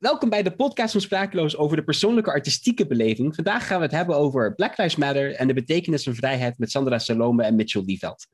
welkom 0.00 0.28
bij 0.28 0.42
de 0.42 0.50
podcast 0.50 0.92
van 0.92 1.00
Sprakeloos 1.00 1.56
over 1.56 1.76
de 1.76 1.82
persoonlijke 1.82 2.30
artistieke 2.30 2.86
beleving. 2.86 3.34
Vandaag 3.34 3.66
gaan 3.66 3.76
we 3.76 3.82
het 3.82 3.94
hebben 3.94 4.16
over 4.16 4.54
Black 4.54 4.78
Lives 4.78 4.96
Matter 4.96 5.34
en 5.34 5.46
de 5.46 5.54
betekenis 5.54 6.04
van 6.04 6.14
vrijheid 6.14 6.58
met 6.58 6.70
Sandra 6.70 6.98
Salome 6.98 7.42
en 7.42 7.54
Mitchell 7.54 7.84
Dieveld. 7.84 8.26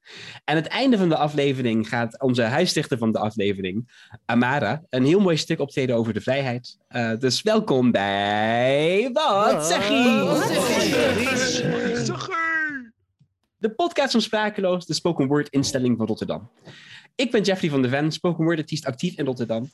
Aan 0.45 0.57
het 0.57 0.67
einde 0.67 0.99
van 0.99 1.09
de 1.09 1.17
aflevering 1.17 1.89
gaat 1.89 2.21
onze 2.21 2.43
huisdichter 2.43 2.99
van 2.99 3.13
de 3.13 3.19
aflevering, 3.19 4.09
Amara, 4.25 4.83
een 4.89 5.05
heel 5.05 5.21
mooi 5.21 5.37
stuk 5.37 5.61
optreden 5.61 5.97
over 5.97 6.13
de 6.13 6.21
vrijheid. 6.21 6.79
Uh, 6.91 7.19
dus 7.19 7.43
welkom 7.43 7.91
bij 7.91 9.11
Wat 9.13 9.67
zeg 9.67 9.89
je? 9.89 10.05
De 13.57 13.71
podcast 13.71 14.13
van 14.13 14.21
Sprakeloos, 14.21 14.87
de 14.87 14.95
spoken 14.95 15.27
word 15.27 15.49
instelling 15.49 15.97
van 15.97 16.07
Rotterdam. 16.07 16.51
Ik 17.15 17.31
ben 17.31 17.43
Jeffrey 17.43 17.71
van 17.71 17.83
de 17.83 17.89
Ven, 17.89 18.13
spoken 18.13 18.45
word 18.45 18.59
artiest 18.59 18.87
actief 18.87 19.19
in 19.19 19.25
Rotterdam. 19.25 19.71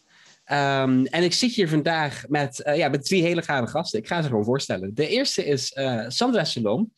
Um, 0.51 1.07
en 1.07 1.23
ik 1.23 1.33
zit 1.33 1.53
hier 1.53 1.69
vandaag 1.69 2.25
met, 2.29 2.63
uh, 2.67 2.77
ja, 2.77 2.89
met 2.89 3.05
drie 3.05 3.23
hele 3.23 3.43
gave 3.43 3.67
gasten. 3.67 3.99
Ik 3.99 4.07
ga 4.07 4.23
ze 4.23 4.29
gewoon 4.29 4.45
voorstellen. 4.45 4.95
De 4.95 5.09
eerste 5.09 5.45
is 5.45 5.77
uh, 5.77 6.05
Sandra 6.09 6.45
Salom. 6.45 6.93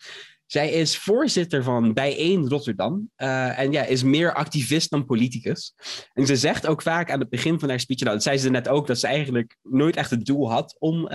Zij 0.47 0.71
is 0.71 0.99
voorzitter 0.99 1.63
van 1.63 1.93
Bijeen 1.93 2.49
Rotterdam. 2.49 3.11
Uh, 3.17 3.59
en 3.59 3.73
ja, 3.73 3.83
is 3.83 4.03
meer 4.03 4.35
activist 4.35 4.91
dan 4.91 5.05
politicus. 5.05 5.75
En 6.13 6.27
ze 6.27 6.37
zegt 6.37 6.67
ook 6.67 6.83
vaak 6.83 7.11
aan 7.11 7.21
het 7.21 7.29
begin 7.29 7.61
van 7.61 7.69
haar 7.69 7.81
speech, 7.81 8.01
nou, 8.01 8.13
dat 8.13 8.23
zei 8.23 8.39
ze 8.39 8.51
net 8.51 8.69
ook, 8.69 8.87
dat 8.87 8.99
ze 8.99 9.07
eigenlijk 9.07 9.57
nooit 9.63 9.97
echt 9.97 10.11
het 10.11 10.25
doel 10.25 10.51
had 10.51 10.77
om, 10.79 11.09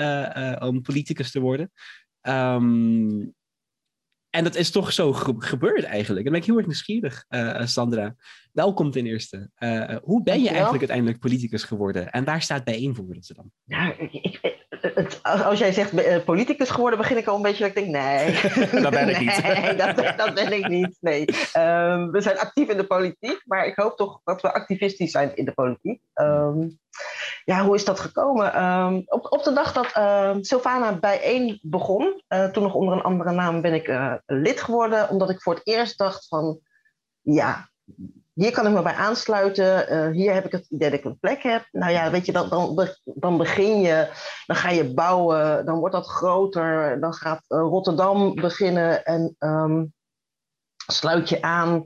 om 0.59 0.81
politicus 0.81 1.31
te 1.31 1.39
worden. 1.39 1.71
Um, 2.21 3.33
en 4.29 4.43
dat 4.43 4.55
is 4.55 4.71
toch 4.71 4.93
zo 4.93 5.13
ge 5.13 5.35
gebeurd 5.37 5.83
eigenlijk. 5.83 6.25
En 6.25 6.31
dan 6.31 6.31
ben 6.31 6.41
ik 6.41 6.45
heel 6.45 6.57
erg 6.57 6.65
nieuwsgierig, 6.65 7.25
uh, 7.29 7.65
Sandra. 7.65 8.15
Welkom 8.51 8.91
ten 8.91 9.05
eerste. 9.05 9.49
Uh, 9.59 9.95
hoe 10.03 10.23
ben 10.23 10.41
je 10.41 10.49
eigenlijk 10.49 10.79
uiteindelijk 10.79 11.19
politicus 11.19 11.63
geworden? 11.63 12.11
En 12.11 12.23
waar 12.23 12.41
staat 12.41 12.63
bijeen 12.63 12.95
voor 12.95 13.05
Rotterdam? 13.09 13.51
Ja, 13.65 13.93
ik, 13.97 14.39
het, 14.69 15.23
als 15.23 15.59
jij 15.59 15.71
zegt 15.71 16.25
politicus 16.25 16.69
geworden, 16.69 16.99
begin 16.99 17.17
ik 17.17 17.27
al 17.27 17.35
een 17.35 17.41
beetje 17.41 17.67
dat 17.67 17.77
ik 17.77 17.83
denk, 17.83 17.87
nee. 17.87 18.81
dat 18.83 18.91
ben 18.91 19.09
ik 19.09 19.19
niet. 19.19 19.43
nee, 19.43 19.75
dat, 19.75 20.17
dat, 20.17 20.33
ben 20.33 20.53
ik 20.53 20.67
niet, 20.67 20.97
nee. 20.99 21.19
Um, 21.57 22.11
we 22.11 22.21
zijn 22.21 22.37
actief 22.37 22.69
in 22.69 22.77
de 22.77 22.87
politiek, 22.87 23.41
maar 23.45 23.65
ik 23.65 23.75
hoop 23.75 23.97
toch 23.97 24.21
dat 24.23 24.41
we 24.41 24.53
activistisch 24.53 25.11
zijn 25.11 25.35
in 25.35 25.45
de 25.45 25.53
politiek. 25.53 26.01
Um, 26.13 26.79
ja, 27.49 27.65
hoe 27.65 27.75
is 27.75 27.85
dat 27.85 27.99
gekomen? 27.99 28.63
Um, 28.63 29.03
op, 29.05 29.31
op 29.31 29.43
de 29.43 29.53
dag 29.53 29.73
dat 29.73 29.95
uh, 29.97 30.35
Sylvana 30.41 30.99
bijeen 30.99 31.59
begon, 31.61 32.21
uh, 32.29 32.45
toen 32.45 32.63
nog 32.63 32.73
onder 32.73 32.93
een 32.93 33.03
andere 33.03 33.31
naam, 33.31 33.61
ben 33.61 33.73
ik 33.73 33.87
uh, 33.87 34.13
lid 34.25 34.61
geworden. 34.61 35.09
Omdat 35.09 35.29
ik 35.29 35.41
voor 35.41 35.53
het 35.53 35.67
eerst 35.67 35.97
dacht 35.97 36.27
van, 36.27 36.59
ja, 37.21 37.69
hier 38.33 38.51
kan 38.51 38.67
ik 38.67 38.73
me 38.73 38.81
bij 38.81 38.93
aansluiten. 38.93 40.11
hier 40.11 40.33
heb 40.33 40.45
ik 40.45 40.51
het 40.51 40.65
idee 40.69 40.89
dat 40.89 40.99
ik 40.99 41.05
een 41.05 41.19
plek 41.19 41.43
heb. 41.43 41.67
Nou 41.71 41.91
ja, 41.91 42.11
weet 42.11 42.25
je, 42.25 42.31
dan, 42.31 42.75
dan, 43.03 43.37
begin 43.37 43.81
je, 43.81 44.09
dan 44.45 44.55
ga 44.55 44.69
je 44.69 44.93
bouwen, 44.93 45.65
dan 45.65 45.79
wordt 45.79 45.95
dat 45.95 46.07
groter. 46.07 46.99
Dan 46.99 47.13
gaat 47.13 47.43
Rotterdam 47.47 48.35
beginnen 48.35 49.05
en 49.05 49.35
um, 49.39 49.93
sluit 50.87 51.29
je 51.29 51.41
aan. 51.41 51.85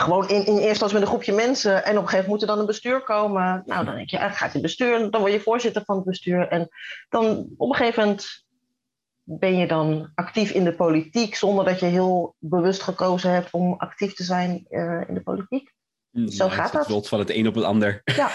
Gewoon 0.00 0.28
in, 0.28 0.46
in 0.46 0.58
eerste 0.58 0.84
als 0.84 0.92
met 0.92 1.02
een 1.02 1.08
groepje 1.08 1.32
mensen. 1.32 1.84
En 1.84 1.96
op 1.96 2.02
een 2.02 2.08
gegeven 2.08 2.14
moment 2.14 2.28
moet 2.28 2.40
er 2.40 2.46
dan 2.46 2.58
een 2.58 2.66
bestuur 2.66 3.02
komen. 3.02 3.62
Nou, 3.66 3.84
dan 3.84 3.94
denk 3.94 4.10
je, 4.10 4.16
ja, 4.16 4.28
gaat 4.28 4.52
het 4.52 4.62
bestuur. 4.62 5.10
Dan 5.10 5.20
word 5.20 5.32
je 5.32 5.40
voorzitter 5.40 5.82
van 5.84 5.96
het 5.96 6.04
bestuur. 6.04 6.48
En 6.48 6.68
dan 7.08 7.48
op 7.56 7.68
een 7.68 7.76
gegeven 7.76 8.02
moment 8.02 8.46
ben 9.22 9.56
je 9.56 9.66
dan 9.66 10.10
actief 10.14 10.50
in 10.50 10.64
de 10.64 10.74
politiek. 10.74 11.34
Zonder 11.34 11.64
dat 11.64 11.80
je 11.80 11.86
heel 11.86 12.34
bewust 12.38 12.82
gekozen 12.82 13.30
hebt 13.30 13.50
om 13.50 13.74
actief 13.74 14.14
te 14.14 14.24
zijn 14.24 14.66
uh, 14.70 15.00
in 15.08 15.14
de 15.14 15.22
politiek. 15.22 15.72
Mm, 16.10 16.28
Zo 16.28 16.48
gaat 16.48 16.72
dat. 16.72 16.86
Het 16.86 17.08
van 17.08 17.18
het 17.18 17.30
een 17.30 17.46
op 17.46 17.54
het 17.54 17.64
ander. 17.64 18.00
Ja. 18.04 18.30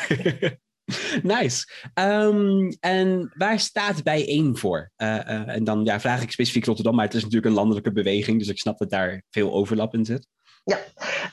nice. 1.37 1.67
Um, 1.93 2.69
en 2.79 3.31
waar 3.35 3.59
staat 3.59 4.03
bijeen 4.03 4.57
voor? 4.57 4.91
Uh, 4.97 5.07
uh, 5.07 5.47
en 5.47 5.63
dan 5.63 5.85
ja, 5.85 5.99
vraag 5.99 6.21
ik 6.21 6.31
specifiek 6.31 6.65
Rotterdam, 6.65 6.95
maar 6.95 7.05
het 7.05 7.13
is 7.13 7.21
natuurlijk 7.21 7.49
een 7.49 7.57
landelijke 7.57 7.91
beweging. 7.91 8.39
Dus 8.39 8.47
ik 8.47 8.57
snap 8.57 8.77
dat 8.77 8.89
daar 8.89 9.23
veel 9.29 9.53
overlap 9.53 9.93
in 9.93 10.05
zit. 10.05 10.27
Ja, 10.65 10.77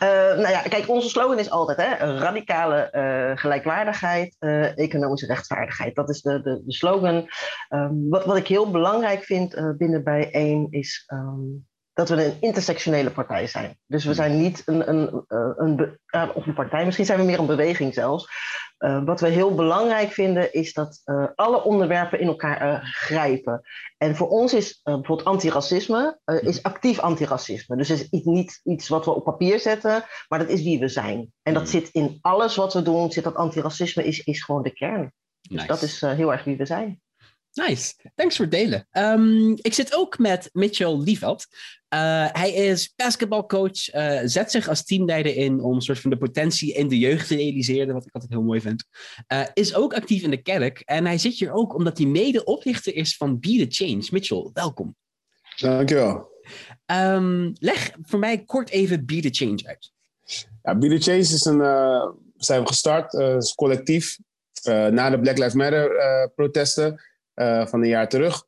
uh, 0.02 0.38
nou 0.38 0.48
ja, 0.48 0.60
kijk, 0.62 0.88
onze 0.88 1.08
slogan 1.08 1.38
is 1.38 1.50
altijd 1.50 1.78
hè, 1.78 2.18
radicale 2.18 2.88
uh, 2.92 3.36
gelijkwaardigheid, 3.36 4.36
uh, 4.40 4.78
economische 4.78 5.26
rechtvaardigheid. 5.26 5.94
Dat 5.94 6.08
is 6.08 6.22
de, 6.22 6.42
de, 6.42 6.62
de 6.64 6.72
slogan. 6.72 7.28
Um, 7.68 8.08
wat, 8.08 8.24
wat 8.24 8.36
ik 8.36 8.46
heel 8.46 8.70
belangrijk 8.70 9.24
vind 9.24 9.76
binnen 9.78 10.04
bijeen 10.04 10.66
is 10.70 11.04
um, 11.12 11.68
dat 11.92 12.08
we 12.08 12.24
een 12.24 12.36
intersectionele 12.40 13.10
partij 13.10 13.46
zijn. 13.46 13.78
Dus 13.86 14.04
we 14.04 14.14
zijn 14.14 14.40
niet 14.40 14.62
een, 14.66 14.88
een, 14.88 15.24
een, 15.28 15.98
een, 16.06 16.32
of 16.32 16.46
een 16.46 16.54
partij, 16.54 16.84
misschien 16.84 17.06
zijn 17.06 17.18
we 17.18 17.24
meer 17.24 17.38
een 17.38 17.46
beweging 17.46 17.94
zelfs. 17.94 18.28
Uh, 18.78 19.04
wat 19.04 19.20
we 19.20 19.28
heel 19.28 19.54
belangrijk 19.54 20.12
vinden 20.12 20.52
is 20.52 20.72
dat 20.72 21.00
uh, 21.04 21.26
alle 21.34 21.64
onderwerpen 21.64 22.20
in 22.20 22.26
elkaar 22.26 22.68
uh, 22.68 22.78
grijpen. 22.82 23.60
En 23.96 24.16
voor 24.16 24.28
ons 24.28 24.54
is 24.54 24.80
bijvoorbeeld 24.82 25.24
antiracisme 25.24 26.18
is 26.40 26.62
actief 26.62 26.98
antiracisme. 26.98 27.76
Dus 27.76 27.88
het 27.88 28.06
is 28.10 28.24
niet 28.24 28.60
iets 28.64 28.88
wat 28.88 29.04
we 29.04 29.14
op 29.14 29.24
papier 29.24 29.60
zetten, 29.60 30.04
maar 30.28 30.38
dat 30.38 30.48
is 30.48 30.62
wie 30.62 30.78
we 30.78 30.88
zijn. 30.88 31.32
En 31.42 31.54
dat 31.54 31.68
zit 31.68 31.88
in 31.88 32.18
alles 32.20 32.56
wat 32.56 32.72
we 32.72 32.82
doen, 32.82 33.12
zit 33.12 33.24
dat 33.24 33.34
antiracisme 33.34 34.04
is, 34.04 34.18
is 34.18 34.44
gewoon 34.44 34.62
de 34.62 34.72
kern. 34.72 35.12
Dus 35.40 35.56
nice. 35.56 35.66
dat 35.66 35.82
is 35.82 36.00
heel 36.00 36.32
erg 36.32 36.44
wie 36.44 36.56
we 36.56 36.66
zijn. 36.66 37.00
Nice, 37.52 37.94
thanks 38.14 38.36
voor 38.36 38.44
het 38.44 38.54
delen. 38.54 38.88
Um, 38.92 39.58
ik 39.62 39.74
zit 39.74 39.94
ook 39.94 40.18
met 40.18 40.50
Mitchell 40.52 40.96
Lieveld. 40.96 41.46
Uh, 41.94 42.26
hij 42.32 42.52
is 42.52 42.92
basketbalcoach, 42.96 43.94
uh, 43.94 44.20
zet 44.24 44.50
zich 44.50 44.68
als 44.68 44.84
teamleider 44.84 45.36
in 45.36 45.60
om 45.60 45.80
soort 45.80 45.98
van 45.98 46.10
de 46.10 46.16
potentie 46.16 46.74
in 46.74 46.88
de 46.88 46.98
jeugd 46.98 47.28
te 47.28 47.36
realiseren, 47.36 47.94
wat 47.94 48.06
ik 48.06 48.14
altijd 48.14 48.32
heel 48.32 48.42
mooi 48.42 48.60
vind. 48.60 48.84
Uh, 49.32 49.42
is 49.54 49.74
ook 49.74 49.94
actief 49.94 50.22
in 50.22 50.30
de 50.30 50.42
kerk 50.42 50.80
en 50.80 51.06
hij 51.06 51.18
zit 51.18 51.38
hier 51.38 51.52
ook 51.52 51.74
omdat 51.74 51.98
hij 51.98 52.06
mede-oprichter 52.06 52.94
is 52.94 53.16
van 53.16 53.40
Be 53.40 53.66
The 53.66 53.84
Change. 53.84 54.08
Mitchell, 54.10 54.50
welkom. 54.52 54.96
Dankjewel. 55.56 56.28
Um, 56.86 57.52
leg 57.58 57.90
voor 58.02 58.18
mij 58.18 58.44
kort 58.44 58.70
even 58.70 59.06
Be 59.06 59.20
The 59.20 59.44
Change 59.44 59.60
uit. 59.64 59.92
Ja, 60.62 60.78
Be 60.78 60.88
The 60.88 61.00
Change 61.00 61.18
is 61.18 61.44
een, 61.44 61.60
zijn 62.36 62.60
we 62.60 62.66
gestart, 62.66 63.14
is 63.14 63.54
collectief, 63.54 64.18
na 64.62 65.10
de 65.10 65.20
Black 65.20 65.38
Lives 65.38 65.54
Matter 65.54 65.90
protesten 66.34 67.00
uh, 67.40 67.66
van 67.66 67.82
een 67.82 67.88
jaar 67.88 68.08
terug. 68.08 68.46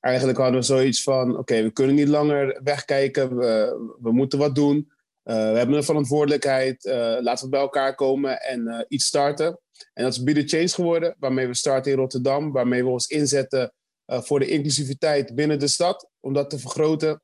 Eigenlijk 0.00 0.38
hadden 0.38 0.60
we 0.60 0.66
zoiets 0.66 1.02
van: 1.02 1.38
oké, 1.38 1.62
we 1.62 1.70
kunnen 1.70 1.94
niet 1.94 2.08
langer 2.08 2.60
wegkijken, 2.64 3.36
we, 3.36 3.76
we 4.00 4.12
moeten 4.12 4.38
wat 4.38 4.54
doen. 4.54 4.76
Uh, 5.24 5.34
we 5.34 5.58
hebben 5.58 5.76
een 5.76 5.84
verantwoordelijkheid, 5.84 6.84
uh, 6.84 7.16
laten 7.20 7.44
we 7.44 7.50
bij 7.50 7.60
elkaar 7.60 7.94
komen 7.94 8.40
en 8.40 8.86
iets 8.88 9.06
starten. 9.06 9.58
En 9.92 10.04
dat 10.04 10.12
is 10.12 10.22
Be 10.22 10.32
The 10.32 10.48
Change 10.48 10.68
geworden, 10.68 11.16
waarmee 11.18 11.46
we 11.46 11.54
starten 11.54 11.92
in 11.92 11.98
Rotterdam, 11.98 12.52
waarmee 12.52 12.84
we 12.84 12.90
ons 12.90 13.06
inzetten 13.06 13.72
voor 14.06 14.38
de 14.38 14.48
inclusiviteit 14.48 15.34
binnen 15.34 15.58
de 15.58 15.68
stad, 15.68 16.10
om 16.20 16.32
dat 16.32 16.50
te 16.50 16.58
vergroten. 16.58 17.22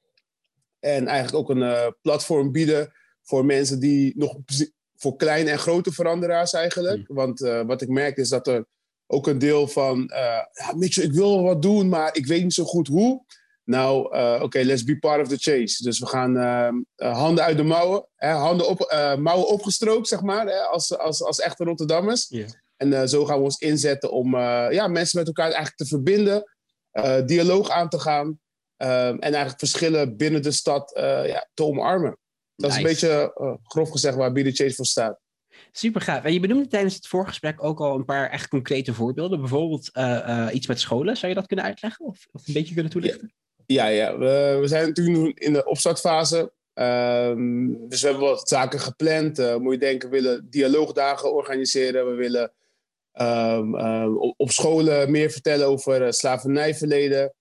En 0.78 1.06
eigenlijk 1.06 1.36
ook 1.36 1.56
een 1.56 1.94
platform 2.02 2.52
bieden 2.52 2.92
voor 3.22 3.44
mensen 3.44 3.80
die 3.80 4.12
nog 4.16 4.36
voor 4.96 5.16
kleine 5.16 5.50
en 5.50 5.58
grote 5.58 5.92
veranderaars 5.92 6.52
eigenlijk. 6.52 7.08
Mm. 7.08 7.16
Want 7.16 7.40
wat 7.40 7.82
ik 7.82 7.88
merk 7.88 8.16
is 8.16 8.28
dat 8.28 8.46
er 8.46 8.66
ook 9.12 9.26
een 9.26 9.38
deel 9.38 9.68
van, 9.68 9.98
uh, 10.00 10.16
ja, 10.52 10.72
Mitchell, 10.76 11.04
ik 11.04 11.12
wil 11.12 11.42
wat 11.42 11.62
doen, 11.62 11.88
maar 11.88 12.16
ik 12.16 12.26
weet 12.26 12.42
niet 12.42 12.54
zo 12.54 12.64
goed 12.64 12.88
hoe. 12.88 13.24
Nou, 13.64 14.16
uh, 14.16 14.32
oké, 14.34 14.44
okay, 14.44 14.62
let's 14.62 14.84
be 14.84 14.98
part 14.98 15.20
of 15.20 15.28
the 15.28 15.36
chase. 15.36 15.82
Dus 15.82 15.98
we 15.98 16.06
gaan 16.06 16.36
uh, 16.36 17.14
handen 17.14 17.44
uit 17.44 17.56
de 17.56 17.62
mouwen, 17.62 18.06
hè, 18.16 18.30
handen 18.30 18.68
op, 18.68 18.78
mouwen 19.18 19.48
opgestroopt, 19.48 20.08
zeg 20.08 20.22
maar, 20.22 20.46
hè, 20.46 20.58
als, 20.58 20.98
als, 20.98 21.22
als 21.22 21.40
echte 21.40 21.64
Rotterdammers. 21.64 22.26
Yeah. 22.28 22.48
En 22.76 23.08
zo 23.08 23.24
gaan 23.24 23.38
we 23.38 23.44
ons 23.44 23.58
inzetten 23.58 24.10
om 24.10 24.36
ja, 24.70 24.88
mensen 24.88 25.18
met 25.18 25.26
elkaar 25.26 25.44
eigenlijk 25.44 25.76
te 25.76 25.86
verbinden, 25.86 26.44
dialoog 27.26 27.70
aan 27.70 27.88
te 27.88 27.98
gaan 27.98 28.40
en 28.76 29.20
eigenlijk 29.20 29.58
verschillen 29.58 30.16
binnen 30.16 30.42
de 30.42 30.50
stad 30.50 30.90
ja, 31.26 31.48
te 31.54 31.64
omarmen. 31.64 32.18
Dat 32.56 32.70
nice. 32.70 32.70
is 32.70 32.76
een 32.76 32.82
beetje 32.82 33.58
grof 33.62 33.90
gezegd 33.90 34.16
waar 34.16 34.32
Be 34.32 34.42
The 34.42 34.50
Chase 34.50 34.74
voor 34.74 34.86
staat. 34.86 35.18
Super 35.72 36.00
gaaf. 36.00 36.24
En 36.24 36.32
je 36.32 36.40
benoemde 36.40 36.68
tijdens 36.68 36.94
het 36.94 37.06
voorgesprek 37.06 37.64
ook 37.64 37.80
al 37.80 37.94
een 37.94 38.04
paar 38.04 38.30
echt 38.30 38.48
concrete 38.48 38.94
voorbeelden. 38.94 39.40
Bijvoorbeeld 39.40 39.90
uh, 39.92 40.04
uh, 40.04 40.48
iets 40.52 40.66
met 40.66 40.80
scholen. 40.80 41.16
Zou 41.16 41.28
je 41.28 41.38
dat 41.38 41.46
kunnen 41.46 41.64
uitleggen 41.64 42.04
of, 42.04 42.26
of 42.32 42.46
een 42.46 42.54
beetje 42.54 42.74
kunnen 42.74 42.92
toelichten? 42.92 43.32
Ja, 43.66 43.86
ja. 43.86 44.18
We, 44.18 44.62
zijn 44.64 44.86
natuurlijk 44.86 45.38
in 45.38 45.52
de 45.52 45.66
opstartfase. 45.66 46.52
Um, 46.74 47.88
dus 47.88 48.00
we 48.00 48.08
hebben 48.08 48.26
wat 48.26 48.48
zaken 48.48 48.80
gepland. 48.80 49.38
Uh, 49.38 49.56
moet 49.56 49.72
je 49.72 49.78
denken, 49.78 50.10
we 50.10 50.20
willen 50.20 50.46
dialoogdagen 50.50 51.34
organiseren. 51.34 52.06
We 52.10 52.14
willen 52.14 52.52
um, 53.20 53.74
um, 53.74 54.16
op 54.36 54.50
scholen 54.50 55.10
meer 55.10 55.30
vertellen 55.30 55.66
over 55.66 56.12
slavernijverleden. 56.12 57.34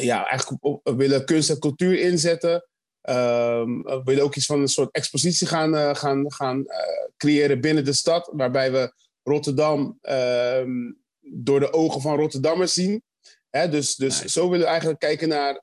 ja, 0.00 0.28
eigenlijk 0.28 0.80
willen 0.82 1.24
kunst 1.24 1.50
en 1.50 1.58
cultuur 1.58 2.00
inzetten. 2.00 2.64
Um, 3.10 3.82
we 3.82 4.00
willen 4.04 4.24
ook 4.24 4.34
iets 4.34 4.46
van 4.46 4.60
een 4.60 4.68
soort 4.68 4.94
expositie 4.94 5.46
gaan, 5.46 5.74
uh, 5.74 5.94
gaan, 5.94 6.32
gaan 6.32 6.58
uh, 6.58 6.76
creëren 7.16 7.60
binnen 7.60 7.84
de 7.84 7.92
stad, 7.92 8.30
waarbij 8.32 8.72
we 8.72 8.92
Rotterdam 9.22 9.98
um, 10.02 10.98
door 11.20 11.60
de 11.60 11.72
ogen 11.72 12.00
van 12.00 12.16
Rotterdammers 12.16 12.72
zien. 12.72 13.02
Hè, 13.50 13.68
dus 13.68 13.96
dus 13.96 14.20
nice. 14.20 14.28
zo 14.28 14.48
willen 14.48 14.64
we 14.64 14.70
eigenlijk 14.70 15.00
kijken 15.00 15.28
naar, 15.28 15.62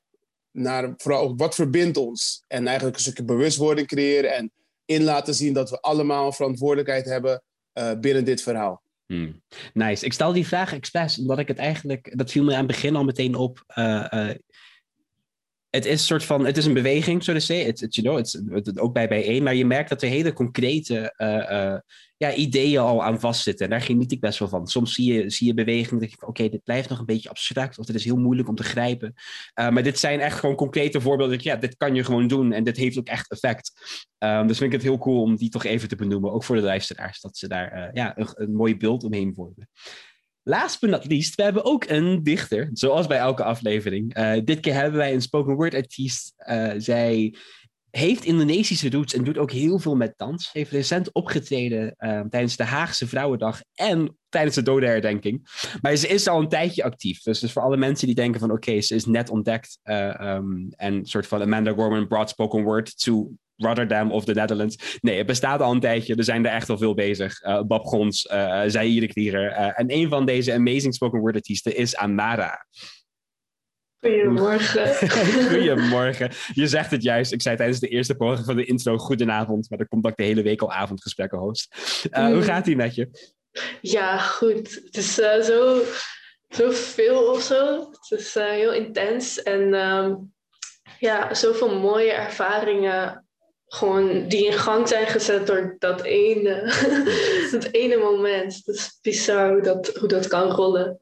naar 0.50 0.94
vooral 0.96 1.36
wat 1.36 1.54
verbindt 1.54 1.96
ons. 1.96 2.44
En 2.46 2.66
eigenlijk 2.66 2.96
een 2.96 3.02
stukje 3.02 3.24
bewustwording 3.24 3.86
creëren 3.86 4.34
en 4.34 4.52
in 4.84 5.02
laten 5.02 5.34
zien 5.34 5.52
dat 5.52 5.70
we 5.70 5.80
allemaal 5.80 6.32
verantwoordelijkheid 6.32 7.04
hebben 7.04 7.42
uh, 7.78 7.92
binnen 8.00 8.24
dit 8.24 8.42
verhaal. 8.42 8.82
Hmm. 9.06 9.42
Nice. 9.72 10.04
Ik 10.04 10.12
stel 10.12 10.32
die 10.32 10.46
vraag 10.46 10.72
expres, 10.72 11.18
omdat 11.18 11.38
ik 11.38 11.48
het 11.48 11.58
eigenlijk, 11.58 12.18
dat 12.18 12.30
viel 12.30 12.44
me 12.44 12.52
aan 12.52 12.58
het 12.58 12.66
begin 12.66 12.96
al 12.96 13.04
meteen 13.04 13.34
op. 13.34 13.64
Uh, 13.74 14.30
het 15.76 15.84
is 15.84 15.92
een 15.92 16.06
soort 16.06 16.24
van, 16.24 16.46
het 16.46 16.56
is 16.56 16.66
een 16.66 16.74
beweging, 16.74 17.24
zo 17.24 17.32
te 17.32 17.40
zeggen. 17.40 17.66
Het, 17.66 17.94
you 17.94 18.24
ook 18.74 18.92
bij 18.92 19.08
bijeen, 19.08 19.42
maar 19.42 19.54
je 19.54 19.64
merkt 19.64 19.88
dat 19.88 20.02
er 20.02 20.08
hele 20.08 20.32
concrete 20.32 21.14
uh, 21.18 21.28
uh, 21.28 21.78
ja, 22.16 22.34
ideeën 22.34 22.80
al 22.80 23.04
aan 23.04 23.20
vastzitten. 23.20 23.64
En 23.64 23.70
daar 23.70 23.80
geniet 23.80 24.12
ik 24.12 24.20
best 24.20 24.38
wel 24.38 24.48
van. 24.48 24.66
Soms 24.66 24.94
zie 24.94 25.12
je, 25.12 25.30
zie 25.30 25.46
je 25.46 25.54
bewegingen, 25.54 26.10
oké, 26.26 26.48
dit 26.48 26.64
blijft 26.64 26.88
nog 26.88 26.98
een 26.98 27.06
beetje 27.06 27.28
abstract, 27.28 27.78
of 27.78 27.86
dit 27.86 27.96
is 27.96 28.04
heel 28.04 28.16
moeilijk 28.16 28.48
om 28.48 28.54
te 28.54 28.62
grijpen. 28.62 29.14
Uh, 29.60 29.68
maar 29.68 29.82
dit 29.82 29.98
zijn 29.98 30.20
echt 30.20 30.38
gewoon 30.38 30.54
concrete 30.54 31.00
voorbeelden. 31.00 31.38
Ja, 31.42 31.56
dit 31.56 31.76
kan 31.76 31.94
je 31.94 32.04
gewoon 32.04 32.28
doen 32.28 32.52
en 32.52 32.64
dit 32.64 32.76
heeft 32.76 32.98
ook 32.98 33.08
echt 33.08 33.30
effect. 33.30 33.72
Um, 34.18 34.46
dus 34.46 34.58
vind 34.58 34.72
ik 34.72 34.80
het 34.80 34.88
heel 34.88 34.98
cool 34.98 35.22
om 35.22 35.36
die 35.36 35.50
toch 35.50 35.64
even 35.64 35.88
te 35.88 35.96
benoemen, 35.96 36.32
ook 36.32 36.44
voor 36.44 36.56
de 36.56 36.62
luisteraars, 36.62 37.20
dat 37.20 37.36
ze 37.36 37.48
daar 37.48 37.90
ja, 37.92 38.18
een, 38.18 38.28
een 38.34 38.54
mooi 38.54 38.76
beeld 38.76 39.04
omheen 39.04 39.34
vormen. 39.34 39.68
Last 40.48 40.80
but 40.80 40.90
not 40.90 41.06
least, 41.06 41.34
we 41.34 41.42
hebben 41.42 41.64
ook 41.64 41.84
een 41.88 42.22
dichter, 42.22 42.70
zoals 42.72 43.06
bij 43.06 43.18
elke 43.18 43.44
aflevering. 43.44 44.18
Uh, 44.18 44.32
dit 44.44 44.60
keer 44.60 44.74
hebben 44.74 44.98
wij 44.98 45.14
een 45.14 45.22
spoken 45.22 45.54
word 45.54 45.74
artiest. 45.74 46.34
Uh, 46.38 46.72
zij 46.76 47.34
heeft 47.90 48.24
Indonesische 48.24 48.90
roots 48.90 49.14
en 49.14 49.24
doet 49.24 49.38
ook 49.38 49.50
heel 49.50 49.78
veel 49.78 49.96
met 49.96 50.12
dans. 50.16 50.52
Heeft 50.52 50.70
recent 50.70 51.12
opgetreden 51.12 51.94
uh, 51.98 52.20
tijdens 52.20 52.56
de 52.56 52.64
Haagse 52.64 53.06
Vrouwendag 53.06 53.60
en 53.74 54.16
tijdens 54.28 54.54
de 54.54 54.62
dodenherdenking. 54.62 55.48
Maar 55.80 55.96
ze 55.96 56.08
is 56.08 56.28
al 56.28 56.40
een 56.40 56.48
tijdje 56.48 56.84
actief. 56.84 57.22
Dus, 57.22 57.40
dus 57.40 57.52
voor 57.52 57.62
alle 57.62 57.76
mensen 57.76 58.06
die 58.06 58.16
denken 58.16 58.40
van 58.40 58.50
oké, 58.50 58.80
ze 58.80 58.94
is 58.94 59.06
net 59.06 59.30
ontdekt. 59.30 59.78
Um, 59.82 60.68
en 60.76 61.06
soort 61.06 61.26
van 61.26 61.42
Amanda 61.42 61.72
Gorman 61.72 62.08
brought 62.08 62.30
spoken 62.30 62.62
word 62.62 62.98
to 62.98 63.30
Rotterdam 63.56 64.12
of 64.12 64.24
the 64.24 64.32
Netherlands. 64.32 64.98
Nee, 65.00 65.16
het 65.16 65.26
bestaat 65.26 65.60
al 65.60 65.72
een 65.72 65.80
tijdje. 65.80 66.14
Er 66.14 66.24
zijn 66.24 66.46
er 66.46 66.52
echt 66.52 66.70
al 66.70 66.78
veel 66.78 66.94
bezig. 66.94 67.42
Uh, 67.42 67.62
Bob 67.62 67.84
Gons, 67.84 68.24
uh, 68.24 68.62
Zaire. 68.66 69.10
Uh, 69.14 69.80
en 69.80 69.92
een 69.92 70.08
van 70.08 70.26
deze 70.26 70.52
amazing 70.52 70.94
spoken 70.94 71.20
word 71.20 71.34
artiesten 71.34 71.76
is 71.76 71.96
Amara. 71.96 72.66
Goedemorgen. 74.00 74.94
Goedemorgen. 75.50 76.30
Je 76.52 76.66
zegt 76.66 76.90
het 76.90 77.02
juist. 77.02 77.32
Ik 77.32 77.42
zei 77.42 77.56
tijdens 77.56 77.80
de 77.80 77.88
eerste 77.88 78.14
poging 78.14 78.46
van 78.46 78.56
de 78.56 78.64
intro 78.64 78.98
goedenavond. 78.98 79.68
Maar 79.68 79.78
dan 79.78 79.88
komt 79.88 80.02
dat 80.02 80.12
ik 80.12 80.18
de 80.18 80.24
hele 80.24 80.42
week 80.42 80.62
al 80.62 80.72
avondgesprekken 80.72 81.38
host. 81.38 81.76
Mm. 82.12 82.32
Hoe 82.32 82.42
gaat 82.42 82.64
die 82.64 82.76
met 82.76 82.94
je? 82.94 83.34
Ja, 83.80 84.18
goed. 84.18 84.80
Het 84.84 84.96
is 84.96 85.14
zo, 85.14 85.82
zo 86.48 86.70
veel 86.70 87.30
of 87.32 87.42
zo. 87.42 87.90
Het 88.08 88.20
is 88.20 88.34
heel 88.34 88.72
intens. 88.72 89.42
En 89.42 89.74
um, 89.74 90.34
ja, 90.98 91.34
zoveel 91.34 91.78
mooie 91.78 92.12
ervaringen 92.12 93.25
gewoon 93.66 94.28
die 94.28 94.46
in 94.46 94.52
gang 94.52 94.88
zijn 94.88 95.06
gezet 95.06 95.46
door 95.46 95.76
dat 95.78 96.02
ene, 96.02 96.72
dat 97.52 97.64
ene 97.64 97.96
moment. 97.96 98.54
Het 98.64 98.76
is 98.76 98.98
bizar 99.02 99.52
hoe 99.52 99.62
dat, 99.62 99.96
hoe 99.96 100.08
dat 100.08 100.26
kan 100.26 100.50
rollen. 100.50 101.00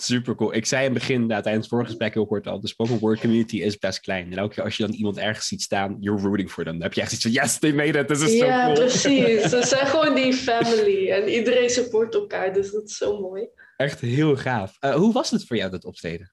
Super 0.00 0.34
cool. 0.34 0.54
Ik 0.54 0.66
zei 0.66 0.84
in 0.84 0.90
het 0.90 0.98
begin, 0.98 1.26
nou, 1.26 1.42
tijdens 1.42 1.64
het 1.64 1.74
vorige 1.74 1.88
gesprek 1.88 2.14
heel 2.14 2.26
kort 2.26 2.46
al, 2.46 2.60
de 2.60 2.68
spoken 2.68 2.98
word 2.98 3.20
community 3.20 3.56
is 3.56 3.78
best 3.78 4.00
klein. 4.00 4.32
En 4.32 4.38
elke 4.38 4.54
keer 4.54 4.64
als 4.64 4.76
je 4.76 4.86
dan 4.86 4.94
iemand 4.94 5.16
ergens 5.18 5.46
ziet 5.46 5.62
staan, 5.62 5.96
you're 6.00 6.22
rooting 6.22 6.50
for 6.50 6.64
them. 6.64 6.72
Dan 6.72 6.82
heb 6.82 6.92
je 6.92 7.00
echt 7.00 7.12
iets 7.12 7.22
van, 7.22 7.30
yes, 7.30 7.58
they 7.58 7.72
made 7.72 7.98
it, 7.98 8.08
this 8.08 8.22
is 8.22 8.32
ja, 8.32 8.38
so 8.38 8.46
cool. 8.46 8.68
Ja, 8.68 8.72
precies. 8.72 9.42
Ze 9.50 9.66
zijn 9.66 9.86
gewoon 9.86 10.14
die 10.14 10.32
family 10.32 11.10
en 11.10 11.28
iedereen 11.28 11.70
support 11.70 12.14
elkaar, 12.14 12.52
dus 12.52 12.70
dat 12.70 12.84
is 12.84 12.96
zo 12.96 13.20
mooi. 13.20 13.48
Echt 13.76 14.00
heel 14.00 14.36
gaaf. 14.36 14.76
Uh, 14.80 14.94
hoe 14.94 15.12
was 15.12 15.30
het 15.30 15.44
voor 15.44 15.56
jou, 15.56 15.70
dat 15.70 15.84
optreden? 15.84 16.32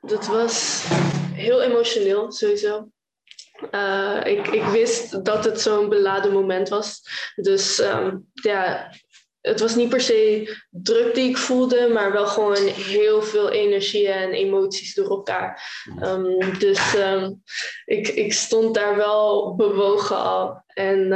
Dat 0.00 0.26
was 0.26 0.84
heel 1.32 1.62
emotioneel, 1.62 2.32
sowieso. 2.32 2.88
Uh, 3.70 4.20
ik, 4.24 4.46
ik 4.46 4.64
wist 4.64 5.24
dat 5.24 5.44
het 5.44 5.60
zo'n 5.60 5.88
beladen 5.88 6.32
moment 6.32 6.68
was. 6.68 7.00
Dus 7.34 7.80
um, 7.80 8.30
ja, 8.32 8.90
het 9.40 9.60
was 9.60 9.74
niet 9.74 9.88
per 9.88 10.00
se 10.00 10.56
druk 10.70 11.14
die 11.14 11.28
ik 11.28 11.36
voelde, 11.36 11.88
maar 11.88 12.12
wel 12.12 12.26
gewoon 12.26 12.66
heel 12.66 13.22
veel 13.22 13.50
energie 13.50 14.08
en 14.08 14.30
emoties 14.30 14.94
door 14.94 15.08
elkaar. 15.08 15.62
Um, 16.02 16.58
dus 16.58 16.94
um, 16.94 17.42
ik, 17.84 18.08
ik 18.08 18.32
stond 18.32 18.74
daar 18.74 18.96
wel 18.96 19.54
bewogen 19.54 20.16
al. 20.16 20.62
En 20.66 21.08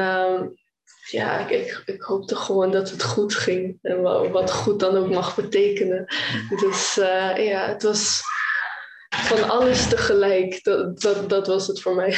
ja, 1.10 1.38
ik, 1.38 1.50
ik, 1.50 1.82
ik, 1.84 2.02
hoopte 2.02 2.36
gewoon 2.36 2.70
dat 2.70 2.90
het 2.90 3.02
goed 3.02 3.34
ging. 3.34 3.78
En 3.82 4.02
wat 4.32 4.52
goed 4.52 4.80
dan 4.80 4.96
ook 4.96 5.10
mag 5.10 5.36
betekenen. 5.36 6.04
Dus 6.60 6.96
uh, 6.98 7.46
ja, 7.48 7.68
het 7.68 7.82
was 7.82 8.22
van 9.08 9.48
alles 9.48 9.88
tegelijk. 9.88 10.62
Dat, 10.62 11.00
dat, 11.00 11.28
dat 11.28 11.46
was 11.46 11.66
het 11.66 11.80
voor 11.80 11.94
mij. 11.94 12.16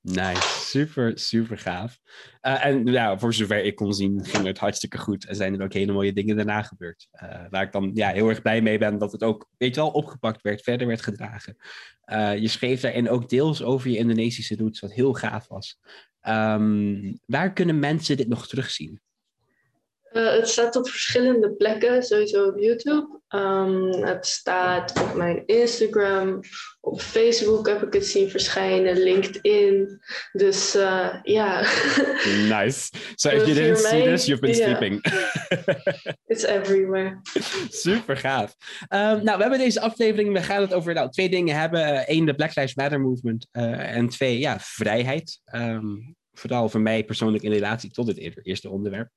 Nice, 0.00 0.42
super, 0.42 1.18
super 1.18 1.58
gaaf. 1.58 1.98
Uh, 2.42 2.64
en 2.64 2.86
ja, 2.86 3.18
voor 3.18 3.34
zover 3.34 3.64
ik 3.64 3.74
kon 3.74 3.94
zien, 3.94 4.24
ging 4.24 4.46
het 4.46 4.58
hartstikke 4.58 4.98
goed. 4.98 5.26
En 5.26 5.36
zijn 5.36 5.54
er 5.54 5.64
ook 5.64 5.72
hele 5.72 5.92
mooie 5.92 6.12
dingen 6.12 6.36
daarna 6.36 6.62
gebeurd. 6.62 7.08
Uh, 7.22 7.44
waar 7.50 7.62
ik 7.62 7.72
dan 7.72 7.90
ja, 7.94 8.10
heel 8.10 8.28
erg 8.28 8.42
blij 8.42 8.60
mee 8.60 8.78
ben 8.78 8.98
dat 8.98 9.12
het 9.12 9.22
ook, 9.22 9.48
weet 9.56 9.74
je 9.74 9.80
wel, 9.80 9.90
opgepakt 9.90 10.42
werd, 10.42 10.62
verder 10.62 10.86
werd 10.86 11.02
gedragen. 11.02 11.56
Uh, 12.12 12.38
je 12.38 12.48
schreef 12.48 12.80
daarin 12.80 13.08
ook 13.08 13.28
deels 13.28 13.62
over 13.62 13.90
je 13.90 13.96
Indonesische 13.96 14.56
roots, 14.56 14.80
wat 14.80 14.92
heel 14.92 15.12
gaaf 15.12 15.48
was. 15.48 15.78
Um, 16.28 17.18
waar 17.26 17.52
kunnen 17.52 17.78
mensen 17.78 18.16
dit 18.16 18.28
nog 18.28 18.48
terugzien? 18.48 19.00
Uh, 20.12 20.32
het 20.32 20.48
staat 20.48 20.76
op 20.76 20.88
verschillende 20.88 21.52
plekken, 21.52 22.02
sowieso 22.02 22.44
op 22.44 22.58
YouTube. 22.58 23.20
Um, 23.28 24.04
het 24.04 24.26
staat 24.26 25.00
op 25.02 25.14
mijn 25.14 25.42
Instagram, 25.46 26.40
op 26.80 27.00
Facebook 27.00 27.68
heb 27.68 27.82
ik 27.82 27.92
het 27.92 28.06
zien 28.06 28.30
verschijnen, 28.30 29.02
LinkedIn. 29.02 30.00
Dus 30.32 30.76
uh, 30.76 31.14
ja. 31.22 31.60
nice. 32.58 32.90
So 33.14 33.28
if 33.28 33.46
you 33.46 33.54
didn't 33.54 33.78
see 33.78 34.02
this, 34.02 34.26
you've 34.26 34.40
been 34.42 34.56
yeah. 34.56 34.66
sleeping. 34.66 35.04
It's 36.26 36.44
everywhere. 36.44 37.20
Super 37.68 38.16
gaaf. 38.16 38.54
Um, 38.88 39.24
nou, 39.24 39.36
we 39.36 39.42
hebben 39.42 39.58
deze 39.58 39.80
aflevering, 39.80 40.32
we 40.32 40.42
gaan 40.42 40.60
het 40.60 40.74
over 40.74 40.94
nou, 40.94 41.10
twee 41.10 41.28
dingen 41.28 41.56
hebben. 41.56 42.04
Eén, 42.06 42.24
de 42.24 42.34
Black 42.34 42.54
Lives 42.54 42.74
Matter 42.74 43.00
movement. 43.00 43.46
Uh, 43.52 43.96
en 43.96 44.08
twee, 44.08 44.38
ja, 44.38 44.56
vrijheid. 44.60 45.40
Um, 45.54 46.16
vooral 46.32 46.68
voor 46.68 46.80
mij 46.80 47.04
persoonlijk 47.04 47.44
in 47.44 47.52
relatie 47.52 47.90
tot 47.90 48.06
dit 48.06 48.44
eerste 48.44 48.70
onderwerp. 48.70 49.10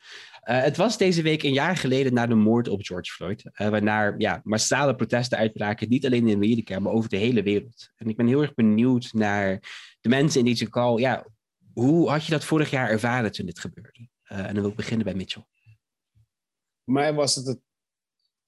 Uh, 0.43 0.61
het 0.61 0.77
was 0.77 0.97
deze 0.97 1.21
week 1.21 1.43
een 1.43 1.53
jaar 1.53 1.77
geleden 1.77 2.13
na 2.13 2.27
de 2.27 2.35
moord 2.35 2.67
op 2.67 2.83
George 2.83 3.11
Floyd, 3.11 3.43
uh, 3.45 3.69
waarna 3.69 4.15
ja, 4.17 4.41
massale 4.43 4.95
protesten 4.95 5.37
uitbraken, 5.37 5.89
niet 5.89 6.05
alleen 6.05 6.27
in 6.27 6.35
Amerika, 6.35 6.79
maar 6.79 6.93
over 6.93 7.09
de 7.09 7.17
hele 7.17 7.43
wereld. 7.43 7.89
En 7.95 8.09
ik 8.09 8.17
ben 8.17 8.27
heel 8.27 8.41
erg 8.41 8.53
benieuwd 8.53 9.13
naar 9.13 9.59
de 10.01 10.09
mensen 10.09 10.39
in 10.39 10.45
deze 10.45 10.69
call. 10.69 10.99
Ja, 10.99 11.25
hoe 11.73 12.09
had 12.09 12.25
je 12.25 12.31
dat 12.31 12.45
vorig 12.45 12.69
jaar 12.69 12.89
ervaren 12.89 13.31
toen 13.31 13.45
dit 13.45 13.59
gebeurde? 13.59 14.07
Uh, 14.31 14.37
en 14.37 14.53
dan 14.53 14.61
wil 14.61 14.69
ik 14.69 14.75
beginnen 14.75 15.05
bij 15.05 15.15
Mitchell. 15.15 15.45
Voor 16.85 16.93
mij 16.93 17.13
was 17.13 17.35
het 17.35 17.47
het 17.47 17.59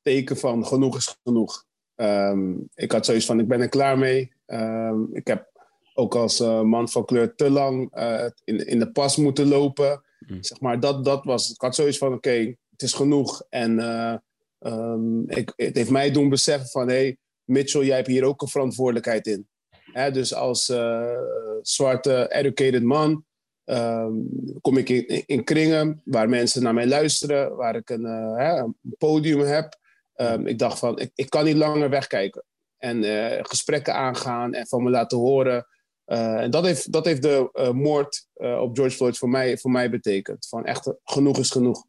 teken 0.01 0.37
van 0.37 0.65
genoeg 0.65 0.97
is 0.97 1.17
genoeg. 1.23 1.65
Um, 1.95 2.69
ik 2.73 2.91
had 2.91 3.05
zoiets 3.05 3.25
van, 3.25 3.39
ik 3.39 3.47
ben 3.47 3.61
er 3.61 3.69
klaar 3.69 3.97
mee. 3.97 4.33
Um, 4.45 5.15
ik 5.15 5.27
heb 5.27 5.56
ook 5.97 6.15
als 6.15 6.41
uh, 6.41 6.61
man 6.61 6.89
van 6.89 7.05
kleur 7.05 7.35
te 7.35 7.49
lang 7.49 7.97
uh, 7.97 8.25
in, 8.43 8.67
in 8.67 8.79
de 8.79 8.91
pas 8.91 9.15
moeten 9.15 9.47
lopen. 9.47 10.03
Mm. 10.19 10.43
Zeg 10.43 10.59
maar, 10.59 10.79
dat, 10.79 11.05
dat 11.05 11.23
was, 11.23 11.51
ik 11.51 11.61
had 11.61 11.75
zoiets 11.75 11.97
van, 11.97 12.07
oké, 12.07 12.17
okay, 12.17 12.57
het 12.71 12.81
is 12.81 12.93
genoeg. 12.93 13.43
En 13.49 13.79
uh, 13.79 14.15
um, 14.59 15.29
ik, 15.29 15.53
het 15.55 15.75
heeft 15.75 15.89
mij 15.89 16.11
doen 16.11 16.29
beseffen 16.29 16.69
van, 16.69 16.87
hé, 16.87 16.93
hey, 16.93 17.17
Mitchell, 17.43 17.85
jij 17.85 17.95
hebt 17.95 18.07
hier 18.07 18.23
ook 18.23 18.41
een 18.41 18.47
verantwoordelijkheid 18.47 19.27
in. 19.27 19.47
Hè, 19.69 20.11
dus 20.11 20.33
als 20.33 20.73
zwarte, 21.61 22.33
educated 22.33 22.83
man 22.83 23.25
um, 23.65 24.29
kom 24.61 24.77
ik 24.77 24.89
in, 24.89 25.25
in, 25.25 25.43
kringen 25.43 26.01
waar 26.05 26.29
mensen 26.29 26.63
naar 26.63 26.73
mij 26.73 26.87
luisteren, 26.87 27.55
waar 27.55 27.75
ik 27.75 27.89
een, 27.89 28.03
hè, 28.35 28.57
een 28.57 28.75
podium 28.97 29.39
heb. 29.39 29.79
Um, 30.15 30.47
ik 30.47 30.59
dacht 30.59 30.79
van, 30.79 30.99
ik, 30.99 31.11
ik 31.15 31.29
kan 31.29 31.45
niet 31.45 31.55
langer 31.55 31.89
wegkijken. 31.89 32.43
En 32.77 33.03
gesprekken 33.45 33.93
aangaan 33.93 34.53
en 34.53 34.67
van 34.67 34.83
me 34.83 34.89
laten 34.89 35.17
horen 35.17 35.65
uh, 36.07 36.41
en 36.41 36.51
dat 36.51 36.65
heeft, 36.65 36.91
dat 36.91 37.05
heeft 37.05 37.21
de 37.21 37.49
uh, 37.53 37.71
moord 37.71 38.27
uh, 38.35 38.59
op 38.61 38.75
George 38.75 38.95
Floyd 38.95 39.17
voor 39.17 39.29
mij, 39.29 39.57
voor 39.57 39.71
mij 39.71 39.89
betekend. 39.89 40.47
Van 40.47 40.65
echt 40.65 40.93
genoeg 41.03 41.37
is 41.37 41.51
genoeg. 41.51 41.85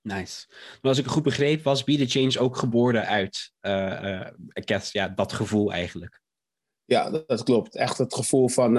Nice. 0.00 0.46
Maar 0.48 0.90
als 0.90 0.98
ik 0.98 1.04
het 1.04 1.12
goed 1.12 1.22
begreep, 1.22 1.62
was 1.62 1.84
Be 1.84 1.96
The 1.96 2.06
Change 2.06 2.38
ook 2.38 2.56
geboren 2.56 3.06
uit 3.06 3.52
ja, 4.92 5.08
dat 5.08 5.32
gevoel 5.32 5.72
eigenlijk. 5.72 6.20
Ja, 6.84 7.10
dat, 7.10 7.28
dat, 7.28 7.42
klopt. 7.42 7.76
Echt 7.76 7.98
het 7.98 8.14
gevoel 8.14 8.48
van 8.48 8.72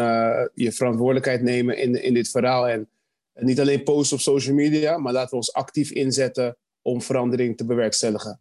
je 0.53 0.71
verantwoordelijkheid 0.71 1.41
nemen 1.41 1.77
in, 1.77 2.03
in 2.03 2.13
dit 2.13 2.29
verhaal. 2.29 2.67
En 2.67 2.89
niet 3.33 3.59
alleen 3.59 3.83
posten 3.83 4.17
op 4.17 4.23
social 4.23 4.55
media, 4.55 4.97
maar 4.97 5.13
laten 5.13 5.29
we 5.29 5.35
ons 5.35 5.53
actief 5.53 5.91
inzetten 5.91 6.57
om 6.81 7.01
verandering 7.01 7.57
te 7.57 7.65
bewerkstelligen. 7.65 8.39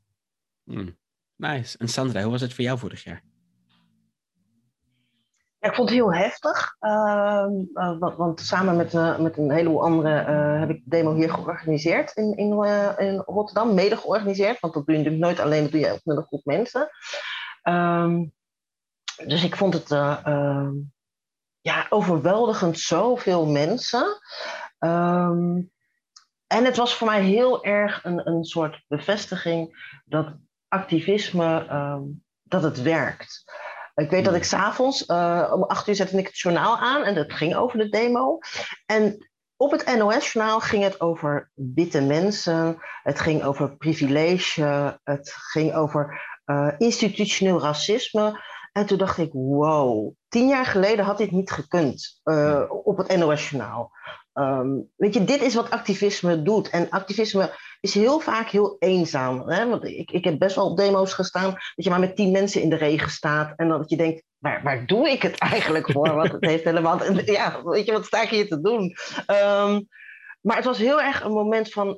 Mm. 0.64 0.96
Nice. 1.36 1.78
En 1.78 1.88
Sandra, 1.88 2.22
hoe 2.22 2.30
was 2.30 2.40
het 2.40 2.54
voor 2.54 2.64
jou 2.64 2.78
vorig 2.78 3.04
jaar? 3.04 3.22
Ik 5.62 5.74
vond 5.74 5.88
het 5.88 5.98
heel 5.98 6.14
heftig, 6.14 6.76
uh, 6.80 7.46
uh, 7.74 7.98
want, 7.98 8.40
samen 8.40 8.76
met, 8.76 8.94
uh, 8.94 9.18
met 9.18 9.38
een 9.38 9.50
heleboel 9.50 9.82
anderen 9.82 10.26
eh, 10.26 10.60
heb 10.60 10.70
ik 10.70 10.76
de 10.84 10.90
demo 10.90 11.14
hier 11.14 11.30
georganiseerd 11.30 12.16
in, 12.16 12.36
in, 12.36 12.62
eh, 12.62 12.92
in 12.98 13.22
Rotterdam, 13.26 13.74
mede 13.74 13.96
georganiseerd, 13.96 14.60
want 14.60 14.74
dat 14.74 14.86
doe 14.86 14.94
je 14.96 15.02
natuurlijk 15.02 15.24
nooit 15.24 15.40
alleen, 15.46 15.62
dat 15.62 15.70
doe 15.70 15.80
je 15.80 15.92
ook 15.92 16.04
met 16.04 16.16
een 16.16 16.24
groep 16.24 16.44
mensen. 16.44 16.88
Um, 17.62 18.32
dus 19.26 19.44
ik 19.44 19.56
vond 19.56 19.74
het 19.74 19.90
ehm, 19.90 20.72
ja, 21.60 21.86
overweldigend 21.88 22.78
zoveel 22.78 23.46
mensen. 23.46 24.20
En 26.46 26.64
het 26.64 26.76
was 26.76 26.94
voor 26.94 27.06
mij 27.06 27.22
heel 27.22 27.64
erg 27.64 28.04
een, 28.04 28.26
een 28.28 28.44
soort 28.44 28.84
bevestiging 28.88 29.88
dat 30.04 30.34
activisme, 30.68 31.66
ehm, 31.66 32.02
dat 32.42 32.62
het 32.62 32.82
werkt. 32.82 33.44
Ik 34.02 34.10
weet 34.10 34.24
dat 34.24 34.34
ik 34.34 34.44
s'avonds, 34.44 35.08
uh, 35.08 35.52
om 35.54 35.62
acht 35.62 35.88
uur 35.88 35.94
zette 35.94 36.18
ik 36.18 36.26
het 36.26 36.38
journaal 36.38 36.78
aan 36.78 37.02
en 37.02 37.14
dat 37.14 37.32
ging 37.32 37.54
over 37.54 37.78
de 37.78 37.88
demo. 37.88 38.38
En 38.86 39.30
op 39.56 39.70
het 39.70 39.96
NOS-journaal 39.96 40.60
ging 40.60 40.82
het 40.82 41.00
over 41.00 41.50
witte 41.54 42.00
mensen, 42.00 42.78
het 43.02 43.20
ging 43.20 43.42
over 43.42 43.76
privilege, 43.76 44.98
het 45.02 45.32
ging 45.32 45.74
over 45.74 46.20
uh, 46.46 46.72
institutioneel 46.78 47.60
racisme. 47.60 48.40
En 48.72 48.86
toen 48.86 48.98
dacht 48.98 49.18
ik, 49.18 49.30
wow, 49.32 50.14
tien 50.28 50.48
jaar 50.48 50.66
geleden 50.66 51.04
had 51.04 51.18
dit 51.18 51.30
niet 51.30 51.50
gekund 51.50 52.20
uh, 52.24 52.62
op 52.84 52.96
het 52.96 53.16
NOS-journaal. 53.16 53.90
Um, 54.34 54.90
weet 54.96 55.14
je, 55.14 55.24
dit 55.24 55.42
is 55.42 55.54
wat 55.54 55.70
activisme 55.70 56.42
doet. 56.42 56.70
En 56.70 56.90
activisme 56.90 57.58
is 57.82 57.94
heel 57.94 58.20
vaak 58.20 58.48
heel 58.48 58.76
eenzaam. 58.78 59.48
Hè? 59.48 59.68
Want 59.68 59.84
ik, 59.84 60.10
ik 60.10 60.24
heb 60.24 60.38
best 60.38 60.56
wel 60.56 60.70
op 60.70 60.76
demo's 60.76 61.12
gestaan 61.12 61.50
dat 61.50 61.84
je 61.84 61.90
maar 61.90 62.00
met 62.00 62.16
tien 62.16 62.30
mensen 62.30 62.62
in 62.62 62.68
de 62.68 62.76
regen 62.76 63.10
staat. 63.10 63.52
En 63.56 63.68
dat 63.68 63.90
je 63.90 63.96
denkt, 63.96 64.22
waar, 64.38 64.62
waar 64.62 64.86
doe 64.86 65.10
ik 65.10 65.22
het 65.22 65.38
eigenlijk 65.38 65.90
voor? 65.90 66.14
Want 66.14 66.32
het 66.32 66.44
heeft 66.44 66.64
helemaal... 66.64 67.04
Ja, 67.24 67.62
weet 67.64 67.86
je, 67.86 67.92
wat 67.92 68.04
sta 68.04 68.22
ik 68.22 68.28
hier 68.28 68.48
te 68.48 68.60
doen? 68.60 68.96
Um, 69.26 69.88
maar 70.40 70.56
het 70.56 70.64
was 70.64 70.78
heel 70.78 71.02
erg 71.02 71.24
een 71.24 71.32
moment 71.32 71.72
van 71.72 71.88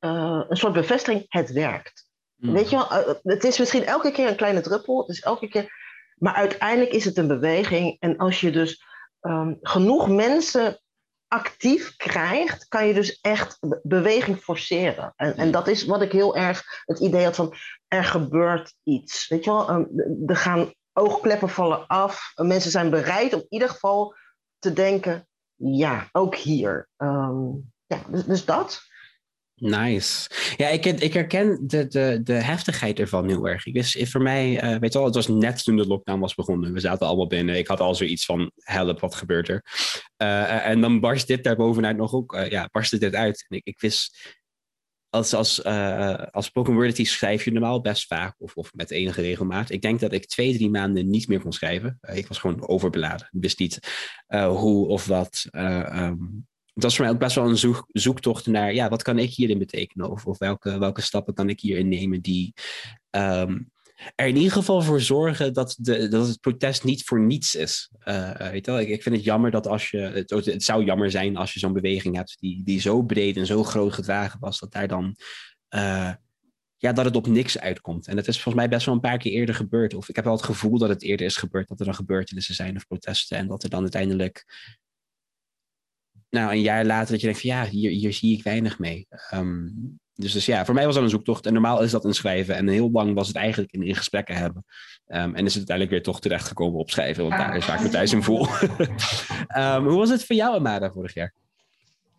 uh, 0.00 0.44
een 0.48 0.56
soort 0.56 0.72
bevestiging, 0.72 1.24
het 1.28 1.52
werkt. 1.52 2.08
Mm. 2.36 2.52
Weet 2.52 2.70
je 2.70 2.76
wel, 2.76 2.92
uh, 2.92 3.14
het 3.22 3.44
is 3.44 3.58
misschien 3.58 3.84
elke 3.84 4.10
keer 4.10 4.28
een 4.28 4.36
kleine 4.36 4.60
druppel. 4.60 5.00
Het 5.00 5.08
is 5.08 5.20
elke 5.20 5.48
keer... 5.48 5.82
Maar 6.14 6.34
uiteindelijk 6.34 6.92
is 6.92 7.04
het 7.04 7.16
een 7.16 7.28
beweging. 7.28 7.96
En 7.98 8.16
als 8.16 8.40
je 8.40 8.50
dus 8.50 8.84
um, 9.20 9.58
genoeg 9.60 10.08
mensen 10.08 10.78
actief 11.34 11.96
krijgt, 11.96 12.68
kan 12.68 12.86
je 12.86 12.94
dus 12.94 13.20
echt 13.20 13.58
beweging 13.82 14.38
forceren. 14.38 15.12
En, 15.16 15.36
en 15.36 15.50
dat 15.50 15.68
is 15.68 15.84
wat 15.84 16.02
ik 16.02 16.12
heel 16.12 16.36
erg 16.36 16.82
het 16.84 17.00
idee 17.00 17.24
had 17.24 17.36
van 17.36 17.54
er 17.88 18.04
gebeurt 18.04 18.74
iets. 18.82 19.28
Weet 19.28 19.44
je 19.44 19.50
wel, 19.50 19.86
er 20.26 20.36
gaan 20.36 20.72
oogkleppen 20.92 21.48
vallen 21.48 21.86
af. 21.86 22.32
Mensen 22.34 22.70
zijn 22.70 22.90
bereid 22.90 23.32
om 23.32 23.40
in 23.40 23.46
ieder 23.48 23.68
geval 23.68 24.14
te 24.58 24.72
denken, 24.72 25.28
ja, 25.54 26.08
ook 26.12 26.34
hier. 26.34 26.88
Um, 26.96 27.72
ja, 27.86 28.02
dus, 28.08 28.24
dus 28.24 28.44
dat. 28.44 28.82
Nice. 29.56 30.30
Ja, 30.56 30.68
ik, 30.68 30.84
ik 30.84 31.12
herken 31.12 31.58
de, 31.66 31.86
de, 31.86 32.20
de 32.22 32.32
heftigheid 32.32 32.98
ervan 32.98 33.28
heel 33.28 33.48
erg. 33.48 33.66
Ik 33.66 33.74
wist, 33.74 34.10
voor 34.10 34.22
mij, 34.22 34.64
uh, 34.64 34.78
weet 34.78 34.92
je 34.92 34.98
wel, 34.98 35.06
het 35.06 35.14
was 35.14 35.28
net 35.28 35.64
toen 35.64 35.76
de 35.76 35.86
lockdown 35.86 36.20
was 36.20 36.34
begonnen. 36.34 36.72
We 36.72 36.80
zaten 36.80 37.06
allemaal 37.06 37.26
binnen. 37.26 37.56
Ik 37.56 37.66
had 37.66 37.80
al 37.80 37.94
zoiets 37.94 38.24
van, 38.24 38.50
help, 38.56 39.00
wat 39.00 39.14
gebeurt 39.14 39.48
er? 39.48 39.64
Uh, 40.22 40.66
en 40.66 40.80
dan 40.80 41.00
barst 41.00 41.26
dit 41.26 41.44
daarbovenuit 41.44 41.96
nog 41.96 42.12
ook, 42.12 42.46
ja, 42.48 42.68
barstte 42.72 42.98
dit 42.98 43.14
uit. 43.14 43.44
En 43.48 43.56
ik, 43.56 43.64
ik 43.64 43.80
wist, 43.80 44.34
als, 45.08 45.34
als, 45.34 45.64
als 46.30 46.46
spoken 46.46 46.74
word 46.74 47.06
schrijf 47.06 47.44
je 47.44 47.52
normaal 47.52 47.80
best 47.80 48.06
vaak, 48.06 48.34
of, 48.38 48.54
of 48.54 48.74
met 48.74 48.90
enige 48.90 49.20
regelmaat. 49.20 49.70
Ik 49.70 49.82
denk 49.82 50.00
dat 50.00 50.12
ik 50.12 50.26
twee, 50.26 50.54
drie 50.54 50.70
maanden 50.70 51.10
niet 51.10 51.28
meer 51.28 51.40
kon 51.40 51.52
schrijven. 51.52 51.98
ik 52.12 52.28
was 52.28 52.38
gewoon 52.38 52.68
overbeladen. 52.68 53.28
Ik 53.32 53.40
wist 53.40 53.58
niet 53.58 53.78
hoe 54.48 54.88
of 54.88 55.06
wat. 55.06 55.46
Um, 55.50 56.46
dat 56.74 56.90
is 56.90 56.96
voor 56.96 57.04
mij 57.04 57.14
ook 57.14 57.20
best 57.20 57.34
wel 57.34 57.48
een 57.48 57.58
zoek, 57.58 57.86
zoektocht 57.92 58.46
naar, 58.46 58.74
ja, 58.74 58.88
wat 58.88 59.02
kan 59.02 59.18
ik 59.18 59.30
hierin 59.30 59.58
betekenen? 59.58 60.10
Of, 60.10 60.38
welke, 60.38 60.78
welke 60.78 61.00
stappen 61.00 61.34
kan 61.34 61.48
ik 61.48 61.60
hierin 61.60 61.88
nemen 61.88 62.20
die 62.20 62.54
um, 63.10 63.72
er 64.14 64.26
in 64.26 64.36
ieder 64.36 64.52
geval 64.52 64.82
voor 64.82 65.00
zorgen 65.00 65.52
dat, 65.52 65.76
de, 65.78 66.08
dat 66.08 66.28
het 66.28 66.40
protest 66.40 66.84
niet 66.84 67.04
voor 67.04 67.20
niets 67.20 67.54
is. 67.54 67.90
Uh, 68.04 68.36
weet? 68.36 68.66
Ik, 68.66 68.88
ik, 68.88 69.02
vind 69.02 69.14
het 69.14 69.24
jammer 69.24 69.50
dat 69.50 69.66
als 69.66 69.90
je, 69.90 69.98
het, 69.98 70.30
het 70.30 70.64
zou 70.64 70.84
jammer 70.84 71.10
zijn 71.10 71.36
als 71.36 71.52
je 71.52 71.58
zo'n 71.58 71.72
beweging 71.72 72.16
hebt 72.16 72.36
die, 72.40 72.62
die 72.64 72.80
zo 72.80 73.02
breed 73.02 73.36
en 73.36 73.46
zo 73.46 73.64
groot 73.64 73.92
gedragen 73.92 74.40
was, 74.40 74.58
dat 74.58 74.72
daar 74.72 74.88
dan, 74.88 75.16
uh, 75.74 76.12
ja, 76.76 76.92
dat 76.92 77.04
het 77.04 77.16
op 77.16 77.26
niks 77.26 77.58
uitkomt. 77.58 78.06
En 78.06 78.16
dat 78.16 78.28
is 78.28 78.34
volgens 78.34 78.54
mij 78.54 78.68
best 78.68 78.86
wel 78.86 78.94
een 78.94 79.00
paar 79.00 79.18
keer 79.18 79.32
eerder 79.32 79.54
gebeurd. 79.54 79.94
Of 79.94 80.08
ik 80.08 80.16
heb 80.16 80.24
wel 80.24 80.34
het 80.34 80.44
gevoel 80.44 80.78
dat 80.78 80.88
het 80.88 81.02
eerder 81.02 81.26
is 81.26 81.36
gebeurd, 81.36 81.68
dat 81.68 81.78
er 81.78 81.84
dan 81.84 81.94
gebeurtenissen 81.94 82.54
zijn 82.54 82.76
of 82.76 82.86
protesten 82.86 83.38
en 83.38 83.46
dat 83.46 83.62
er 83.62 83.70
dan 83.70 83.82
uiteindelijk 83.82 84.44
nou, 86.34 86.52
een 86.52 86.60
jaar 86.60 86.84
later 86.84 87.10
dat 87.10 87.20
je 87.20 87.26
denkt 87.26 87.40
van 87.40 87.50
ja, 87.50 87.64
hier, 87.64 87.90
hier 87.90 88.12
zie 88.12 88.36
ik 88.36 88.42
weinig 88.42 88.78
mee. 88.78 89.06
Um, 89.34 89.98
dus, 90.14 90.32
dus 90.32 90.46
ja, 90.46 90.64
voor 90.64 90.74
mij 90.74 90.84
was 90.86 90.94
dat 90.94 91.04
een 91.04 91.10
zoektocht. 91.10 91.46
En 91.46 91.52
normaal 91.52 91.82
is 91.82 91.90
dat 91.90 92.04
een 92.04 92.14
schrijven. 92.14 92.54
En 92.54 92.68
heel 92.68 92.90
lang 92.90 93.14
was 93.14 93.26
het 93.26 93.36
eigenlijk 93.36 93.72
in, 93.72 93.82
in 93.82 93.94
gesprekken 93.94 94.36
hebben. 94.36 94.64
Um, 95.06 95.34
en 95.34 95.44
is 95.44 95.54
het 95.54 95.56
uiteindelijk 95.56 95.90
weer 95.90 96.02
toch 96.02 96.20
terechtgekomen 96.20 96.78
op 96.80 96.90
schrijven. 96.90 97.28
Want 97.28 97.36
daar 97.36 97.56
is 97.56 97.68
ik 97.68 97.80
me 97.80 97.88
thuis 97.88 98.12
in 98.12 98.22
voel. 98.22 98.46
um, 99.56 99.86
hoe 99.88 99.98
was 99.98 100.10
het 100.10 100.24
voor 100.24 100.36
jou, 100.36 100.54
Amada, 100.54 100.90
vorig 100.90 101.14
jaar? 101.14 101.32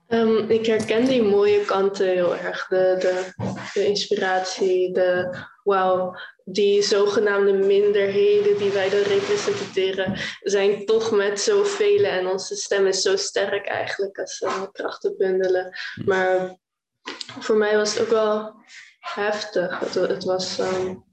Um, 0.08 0.50
ik 0.50 0.66
herken 0.66 1.06
die 1.06 1.24
mooie 1.24 1.66
kanten 1.66 2.08
heel 2.08 2.36
erg. 2.36 2.68
De, 2.68 2.96
de, 3.00 3.34
de 3.74 3.86
inspiratie, 3.86 4.94
de 4.94 5.38
wauw, 5.64 6.16
die 6.48 6.82
zogenaamde 6.82 7.54
minderheden 7.54 8.58
die 8.58 8.72
wij 8.72 8.90
dan 8.90 9.02
representeren, 9.02 10.20
zijn 10.42 10.86
toch 10.86 11.12
met 11.12 11.42
zoveel 11.42 12.04
en 12.04 12.28
onze 12.28 12.56
stem 12.56 12.88
is 12.88 13.02
zo 13.02 13.16
sterk 13.16 13.66
eigenlijk 13.66 14.18
als 14.20 14.38
ze 14.38 14.70
krachten 14.72 15.18
bundelen. 15.18 15.78
Hm. 15.94 16.10
Maar 16.10 16.58
voor 17.40 17.56
mij 17.56 17.78
was 17.78 17.94
het 17.94 18.02
ook 18.02 18.10
wel 18.10 18.54
heftig. 19.00 19.80
Het, 19.80 19.94
het 19.94 20.24
was, 20.24 20.60
um, 20.60 21.04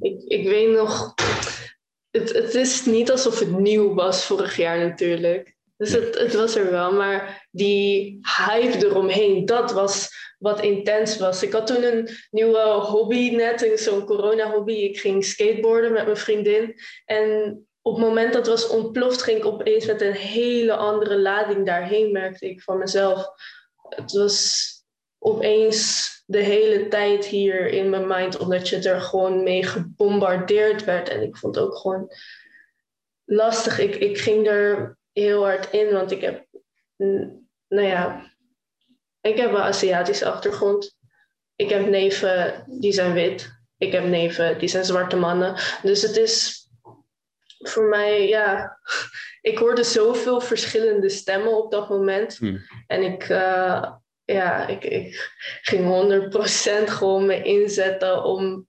ik, 0.00 0.22
ik 0.24 0.48
weet 0.48 0.76
nog, 0.76 1.14
het, 2.10 2.32
het 2.32 2.54
is 2.54 2.84
niet 2.84 3.10
alsof 3.10 3.38
het 3.38 3.58
nieuw 3.58 3.94
was 3.94 4.24
vorig 4.24 4.56
jaar 4.56 4.78
natuurlijk. 4.78 5.56
Dus 5.76 5.92
het, 5.92 6.18
het 6.18 6.34
was 6.34 6.54
er 6.54 6.70
wel, 6.70 6.92
maar 6.92 7.46
die 7.50 8.18
hype 8.46 8.86
eromheen, 8.86 9.46
dat 9.46 9.72
was 9.72 10.08
wat 10.38 10.62
intens 10.62 11.18
was. 11.18 11.42
Ik 11.42 11.52
had 11.52 11.66
toen 11.66 11.82
een 11.82 12.08
nieuwe 12.30 12.60
hobby 12.60 13.30
net, 13.30 13.72
zo'n 13.74 14.04
corona-hobby. 14.04 14.72
Ik 14.72 14.98
ging 14.98 15.24
skateboarden 15.24 15.92
met 15.92 16.04
mijn 16.04 16.16
vriendin. 16.16 16.74
En 17.04 17.58
op 17.82 17.94
het 17.96 18.04
moment 18.04 18.32
dat 18.32 18.46
het 18.46 18.60
was 18.60 18.68
ontploft, 18.68 19.22
ging 19.22 19.38
ik 19.38 19.46
opeens 19.46 19.86
met 19.86 20.00
een 20.00 20.12
hele 20.12 20.76
andere 20.76 21.18
lading 21.18 21.66
daarheen, 21.66 22.12
merkte 22.12 22.48
ik 22.48 22.62
van 22.62 22.78
mezelf. 22.78 23.28
Het 23.88 24.12
was 24.12 24.66
opeens 25.18 26.06
de 26.26 26.38
hele 26.38 26.88
tijd 26.88 27.24
hier 27.24 27.66
in 27.66 27.90
mijn 27.90 28.06
mind, 28.06 28.38
omdat 28.38 28.68
je 28.68 28.78
er 28.78 29.00
gewoon 29.00 29.42
mee 29.42 29.62
gebombardeerd 29.62 30.84
werd. 30.84 31.08
En 31.08 31.22
ik 31.22 31.36
vond 31.36 31.54
het 31.54 31.64
ook 31.64 31.76
gewoon 31.76 32.12
lastig. 33.24 33.78
Ik, 33.78 33.94
ik 33.94 34.18
ging 34.18 34.46
er 34.46 34.98
heel 35.12 35.42
hard 35.42 35.72
in, 35.72 35.92
want 35.92 36.10
ik 36.10 36.20
heb, 36.20 36.46
nou 37.68 37.86
ja, 37.86 38.32
ik 39.20 39.36
heb 39.36 39.50
een 39.50 39.62
Aziatische 39.62 40.26
achtergrond. 40.26 40.96
Ik 41.56 41.68
heb 41.68 41.88
neven 41.88 42.64
die 42.66 42.92
zijn 42.92 43.12
wit. 43.12 43.56
Ik 43.78 43.92
heb 43.92 44.04
neven 44.04 44.58
die 44.58 44.68
zijn 44.68 44.84
zwarte 44.84 45.16
mannen. 45.16 45.54
Dus 45.82 46.02
het 46.02 46.16
is 46.16 46.66
voor 47.58 47.84
mij, 47.84 48.28
ja, 48.28 48.78
ik 49.40 49.58
hoorde 49.58 49.84
zoveel 49.84 50.40
verschillende 50.40 51.08
stemmen 51.08 51.56
op 51.64 51.70
dat 51.70 51.88
moment. 51.88 52.36
Hmm. 52.36 52.60
En 52.86 53.02
ik, 53.02 53.28
uh, 53.28 53.92
ja, 54.24 54.66
ik, 54.66 54.84
ik 54.84 55.32
ging 55.62 55.84
100% 56.84 56.90
gewoon 56.90 57.26
me 57.26 57.42
inzetten 57.42 58.24
om 58.24 58.66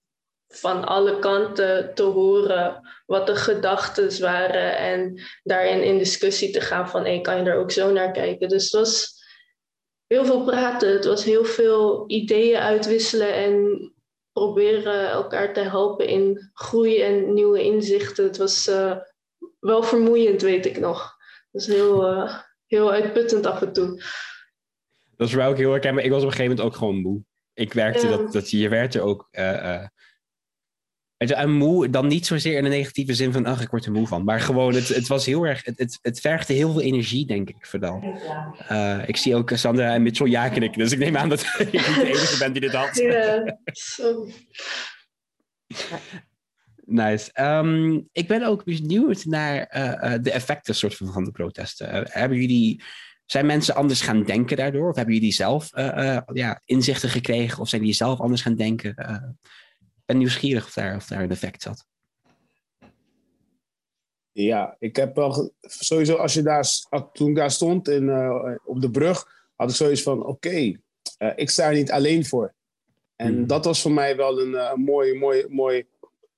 van 0.48 0.86
alle 0.86 1.20
kanten 1.20 1.94
te 1.96 2.03
horen 2.03 2.89
wat 3.06 3.27
de 3.27 3.36
gedachten 3.36 4.22
waren 4.22 4.77
en 4.77 5.22
daarin 5.44 5.84
in 5.84 5.98
discussie 5.98 6.51
te 6.51 6.62
gaan 6.62 6.89
van 6.89 7.06
hey, 7.06 7.22
kan 7.22 7.44
je 7.44 7.50
er 7.50 7.58
ook 7.58 7.72
zo 7.72 7.91
naar 7.91 8.12
kijken. 8.12 8.48
Dus 8.48 8.63
het 8.63 8.72
was 8.72 9.19
heel 10.10 10.25
veel 10.25 10.44
praten, 10.44 10.92
het 10.92 11.06
was 11.06 11.24
heel 11.24 11.46
veel 11.46 12.04
ideeën 12.08 12.60
uitwisselen 12.60 13.34
en 13.34 13.94
proberen 14.32 15.10
elkaar 15.10 15.54
te 15.54 15.60
helpen 15.60 16.08
in 16.08 16.50
groei 16.54 17.01
en 17.01 17.34
nieuwe 17.34 17.63
inzichten. 17.63 18.24
Het 18.24 18.38
was 18.38 18.68
uh, 18.68 18.98
wel 19.60 19.84
vermoeiend, 19.84 20.42
weet 20.42 20.66
ik 20.66 20.80
nog. 20.80 21.18
Het 21.51 21.66
was 21.66 21.68
heel, 21.68 22.12
uh, 22.12 22.39
heel 22.66 22.92
uitputtend 22.92 23.46
af 23.46 23.62
en 23.62 23.74
toe. 23.74 24.04
Dat 25.18 25.28
is 25.28 25.36
mij 25.36 25.48
ook 25.48 25.58
heel 25.58 25.72
herkenbaar. 25.72 26.04
Ik 26.04 26.12
was 26.12 26.24
op 26.24 26.28
een 26.28 26.36
gegeven 26.36 26.56
moment 26.56 26.74
ook 26.74 26.80
gewoon 26.80 27.01
moe. 27.01 27.24
Ik 27.54 27.74
werkte 27.74 28.08
ja. 28.08 28.18
dat, 28.18 28.32
dat 28.32 28.50
je 28.50 28.70
werkte 28.70 29.01
ook 29.01 29.28
uh, 29.32 29.86
en 31.28 31.52
moe, 31.52 31.90
dan 31.90 32.08
niet 32.08 32.26
zozeer 32.26 32.58
in 32.58 32.64
de 32.64 32.70
negatieve 32.70 33.14
zin 33.14 33.32
van, 33.32 33.46
ach, 33.46 33.62
ik 33.62 33.70
word 33.70 33.86
er 33.86 33.92
moe 33.92 34.08
van. 34.08 34.24
Maar 34.24 34.40
gewoon, 34.40 34.74
het, 34.74 34.88
het 34.88 35.08
was 35.08 35.26
heel 35.26 35.44
erg, 35.44 35.66
het, 35.66 35.78
het, 35.78 36.00
het 36.02 36.20
vergde 36.20 36.54
heel 36.54 36.72
veel 36.72 36.82
energie, 36.82 37.26
denk 37.26 37.50
ik, 37.50 37.66
vooral. 37.66 38.04
Uh, 38.72 39.08
ik 39.08 39.18
zie 39.18 39.36
ook 39.36 39.52
Sandra 39.54 39.94
en 39.94 40.02
Mitchell 40.02 40.28
ja 40.28 40.50
knikken, 40.50 40.80
dus 40.80 40.92
ik 40.92 41.00
neem 41.00 41.18
aan 41.18 41.30
dat 41.30 41.42
ik 41.58 41.72
niet 41.72 41.96
de 41.96 42.08
enige 42.08 42.38
ben 42.38 42.52
die 42.52 42.62
dit 42.62 42.74
had. 42.74 42.96
Ja, 42.96 43.58
Nice. 46.86 47.32
Um, 47.42 48.10
ik 48.12 48.28
ben 48.28 48.44
ook 48.44 48.64
benieuwd 48.64 49.26
naar 49.26 49.76
uh, 49.76 50.12
uh, 50.12 50.20
de 50.22 50.32
effecten 50.32 50.76
soort 50.76 50.96
van, 50.96 51.14
van 51.14 51.24
de 51.24 51.32
protesten. 51.32 52.08
hebben 52.12 52.38
jullie, 52.38 52.84
zijn 53.26 53.46
mensen 53.46 53.76
anders 53.76 54.02
gaan 54.02 54.24
denken 54.24 54.58
daardoor? 54.58 54.90
Of 54.90 54.96
hebben 54.96 55.14
jullie 55.14 55.32
zelf 55.32 55.70
ja, 56.34 56.62
inzichten 56.66 57.10
gekregen? 57.10 57.60
Of 57.60 57.70
zijn 57.70 57.82
die 57.82 57.94
zelf 57.94 58.20
anders 58.20 58.42
gaan 58.42 58.56
denken? 58.56 58.96
Ben 60.10 60.18
nieuwsgierig 60.18 60.66
of 60.66 60.74
daar, 60.74 60.96
of 60.96 61.08
daar 61.08 61.22
een 61.22 61.32
effect 61.32 61.62
zat. 61.62 61.86
Ja, 64.32 64.75
ik 64.80 64.96
heb 64.96 65.16
wel 65.16 65.51
sowieso 65.62 66.16
als 66.16 66.34
je 66.34 66.42
daar 66.42 66.70
toen 67.13 67.30
ik 67.30 67.36
daar 67.36 67.51
stond 67.51 67.88
in, 67.88 68.04
uh, 68.04 68.56
op 68.66 68.82
de 68.82 68.92
brug, 68.92 69.48
had 69.56 69.70
ik 69.70 69.75
zoiets 69.75 70.01
van: 70.01 70.25
oké, 70.25 70.80
eh, 71.18 71.32
ik 71.36 71.50
sta 71.50 71.68
er 71.68 71.74
niet 71.74 71.92
alleen 71.92 72.25
voor. 72.25 72.54
En 73.16 73.34
Hmm. 73.34 73.48
dat 73.48 73.66
was 73.66 73.82
voor 73.82 73.92
mij 73.92 74.16
wel 74.16 74.42
een, 74.42 74.56
eh, 74.56 74.74
mooi, 74.74 75.13
mooi, 75.13 75.46
mooi, 75.50 75.88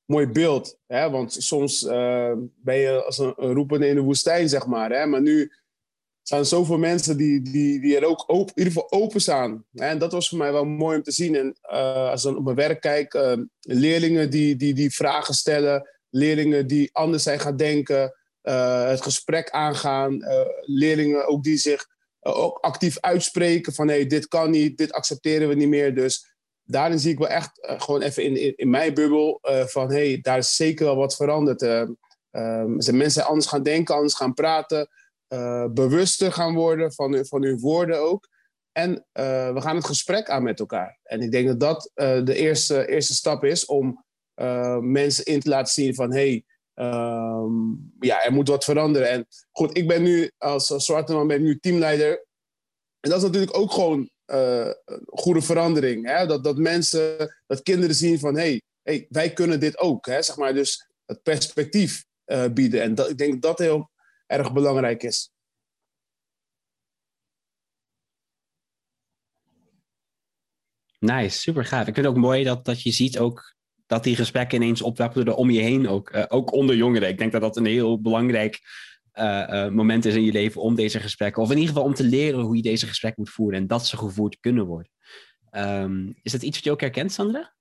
mooi 0.06 0.28
beeld. 0.28 0.78
Hè? 0.88 1.10
Want 1.10 1.34
soms 1.34 1.86
eh, 1.86 2.34
ben 2.56 2.76
je 2.78 3.04
als 3.06 3.18
een, 3.18 3.34
een 3.38 3.54
roepende 3.54 3.88
in 3.88 3.96
de 3.96 4.02
woestijn, 4.02 4.50
zeg 4.50 4.66
maar. 4.66 4.92
Hè? 4.92 5.06
Maar 5.06 5.22
nu 5.22 5.52
zijn 6.32 6.46
zoveel 6.46 6.78
mensen 6.78 7.18
die, 7.18 7.42
die, 7.42 7.80
die 7.82 7.98
er 7.98 8.06
ook 8.06 8.24
open, 8.28 8.56
in 8.56 8.64
ieder 8.64 8.74
geval 8.74 9.02
open 9.02 9.22
staan. 9.22 9.66
En 9.74 9.98
dat 9.98 10.12
was 10.12 10.30
voor 10.30 10.38
mij 10.38 10.52
wel 10.52 10.66
mooi 10.66 10.98
om 10.98 11.04
te 11.04 11.12
zien. 11.12 11.36
En 11.36 11.58
eh, 11.62 12.10
als 12.10 12.24
ik 12.24 12.30
dan 12.30 12.38
op 12.38 12.44
mijn 12.44 12.56
werk 12.56 12.82
kijk, 12.82 13.14
eh, 13.14 13.38
leerlingen 13.60 14.30
die, 14.30 14.56
die, 14.56 14.74
die 14.74 14.94
vragen 14.94 15.34
stellen, 15.34 15.90
leerlingen 16.10 16.68
die 16.68 16.90
anders 16.92 17.24
zijn 17.24 17.40
gaan 17.40 17.58
denken, 17.58 18.16
eh, 18.42 18.88
het 18.88 19.02
gesprek 19.02 19.50
aangaan, 19.50 20.20
leerlingen 20.62 21.28
ook 21.28 21.44
die 21.44 21.58
zich 21.58 21.88
ook 22.20 22.58
actief 22.58 23.00
uitspreken 23.00 23.74
van 23.74 23.88
hey, 23.88 24.06
dit 24.06 24.28
kan 24.28 24.50
niet, 24.50 24.78
dit 24.78 24.92
accepteren 24.92 25.48
we 25.48 25.56
niet 25.56 25.68
meer. 25.68 25.96
Dus 25.96 26.36
daarin 26.64 27.00
zie 27.00 27.12
ik 27.12 27.18
wel 27.18 27.28
echt 27.28 27.52
gewoon 27.62 28.02
even 28.02 28.24
in, 28.24 28.38
in, 28.38 28.54
in 28.56 28.70
mijn 28.70 28.94
bubbel 28.94 29.40
van 29.66 29.92
hey, 29.92 30.20
daar 30.22 30.38
is 30.38 30.56
zeker 30.56 30.86
wel 30.86 30.96
wat 30.96 31.16
veranderd. 31.16 31.62
Ehm, 31.62 32.80
zijn 32.80 32.98
mensen 32.98 33.26
anders 33.26 33.48
gaan 33.48 33.64
denken, 33.64 33.96
anders 33.96 34.14
gaan 34.14 34.34
praten, 34.34 34.90
eh, 35.32 35.66
bewuster 35.66 36.32
gaan 36.32 36.54
worden 36.54 36.94
van, 36.94 37.14
hun- 37.14 37.26
van 37.26 37.44
hun 37.44 37.60
woorden 37.60 38.00
ook. 38.00 38.28
En 38.72 39.06
eh, 39.12 39.54
we 39.54 39.62
gaan 39.62 39.76
het 39.76 39.86
gesprek 39.86 40.30
aan 40.30 40.44
met 40.44 40.60
elkaar. 40.60 41.00
En 41.04 41.22
ik 41.22 41.32
denk 41.32 41.48
dat 41.48 41.60
dat 41.60 41.92
eh, 41.94 42.24
de 42.24 42.36
eerste, 42.36 42.88
eerste 42.88 43.14
stap 43.14 43.44
is 43.44 43.66
om 43.66 44.06
mensen 44.82 45.26
in 45.26 45.40
te 45.40 45.50
laten 45.50 45.74
zien 45.74 45.96
van 45.96 46.14
hey, 46.14 46.46
ehm, 46.74 47.52
ja, 48.00 48.24
er 48.24 48.32
moet 48.32 48.48
wat 48.48 48.64
veranderen. 48.64 49.10
En 49.10 49.28
goed, 49.52 49.78
ik 49.78 49.88
ben 49.88 50.04
nu 50.04 50.32
als, 50.38 50.68
zwarte 50.68 51.14
man 51.14 51.28
ben 51.28 51.42
nu 51.42 51.60
teamleider. 51.60 52.26
En 53.00 53.10
dat 53.10 53.18
is 53.18 53.24
natuurlijk 53.24 53.58
ook 53.58 53.72
gewoon 53.72 54.10
goede 55.06 55.42
verandering. 55.42 56.06
Hè? 56.08 56.26
Dat, 56.26 56.44
dat 56.44 56.58
mensen, 56.58 57.36
dat 57.48 57.64
kinderen 57.64 57.96
zien 57.96 58.20
van 58.20 58.36
hey, 58.36 58.62
hey, 58.84 59.06
wij 59.10 59.34
kunnen 59.34 59.60
dit 59.60 59.78
ook. 59.78 60.06
Hè? 60.06 60.22
Zeg 60.22 60.38
maar, 60.38 60.54
dus 60.54 60.88
het 61.06 61.24
perspectief 61.24 62.06
bieden. 62.54 62.82
En 62.82 62.96
dat, 62.96 63.10
ik 63.10 63.18
denk 63.18 63.42
dat 63.42 63.60
heel 63.60 63.92
erg 64.32 64.54
belangrijk 64.54 65.04
is. 65.04 65.32
Nice, 71.00 71.40
super 71.40 71.66
gaaf. 71.66 71.88
Ik 71.88 71.94
vind 71.94 72.06
het 72.06 72.16
ook 72.16 72.22
mooi 72.22 72.44
dat, 72.44 72.66
dat 72.66 72.82
je 72.82 72.92
ziet 72.92 73.20
ook 73.20 73.56
dat 73.86 74.04
die 74.04 74.16
gesprekken 74.16 74.62
ineens 74.62 74.82
opwapperen 74.82 75.36
om 75.36 75.50
je 75.50 75.62
heen, 75.62 75.88
ook, 75.88 76.10
eh, 76.10 76.24
ook 76.28 76.52
onder 76.54 76.76
jongeren. 76.76 77.10
Ik 77.10 77.18
denk 77.18 77.32
dat 77.32 77.42
dat 77.42 77.58
een 77.58 77.66
heel 77.66 78.02
belangrijk 78.02 78.60
eh, 79.12 79.66
eh, 79.66 79.72
moment 79.72 80.06
is 80.06 80.16
in 80.16 80.24
je 80.24 80.32
leven 80.32 80.62
om 80.62 80.76
deze 80.76 81.00
gesprekken, 81.00 81.42
of 81.42 81.50
in 81.50 81.58
ieder 81.58 81.74
geval 81.74 81.88
om 81.88 81.94
te 81.94 82.04
leren 82.04 82.40
hoe 82.40 82.56
je 82.56 82.62
deze 82.62 82.88
gesprekken 82.88 83.22
moet 83.22 83.34
voeren 83.34 83.60
en 83.60 83.68
dat 83.68 83.88
ze 83.88 83.98
gevoerd 83.98 84.40
kunnen 84.40 84.66
worden. 84.66 84.92
Ehm, 85.50 86.12
is 86.22 86.32
dat 86.32 86.42
iets 86.42 86.56
wat 86.56 86.64
je 86.64 86.72
ook 86.72 86.82
herkent, 86.82 87.12
Sandra? 87.12 87.54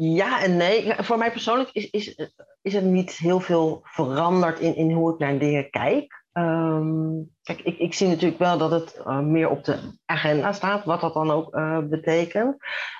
Ja 0.00 0.42
en 0.42 0.56
nee. 0.56 0.94
Voor 0.98 1.18
mij 1.18 1.32
persoonlijk 1.32 1.70
is, 1.72 1.90
is, 1.90 2.14
is 2.62 2.74
er 2.74 2.82
niet 2.82 3.12
heel 3.12 3.40
veel 3.40 3.80
veranderd 3.84 4.58
in, 4.58 4.76
in 4.76 4.92
hoe 4.92 5.12
ik 5.12 5.18
naar 5.18 5.38
dingen 5.38 5.70
kijk. 5.70 6.24
Ehm, 6.32 7.22
kijk, 7.42 7.60
ik, 7.60 7.78
ik 7.78 7.94
zie 7.94 8.08
natuurlijk 8.08 8.38
wel 8.38 8.58
dat 8.58 8.70
het 8.70 8.94
eh, 8.96 9.18
meer 9.18 9.48
op 9.48 9.64
de 9.64 9.78
agenda 10.04 10.52
staat, 10.52 10.84
wat 10.84 11.00
dat 11.00 11.14
dan 11.14 11.30
ook 11.30 11.54
eh, 11.54 11.78
betekent. 11.78 12.56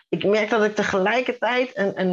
Ik 0.08 0.24
merk 0.24 0.50
dat 0.50 0.64
ik 0.64 0.74
tegelijkertijd, 0.74 1.72
en, 1.72 1.94
en 1.94 2.10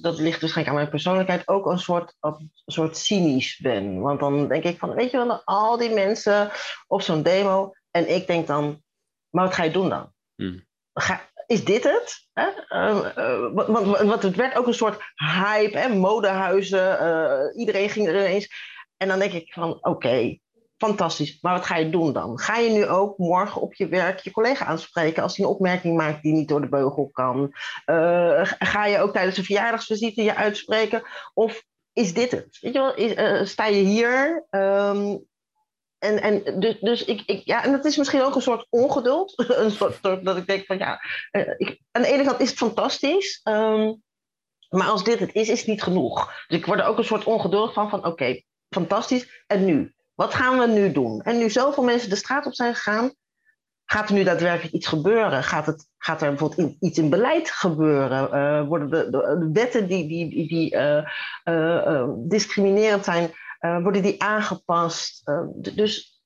dat 0.00 0.18
ligt 0.18 0.40
waarschijnlijk 0.40 0.68
aan 0.68 0.74
mijn 0.74 0.88
persoonlijkheid, 0.88 1.48
ook 1.48 1.66
een 1.66 1.78
soort, 1.78 2.16
een 2.20 2.50
soort 2.66 2.96
cynisch 2.96 3.58
ben. 3.62 4.00
Want 4.00 4.20
dan 4.20 4.48
denk 4.48 4.64
ik 4.64 4.78
van, 4.78 4.94
weet 4.94 5.10
je 5.10 5.16
wel, 5.16 5.42
al 5.44 5.76
die 5.76 5.94
mensen 5.94 6.50
op 6.86 7.02
zo'n 7.02 7.22
demo. 7.22 7.72
En 7.90 8.14
ik 8.14 8.26
denk 8.26 8.46
dan, 8.46 8.82
maar 9.30 9.44
wat 9.44 9.54
ga 9.54 9.62
je 9.62 9.70
doen 9.70 9.88
dan? 9.88 10.12
Hmm. 10.34 10.64
Ga, 10.92 11.20
is 11.46 11.64
dit 11.64 11.84
het? 11.84 12.28
Hè? 12.32 12.46
Uh, 12.68 13.12
uh, 13.16 13.48
want, 13.54 13.86
want, 13.86 14.22
het 14.22 14.36
werd 14.36 14.56
ook 14.56 14.66
een 14.66 14.74
soort 14.74 15.00
hype, 15.14 15.78
hè? 15.78 15.88
modehuizen, 15.88 17.02
uh, 17.02 17.60
iedereen 17.60 17.90
ging 17.90 18.08
er 18.08 18.14
ineens. 18.14 18.48
En 18.96 19.08
dan 19.08 19.18
denk 19.18 19.32
ik 19.32 19.52
van, 19.52 19.78
oké, 19.84 20.38
fantastisch, 20.76 21.38
maar 21.40 21.52
wat 21.52 21.64
ga 21.64 21.76
je 21.76 21.90
doen 21.90 22.12
dan? 22.12 22.38
Ga 22.38 22.56
je 22.56 22.70
nu 22.70 22.86
ook 22.86 23.18
morgen 23.18 23.60
op 23.60 23.74
je 23.74 23.88
werk 23.88 24.18
je 24.18 24.30
collega 24.30 24.64
aanspreken 24.64 25.22
als 25.22 25.36
hij 25.36 25.44
een 25.44 25.52
opmerking 25.52 25.96
maakt 25.96 26.22
die 26.22 26.32
niet 26.32 26.48
door 26.48 26.60
de 26.60 26.68
beugel 26.68 27.08
kan? 27.12 27.54
Uh, 27.86 28.40
ga 28.58 28.86
je 28.86 28.98
ook 28.98 29.12
tijdens 29.12 29.36
een 29.36 29.44
verjaardagsvisite 29.44 30.22
je 30.22 30.34
uitspreken? 30.34 31.02
Of 31.34 31.62
is 31.92 32.14
dit 32.14 32.30
het? 32.30 32.58
Weet 32.60 32.72
je 32.72 32.78
wel, 32.78 32.94
is, 32.94 33.50
sta 33.50 33.66
je 33.66 33.82
hier? 33.82 34.46
Um, 34.50 35.26
en, 36.06 36.44
en 36.44 36.60
dus, 36.60 36.80
dus 36.80 37.04
ik, 37.04 37.22
ik, 37.26 37.42
ja, 37.44 37.64
en 37.64 37.72
dat 37.72 37.84
is 37.84 37.96
misschien 37.96 38.22
ook 38.22 38.34
een 38.34 38.42
soort 38.42 38.66
ongeduld. 38.70 39.32
een 39.48 39.70
soort, 39.70 40.02
dat 40.02 40.36
ik 40.36 40.46
denk 40.46 40.66
van 40.66 40.78
ja, 40.78 41.00
uh, 41.32 41.54
ik, 41.56 41.80
aan 41.90 42.02
de 42.02 42.08
ene 42.08 42.24
kant 42.24 42.40
is 42.40 42.48
het 42.48 42.58
fantastisch. 42.58 43.40
Um, 43.44 44.02
maar 44.68 44.88
als 44.88 45.04
dit 45.04 45.18
het 45.18 45.34
is, 45.34 45.48
is 45.48 45.58
het 45.58 45.68
niet 45.68 45.82
genoeg. 45.82 46.44
Dus 46.46 46.58
ik 46.58 46.66
word 46.66 46.80
er 46.80 46.86
ook 46.86 46.98
een 46.98 47.04
soort 47.04 47.24
ongeduldig 47.24 47.72
van, 47.72 47.90
van 47.90 48.04
oké, 48.04 48.42
fantastisch. 48.68 49.44
En 49.46 49.64
nu? 49.64 49.94
Wat 50.14 50.34
gaan 50.34 50.58
we 50.58 50.66
nu 50.66 50.92
doen? 50.92 51.22
En 51.22 51.38
nu 51.38 51.50
zoveel 51.50 51.82
mensen 51.82 52.10
de 52.10 52.16
straat 52.16 52.46
op 52.46 52.54
zijn 52.54 52.74
gegaan, 52.74 53.14
gaat 53.84 54.08
er 54.08 54.14
nu 54.14 54.24
daadwerkelijk 54.24 54.74
iets 54.74 54.86
gebeuren? 54.86 55.42
Gaat, 55.42 55.66
het, 55.66 55.88
gaat 55.98 56.22
er 56.22 56.28
bijvoorbeeld 56.28 56.76
iets 56.80 56.98
in 56.98 57.10
beleid 57.10 57.50
gebeuren? 57.50 58.28
Uh, 58.34 58.68
worden 58.68 58.90
de, 58.90 59.10
de, 59.10 59.50
wetten 59.52 59.88
die, 59.88 60.08
die, 60.08 60.48
die, 60.48 60.74
uh, 61.44 62.08
discriminerend 62.16 63.04
zijn, 63.04 63.30
worden 63.58 64.02
die 64.02 64.22
aangepast? 64.22 65.22
dus 65.74 66.20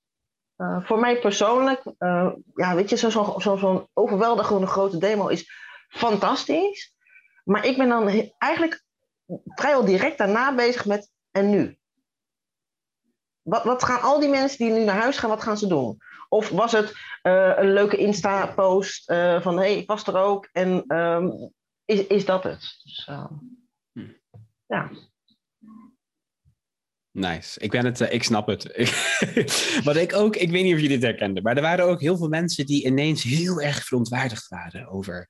voor 0.81 0.99
mij 0.99 1.19
persoonlijk, 1.19 1.83
ja, 2.55 2.75
weet 2.75 2.91
je, 2.91 2.97
zo'n 2.97 3.11
zo, 3.11 3.37
zo, 3.39 3.57
zo 3.57 3.89
overweldigende 3.93 4.67
grote 4.67 4.99
demo 4.99 5.29
is 5.29 5.51
fantastisch. 5.89 6.95
Maar 7.45 7.67
ik 7.67 7.77
ben 7.77 7.89
dan 7.89 8.31
eigenlijk 8.39 8.83
vrijwel 9.45 9.85
direct 9.85 10.19
daarna 10.19 10.55
bezig 10.55 10.87
met 10.87 11.11
en 11.31 11.51
nu? 11.51 11.79
Wat, 13.43 13.65
wat, 13.65 13.85
gaan 13.85 14.01
al 14.01 14.21
die 14.21 14.29
mensen 14.29 14.59
die 14.59 14.73
nu 14.73 14.85
naar 14.85 15.01
huis 15.01 15.19
gaan, 15.19 15.31
wat 15.31 15.43
gaan 15.43 15.59
ze 15.59 15.67
doen? 15.67 15.99
Of 16.29 16.49
was 16.49 16.73
het 16.73 16.91
uh, 17.23 17.53
een 17.57 17.73
leuke 17.73 17.97
Insta-post 17.97 19.11
uh, 19.11 19.41
van 19.41 19.57
hé, 19.57 19.63
hey, 19.63 19.77
ik 19.77 19.89
was 19.89 20.07
er 20.07 20.17
ook 20.17 20.49
en 20.53 20.97
um, 20.97 21.53
is, 21.85 22.07
is 22.07 22.25
dat 22.25 22.43
het? 22.43 22.81
Dus, 22.83 23.07
uh, 23.11 23.31
hm. 23.93 24.13
Ja. 24.67 24.91
Nice. 27.13 27.61
Ik 27.61 27.71
ben 27.71 27.85
het, 27.85 28.01
uh, 28.01 28.13
ik 28.13 28.23
snap 28.23 28.47
het. 28.47 28.63
Wat 29.85 29.97
ik 29.97 30.15
ook, 30.15 30.37
ik 30.37 30.51
weet 30.51 30.63
niet 30.63 30.75
of 30.75 30.81
jullie 30.81 30.99
dit 30.99 31.03
herkenden, 31.03 31.43
maar 31.43 31.57
er 31.57 31.63
waren 31.63 31.85
ook 31.85 32.01
heel 32.01 32.17
veel 32.17 32.29
mensen 32.29 32.67
die 32.67 32.87
ineens 32.87 33.23
heel 33.23 33.61
erg 33.61 33.85
verontwaardigd 33.85 34.49
waren 34.49 34.89
over. 34.89 35.29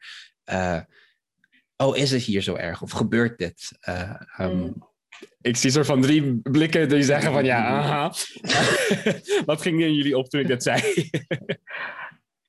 Uh, 0.52 0.80
oh, 1.76 1.96
is 1.96 2.10
het 2.10 2.22
hier 2.22 2.42
zo 2.42 2.54
erg? 2.54 2.82
Of 2.82 2.90
gebeurt 2.90 3.38
dit? 3.38 3.78
Uh, 3.88 4.20
um, 4.38 4.56
mm. 4.56 4.88
Ik 5.40 5.56
zie 5.56 5.70
soort 5.70 5.86
van 5.86 6.00
drie 6.00 6.40
blikken 6.42 6.88
die 6.88 7.02
zeggen 7.02 7.32
van 7.32 7.44
ja, 7.44 7.66
aha. 7.66 8.12
Wat 9.46 9.62
ging 9.62 9.80
in 9.80 9.94
jullie 9.94 10.18
op 10.18 10.28
toen 10.28 10.40
ik 10.40 10.48
dat 10.48 10.62
zei? 10.62 10.80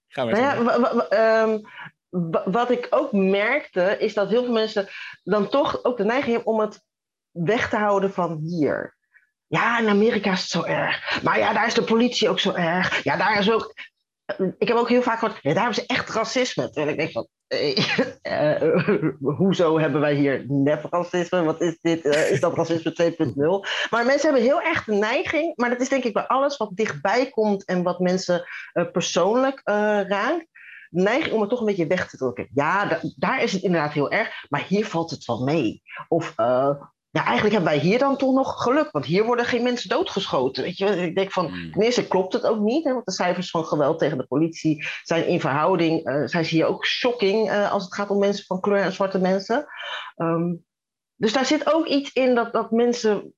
Gaan 0.08 0.28
we 0.28 0.34
nou 0.34 1.08
ja, 1.10 1.44
um, 1.44 1.62
wat 2.52 2.72
ik 2.72 2.88
ook 2.90 3.12
merkte, 3.12 3.98
is 4.00 4.14
dat 4.14 4.30
heel 4.30 4.44
veel 4.44 4.54
mensen 4.54 4.88
dan 5.24 5.50
toch 5.50 5.84
ook 5.84 5.98
de 5.98 6.04
neiging 6.04 6.36
hebben 6.36 6.54
om 6.54 6.60
het 6.60 6.84
weg 7.32 7.70
te 7.70 7.78
houden 7.78 8.12
van 8.14 8.38
hier. 8.38 8.98
Ja, 9.52 9.80
in 9.80 9.90
Amerika 9.90 10.32
is 10.32 10.42
het 10.42 10.50
zo 10.50 10.64
erg. 10.64 11.22
Maar 11.24 11.40
ja, 11.40 11.54
daar 11.54 11.68
is 11.68 11.74
de 11.74 11.84
politie 11.84 12.30
ook 12.30 12.40
zo 12.40 12.54
erg. 12.54 13.04
Ja, 13.04 13.18
daar 13.18 13.40
is 13.40 13.52
ook. 13.52 13.74
Ik 14.58 14.68
heb 14.68 14.78
ook 14.78 14.90
heel 14.90 15.02
vaak 15.02 15.20
gehoord, 15.20 15.44
daar 15.44 15.54
hebben 15.54 15.74
ze 15.74 15.86
echt 15.86 16.10
racisme. 16.10 16.70
Terwijl 16.70 16.88
ik 16.90 16.98
denk 16.98 17.12
van, 17.12 17.28
uh, 18.28 18.76
hoezo 19.40 19.80
hebben 19.80 20.02
wij 20.02 20.14
hier 20.14 20.46
nep-racisme? 20.48 21.44
Wat 21.44 21.62
is 21.62 21.78
dit? 21.82 22.06
Uh, 22.06 22.32
is 22.32 22.40
dat 22.40 22.56
racisme 22.56 23.14
2.0? 23.18 23.90
Maar 23.90 24.06
mensen 24.06 24.30
hebben 24.30 24.42
heel 24.42 24.62
erg 24.62 24.84
de 24.84 24.94
neiging, 24.94 25.54
maar 25.56 25.70
dat 25.70 25.82
is 25.82 25.90
denk 25.90 26.04
ik 26.04 26.14
bij 26.14 26.28
alles 26.28 26.58
wat 26.58 26.72
dichtbij 26.74 27.30
komt 27.30 27.66
en 27.66 27.84
wat 27.84 28.00
mensen 28.00 28.46
uh, 28.74 28.92
persoonlijk 28.92 29.62
raakt. 29.64 30.48
De 30.90 31.02
neiging 31.02 31.34
om 31.34 31.42
het 31.42 31.50
toch 31.50 31.60
een 31.60 31.66
beetje 31.66 31.88
weg 31.88 32.10
te 32.10 32.18
drukken. 32.18 32.50
Ja, 32.54 32.86
da 32.86 33.00
daar 33.16 33.44
is 33.44 33.52
het 33.52 33.62
inderdaad 33.62 33.94
heel 33.94 34.12
erg, 34.12 34.46
maar 34.50 34.66
hier 34.68 34.86
valt 34.86 35.12
het 35.12 35.26
wel 35.26 35.44
mee. 35.44 35.82
Of 36.08 36.34
ja, 37.12 37.26
eigenlijk 37.26 37.54
hebben 37.54 37.72
wij 37.72 37.82
hier 37.82 38.00
dan 38.00 38.18
toch 38.18 38.34
nog 38.34 38.64
geluk, 38.64 38.92
want 38.92 39.06
hier 39.06 39.26
worden 39.26 39.46
geen 39.46 39.64
mensen 39.64 39.90
doodgeschoten. 39.90 40.64
Weet 40.64 40.78
je, 40.78 40.86
ik 40.86 41.16
denk 41.16 41.32
van, 41.32 41.48
ten 41.72 41.82
eerste 41.82 42.08
klopt 42.08 42.34
het 42.34 42.46
ook 42.46 42.60
niet, 42.60 42.84
hè, 42.84 42.94
want 42.94 43.06
de 43.06 43.12
cijfers 43.12 43.50
van 43.50 43.66
geweld 43.66 44.00
tegen 44.00 44.18
de 44.18 44.28
politie 44.28 44.88
zijn 45.04 45.28
in 45.28 45.40
verhouding, 45.40 46.08
uh, 46.08 46.28
zijn 46.28 46.46
ze 46.46 46.56
hier 46.56 46.66
ook 46.66 46.86
shocking 46.86 47.50
uh, 47.50 47.72
als 47.72 47.84
het 47.84 47.94
gaat 47.94 48.10
om 48.10 48.20
mensen 48.20 48.46
van 48.46 48.60
kleur 48.60 48.84
en 48.84 48.92
zwarte 48.92 49.20
mensen. 49.20 49.66
Um, 50.16 50.66
dus 51.16 51.34
daar 51.34 51.46
zit 51.46 51.74
ook 51.74 51.86
iets 51.86 52.12
in 52.12 52.36
dat, 52.36 52.54
dat 52.54 52.72
mensen 52.72 53.34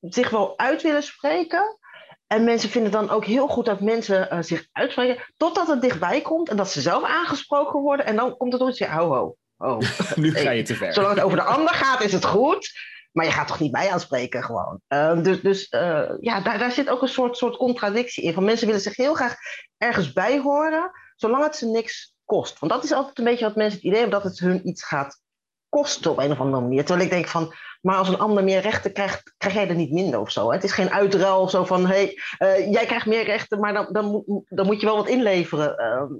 zich 0.00 0.30
wel 0.30 0.58
uit 0.58 0.82
willen 0.82 1.02
spreken. 1.02 1.78
En 2.26 2.44
mensen 2.44 2.70
vinden 2.70 2.92
dan 2.92 3.10
ook 3.10 3.24
heel 3.24 3.48
goed 3.48 3.64
dat 3.64 3.80
mensen 3.80 4.28
uh, 4.32 4.42
zich 4.42 4.68
uitspreken, 4.72 5.24
totdat 5.36 5.66
het 5.66 5.82
dichtbij 5.82 6.20
komt 6.20 6.48
en 6.48 6.56
dat 6.56 6.70
ze 6.70 6.80
zelf 6.80 7.04
aangesproken 7.04 7.80
worden. 7.80 8.06
En 8.06 8.16
dan 8.16 8.36
komt 8.36 8.52
het 8.52 8.78
ho, 8.78 9.14
ho, 9.14 9.36
ho. 9.56 9.78
nu 10.14 10.34
ga 10.34 10.50
je 10.50 10.62
te 10.62 10.74
ver. 10.74 10.92
Zolang 10.92 11.14
het 11.14 11.24
over 11.24 11.36
de 11.36 11.44
ander 11.44 11.74
gaat, 11.74 12.02
is 12.02 12.12
het 12.12 12.24
goed. 12.24 12.96
Maar 13.18 13.26
je 13.26 13.32
gaat 13.32 13.46
toch 13.48 13.60
niet 13.60 13.72
mij 13.72 13.90
aanspreken 13.90 14.42
gewoon. 14.42 14.80
Ehm, 14.88 15.22
dus 15.22 15.40
dus 15.40 15.72
uh, 15.72 16.10
ja, 16.20 16.40
daar, 16.40 16.58
daar 16.58 16.72
zit 16.72 16.88
ook 16.88 17.02
een 17.02 17.08
soort, 17.08 17.36
soort 17.36 17.56
contradictie 17.56 18.24
in. 18.24 18.32
Van 18.32 18.44
mensen 18.44 18.66
willen 18.66 18.82
zich 18.82 18.96
heel 18.96 19.14
graag 19.14 19.34
ergens 19.76 20.12
bij 20.12 20.40
horen, 20.40 20.90
zolang 21.16 21.42
het 21.42 21.56
ze 21.56 21.66
niks 21.66 22.14
kost. 22.24 22.58
Want 22.58 22.72
dat 22.72 22.84
is 22.84 22.92
altijd 22.92 23.18
een 23.18 23.24
beetje 23.24 23.44
wat 23.44 23.56
mensen 23.56 23.76
het 23.76 23.86
idee 23.86 24.00
hebben, 24.00 24.20
dat 24.20 24.30
het 24.30 24.38
hun 24.38 24.68
iets 24.68 24.84
gaat 24.84 25.20
kosten 25.68 26.10
op 26.10 26.18
een 26.18 26.30
of 26.30 26.40
andere 26.40 26.62
manier. 26.62 26.84
Terwijl 26.84 27.06
ik 27.06 27.12
denk 27.12 27.26
van, 27.26 27.54
maar 27.80 27.96
als 27.96 28.08
een 28.08 28.18
ander 28.18 28.44
meer 28.44 28.60
rechten 28.60 28.92
krijgt, 28.92 29.34
krijg 29.36 29.54
jij 29.54 29.68
er 29.68 29.74
niet 29.74 29.92
minder 29.92 30.20
of 30.20 30.30
zo. 30.30 30.52
Het 30.52 30.64
is 30.64 30.72
geen 30.72 30.90
uitruil 30.90 31.48
zo 31.48 31.64
van, 31.64 31.86
hey, 31.86 32.18
uh, 32.38 32.72
jij 32.72 32.86
krijgt 32.86 33.06
meer 33.06 33.24
rechten, 33.24 33.60
maar 33.60 33.72
dan, 33.72 33.88
dan, 33.92 34.24
dan 34.48 34.66
moet 34.66 34.80
je 34.80 34.86
wel 34.86 34.96
wat 34.96 35.08
inleveren. 35.08 35.80
Uh, 35.80 36.18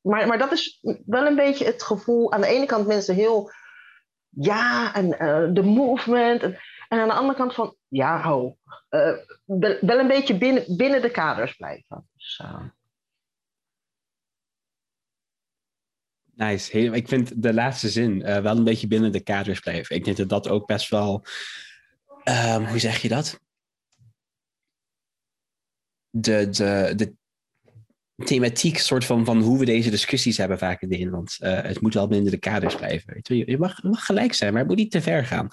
maar, 0.00 0.26
maar 0.26 0.38
dat 0.38 0.52
is 0.52 0.80
wel 1.06 1.26
een 1.26 1.36
beetje 1.36 1.64
het 1.64 1.82
gevoel. 1.82 2.32
Aan 2.32 2.40
de 2.40 2.46
ene 2.46 2.66
kant 2.66 2.86
mensen 2.86 3.14
heel, 3.14 3.50
ja, 4.34 4.94
en 4.94 5.06
uh, 5.06 5.54
de 5.54 5.62
movement. 5.62 6.42
En, 6.42 6.58
aan 6.88 7.08
de 7.08 7.14
andere 7.14 7.38
kant 7.38 7.54
van, 7.54 7.76
ja, 7.88 8.22
ho, 8.22 8.56
wel, 8.88 9.78
wel, 9.80 9.98
een 9.98 10.08
beetje 10.08 10.38
binnen, 10.38 10.76
binnen 10.76 11.02
de 11.02 11.10
kaders 11.10 11.56
blijven. 11.56 12.08
Dus, 12.14 12.42
Nice. 16.34 16.78
ik 16.78 17.08
vind 17.08 17.42
de 17.42 17.54
laatste 17.54 17.88
zin 17.88 18.22
wel 18.22 18.56
een 18.56 18.64
beetje 18.64 18.86
binnen 18.86 19.12
de 19.12 19.22
kaders 19.22 19.60
blijven. 19.60 19.96
Ik 19.96 20.04
denk 20.04 20.16
dat 20.16 20.28
dat 20.28 20.48
ook 20.48 20.66
best 20.66 20.88
wel. 20.88 21.24
Um, 22.24 22.66
hoe 22.66 22.78
zeg 22.78 23.02
je 23.02 23.08
dat? 23.08 23.40
De, 26.10 26.48
de, 26.48 26.92
de 26.96 27.14
thematiek 28.26 28.78
soort 28.78 29.04
van, 29.04 29.24
van 29.24 29.40
hoe 29.40 29.58
we 29.58 29.64
deze 29.64 29.90
discussies 29.90 30.36
hebben 30.36 30.58
vaak 30.58 30.82
in 30.82 30.88
Nederland. 30.88 31.36
Uh, 31.40 31.62
het 31.62 31.80
moet 31.80 31.94
wel 31.94 32.08
binnen 32.08 32.30
de 32.30 32.38
kaders 32.38 32.76
blijven. 32.76 33.18
Je, 33.22 33.58
mag, 33.58 33.80
gelijk 33.82 34.32
zijn, 34.32 34.50
maar 34.50 34.60
het 34.60 34.68
moet 34.68 34.78
niet 34.78 34.90
te 34.90 35.02
ver 35.02 35.24
gaan. 35.24 35.48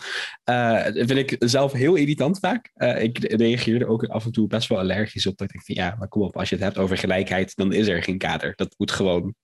Uh, 0.50 0.84
dat 0.84 1.08
vind 1.08 1.32
ik 1.32 1.36
zelf 1.40 1.72
heel 1.72 1.96
irritant 1.96 2.40
vaak. 2.40 2.72
Uh, 2.76 3.02
ik 3.02 3.18
reageer 3.34 3.82
er 3.82 3.88
ook 3.88 4.04
af 4.04 4.26
en 4.26 4.32
toe 4.32 4.48
best 4.48 4.70
wel 4.70 4.80
allergisch 4.80 5.28
op. 5.28 5.38
Dat 5.38 5.48
ik 5.48 5.54
denk 5.54 5.66
van 5.66 5.86
ja, 5.86 5.96
maar 6.00 6.08
kom 6.08 6.22
op, 6.22 6.38
als 6.38 6.50
je 6.50 6.56
het 6.56 6.64
hebt 6.64 6.78
over 6.78 6.98
gelijkheid, 6.98 7.56
dan 7.56 7.74
is 7.74 7.88
er 7.88 8.04
geen 8.04 8.18
kader. 8.18 8.54
Dat 8.56 8.76
moet 8.78 8.92
gewoon 8.92 9.36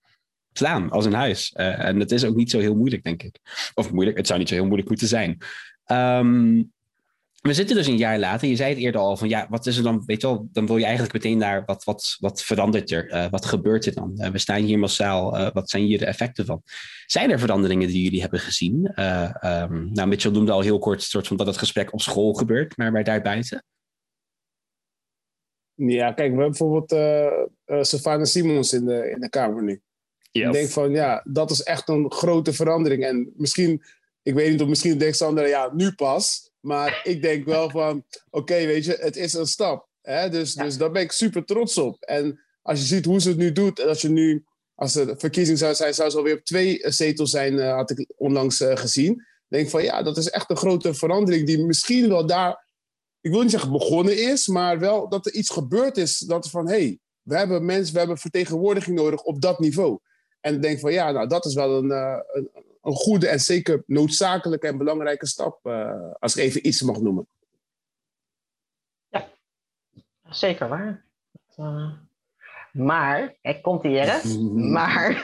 slaan 0.51 0.89
als 0.89 1.05
een 1.05 1.13
huis. 1.13 1.51
En 1.51 1.99
het 1.99 2.11
is 2.11 2.23
ook 2.23 2.35
niet 2.35 2.51
zo 2.51 2.59
heel 2.59 2.75
moeilijk, 2.75 3.03
denk 3.03 3.23
ik. 3.23 3.39
Of 3.73 3.91
moeilijk, 3.91 4.17
het 4.17 4.27
zou 4.27 4.39
niet 4.39 4.47
zo 4.47 4.55
heel 4.55 4.65
moeilijk 4.65 4.89
moeten 4.89 5.07
zijn. 5.07 5.37
Um, 5.91 6.73
we 7.45 7.53
zitten 7.53 7.75
dus 7.75 7.87
een 7.87 7.97
jaar 7.97 8.19
later. 8.19 8.47
Je 8.47 8.55
zei 8.55 8.69
het 8.69 8.79
eerder 8.79 9.01
al 9.01 9.17
van 9.17 9.29
ja, 9.29 9.47
wat 9.49 9.65
is 9.65 9.77
er 9.77 9.83
dan? 9.83 10.03
Weet 10.05 10.21
je 10.21 10.27
wel, 10.27 10.47
dan 10.51 10.65
wil 10.65 10.77
je 10.77 10.83
eigenlijk 10.83 11.13
meteen 11.13 11.37
naar 11.37 11.63
wat, 11.65 11.83
wat, 11.83 12.17
wat 12.19 12.43
verandert 12.43 12.91
er? 12.91 13.11
Uh, 13.11 13.29
wat 13.29 13.45
gebeurt 13.45 13.85
er 13.85 13.93
dan? 13.93 14.13
Uh, 14.15 14.27
we 14.27 14.37
staan 14.37 14.61
hier 14.61 14.79
massaal. 14.79 15.39
Uh, 15.39 15.51
wat 15.53 15.69
zijn 15.69 15.83
hier 15.83 15.97
de 15.97 16.05
effecten 16.05 16.45
van? 16.45 16.61
Zijn 17.05 17.31
er 17.31 17.39
veranderingen 17.39 17.87
die 17.87 18.03
jullie 18.03 18.21
hebben 18.21 18.39
gezien? 18.39 18.75
Um, 19.45 19.91
nou, 19.93 20.07
Mitchell 20.07 20.31
noemde 20.31 20.51
al 20.51 20.61
heel 20.61 20.79
kort 20.79 21.03
soort 21.03 21.27
van 21.27 21.37
dat 21.37 21.47
het 21.47 21.57
gesprek 21.57 21.93
op 21.93 22.01
school 22.01 22.33
gebeurt, 22.33 22.77
maar, 22.77 22.91
maar 22.91 23.03
daarbuiten? 23.03 23.63
Ja, 25.73 26.05
kijk, 26.11 26.35
we 26.35 26.41
hebben 26.41 26.49
bijvoorbeeld 26.49 26.93
uh, 27.65 27.81
Savannah 27.81 28.25
Simons 28.25 28.73
in 28.73 28.85
de, 28.85 29.09
in 29.09 29.19
de 29.19 29.29
Kamer 29.29 29.63
nu. 29.63 29.81
Ik 30.31 30.51
denk 30.51 30.69
van 30.69 30.91
ja, 30.91 31.21
dat 31.27 31.51
is 31.51 31.63
echt 31.63 31.89
een 31.89 32.11
grote 32.11 32.53
verandering. 32.53 33.03
En 33.03 33.33
misschien, 33.35 33.83
ik 34.21 34.33
weet 34.33 34.51
niet 34.51 34.61
of 34.61 34.67
misschien 34.67 34.97
denkt 34.97 35.17
Sandra, 35.17 35.45
ja, 35.45 35.69
nu 35.73 35.91
pas. 35.91 36.51
Maar 36.65 37.01
ik 37.03 37.21
denk 37.21 37.45
wel 37.45 37.69
van, 37.69 38.03
oké, 38.29 38.65
weet 38.65 38.85
je, 38.85 38.97
het 38.99 39.15
is 39.15 39.33
een 39.33 39.45
stap. 39.45 39.87
Hè? 40.01 40.29
Dus, 40.29 40.53
ja. 40.53 40.63
dus 40.63 40.77
daar 40.77 40.91
ben 40.91 41.01
ik 41.01 41.11
super 41.11 41.45
trots 41.45 41.77
op. 41.77 42.03
En 42.03 42.39
als 42.61 42.79
je 42.79 42.85
ziet 42.85 43.05
hoe 43.05 43.21
ze 43.21 43.29
het 43.29 43.37
nu 43.37 43.51
doet, 43.51 43.79
en 43.79 43.87
als 43.87 44.01
je 44.01 44.09
nu, 44.09 44.45
als 44.75 44.93
de 44.93 45.15
verkiezing 45.17 45.57
zou 45.57 45.75
zijn, 45.75 45.93
zou 45.93 46.09
ze 46.09 46.17
alweer 46.17 46.37
op 46.37 46.43
twee 46.43 46.79
zetels 46.81 47.31
zijn, 47.31 47.53
uh, 47.53 47.73
had 47.73 47.89
ik 47.89 48.13
onlangs 48.17 48.61
uh, 48.61 48.75
gezien. 48.75 49.25
Denk 49.47 49.69
van 49.69 49.83
ja, 49.83 50.03
dat 50.03 50.17
is 50.17 50.29
echt 50.29 50.49
een 50.49 50.57
grote 50.57 50.93
verandering 50.93 51.45
die 51.45 51.65
misschien 51.65 52.09
wel 52.09 52.25
daar, 52.25 52.65
ik 53.21 53.31
wil 53.31 53.41
niet 53.41 53.51
zeggen 53.51 53.71
begonnen 53.71 54.29
is, 54.31 54.47
maar 54.47 54.79
wel 54.79 55.09
dat 55.09 55.25
er 55.25 55.33
iets 55.33 55.49
gebeurd 55.49 55.97
is. 55.97 56.17
Dat 56.17 56.49
van 56.49 56.67
hé, 56.67 56.73
hey, 56.73 56.99
we 57.21 57.37
hebben 57.37 57.65
mensen, 57.65 57.93
we 57.93 57.99
hebben 57.99 58.17
vertegenwoordiging 58.17 58.97
nodig 58.97 59.21
op 59.21 59.41
dat 59.41 59.59
niveau. 59.59 59.99
En 60.39 60.53
ik 60.53 60.61
denk 60.61 60.79
van 60.79 60.91
ja, 60.91 61.11
nou 61.11 61.27
dat 61.27 61.45
is 61.45 61.53
wel 61.53 61.77
een, 61.77 61.89
uh, 61.89 62.19
een, 62.33 62.49
een, 62.85 62.93
goede 62.93 63.27
en 63.27 63.39
zeker 63.39 63.83
noodzakelijke 63.85 64.67
en 64.67 64.77
belangrijke 64.77 65.27
stap, 65.27 65.59
uh, 65.63 66.11
als 66.19 66.35
ik 66.35 66.43
even 66.43 66.67
iets 66.67 66.81
mag 66.81 66.99
noemen. 66.99 67.27
Ja, 69.07 69.27
zeker 70.29 70.67
waar. 70.67 71.05
Uh, 71.57 71.91
maar, 72.71 73.35
kijk, 73.41 73.61
komt 73.61 73.83
hier 73.83 74.11
hè? 74.11 74.39
maar 74.53 75.23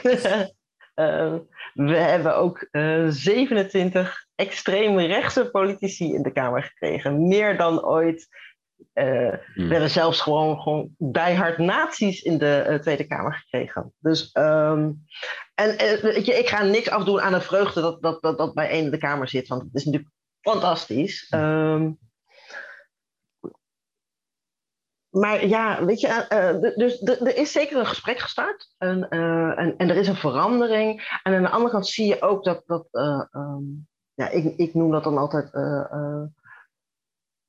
we 1.74 1.96
hebben 1.96 2.36
ook 2.36 2.68
27 3.08 4.26
extreem 4.34 4.98
rechtse 4.98 5.50
politici 5.50 6.14
in 6.14 6.22
de 6.22 6.32
Kamer 6.32 6.62
gekregen. 6.62 7.28
Meer 7.28 7.56
dan 7.56 7.84
ooit 7.84 8.28
uh, 8.94 9.32
hmm. 9.54 9.68
We 9.68 9.72
hebben 9.72 9.90
zelfs 9.90 10.20
gewoon, 10.20 10.60
gewoon 10.60 10.94
diehard 10.98 11.58
nazi's 11.58 12.22
in 12.22 12.38
de 12.38 12.66
uh, 12.68 12.74
Tweede 12.74 13.06
Kamer 13.06 13.34
gekregen. 13.34 13.92
Dus, 13.98 14.30
um, 14.34 15.04
en 15.54 15.76
weet 16.02 16.26
je, 16.26 16.38
ik 16.38 16.48
ga 16.48 16.62
niks 16.62 16.90
afdoen 16.90 17.20
aan 17.20 17.32
de 17.32 17.40
vreugde 17.40 17.80
dat, 17.80 18.02
dat, 18.02 18.22
dat, 18.22 18.38
dat 18.38 18.54
bij 18.54 18.68
één 18.68 18.84
in 18.84 18.90
de 18.90 18.98
Kamer 18.98 19.28
zit, 19.28 19.48
want 19.48 19.62
het 19.62 19.74
is 19.74 19.84
natuurlijk 19.84 20.12
fantastisch. 20.40 21.32
Um, 21.34 21.98
maar 25.08 25.46
ja, 25.46 25.84
weet 25.84 26.00
je, 26.00 26.72
dus 26.76 27.00
er 27.02 27.36
is 27.36 27.52
zeker 27.52 27.78
een 27.78 27.86
gesprek 27.86 28.18
gestart 28.18 28.74
en, 28.78 29.08
en, 29.08 29.88
er 29.88 29.96
is 29.96 30.08
een 30.08 30.16
verandering. 30.16 31.18
En 31.22 31.34
aan 31.34 31.42
de 31.42 31.48
andere 31.48 31.70
kant 31.70 31.86
zie 31.86 32.06
je 32.06 32.22
ook 32.22 32.44
dat, 32.44 32.62
dat 32.66 32.88
um, 32.90 33.88
ja, 34.14 34.28
ik, 34.28 34.56
ik 34.56 34.74
noem 34.74 34.90
dat 34.90 35.04
dan 35.04 35.18
altijd 35.18 35.50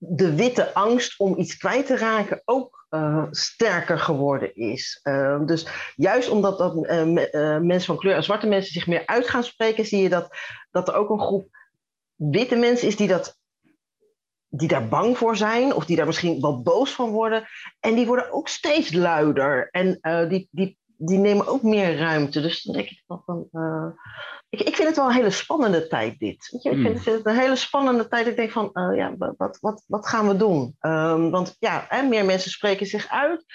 de 0.08 0.36
witte 0.36 0.74
angst 0.74 1.20
om 1.20 1.38
iets 1.38 1.58
kwijt 1.58 1.86
te 1.86 1.98
raken 1.98 2.42
ook 2.46 2.88
uh, 2.90 3.26
sterker 3.32 4.00
geworden 4.00 4.56
is. 4.56 5.00
Uh, 5.04 5.46
dus 5.46 5.68
juist 5.96 6.30
omdat 6.30 6.58
dat, 6.58 6.76
uh, 6.76 7.04
mensen 7.60 7.82
van 7.82 7.98
kleur 7.98 8.16
en 8.16 8.24
zwarte 8.24 8.48
mensen 8.48 8.74
zich 8.74 8.88
meer 8.88 9.06
uit 9.06 9.30
gaan 9.30 9.44
spreken, 9.44 9.86
zie 9.86 10.02
je 10.02 10.10
dat, 10.10 10.38
dat 10.72 10.88
er 10.88 10.96
ook 10.96 11.10
een 11.10 11.20
groep 11.20 11.48
witte 12.16 12.56
mensen 12.56 12.88
is 12.88 12.96
die, 12.96 13.08
dat, 13.08 13.38
die 14.48 14.68
daar 14.68 14.88
bang 14.88 15.18
voor 15.18 15.38
zijn, 15.38 15.74
of 15.74 15.86
die 15.86 15.96
daar 15.96 16.06
misschien 16.06 16.42
wel 16.42 16.62
boos 16.62 16.92
van 16.92 17.10
worden. 17.10 17.48
En 17.80 17.96
die 17.96 18.06
worden 18.06 18.32
ook 18.32 18.48
steeds 18.48 18.94
luider. 18.94 19.70
En 19.72 20.00
die, 20.30 20.48
die, 20.52 20.78
die 20.98 21.18
nemen 21.18 21.48
ook 21.48 21.62
meer 21.62 21.98
ruimte. 21.98 22.42
Dus 22.42 22.64
dan 22.64 22.76
denk 22.76 22.90
ik 22.90 23.04
van 23.06 23.48
ik, 24.54 24.62
ik 24.62 24.76
vind 24.76 24.88
het 24.88 24.98
wel 24.98 25.06
een 25.06 25.14
hele 25.14 25.30
spannende 25.30 25.88
tijd, 25.88 26.20
dit. 26.20 26.50
Ik 26.52 26.62
vind, 26.62 26.76
hmm. 26.76 26.98
vind 26.98 27.18
het 27.18 27.26
een 27.26 27.40
hele 27.40 27.56
spannende 27.56 28.08
tijd. 28.08 28.28
Ik 28.28 28.36
denk 28.36 28.52
van, 28.52 28.70
uh, 28.74 28.98
ja, 28.98 29.16
wat, 29.38 29.58
wat, 29.62 29.84
wat 29.88 30.08
gaan 30.08 30.28
we 30.28 30.36
doen? 30.36 30.76
Um, 30.82 31.32
want 31.32 31.56
ja, 31.60 31.86
hè, 31.90 32.02
meer 32.02 32.26
mensen 32.26 32.52
spreken 32.52 32.86
zich 32.86 33.08
uit. 33.08 33.46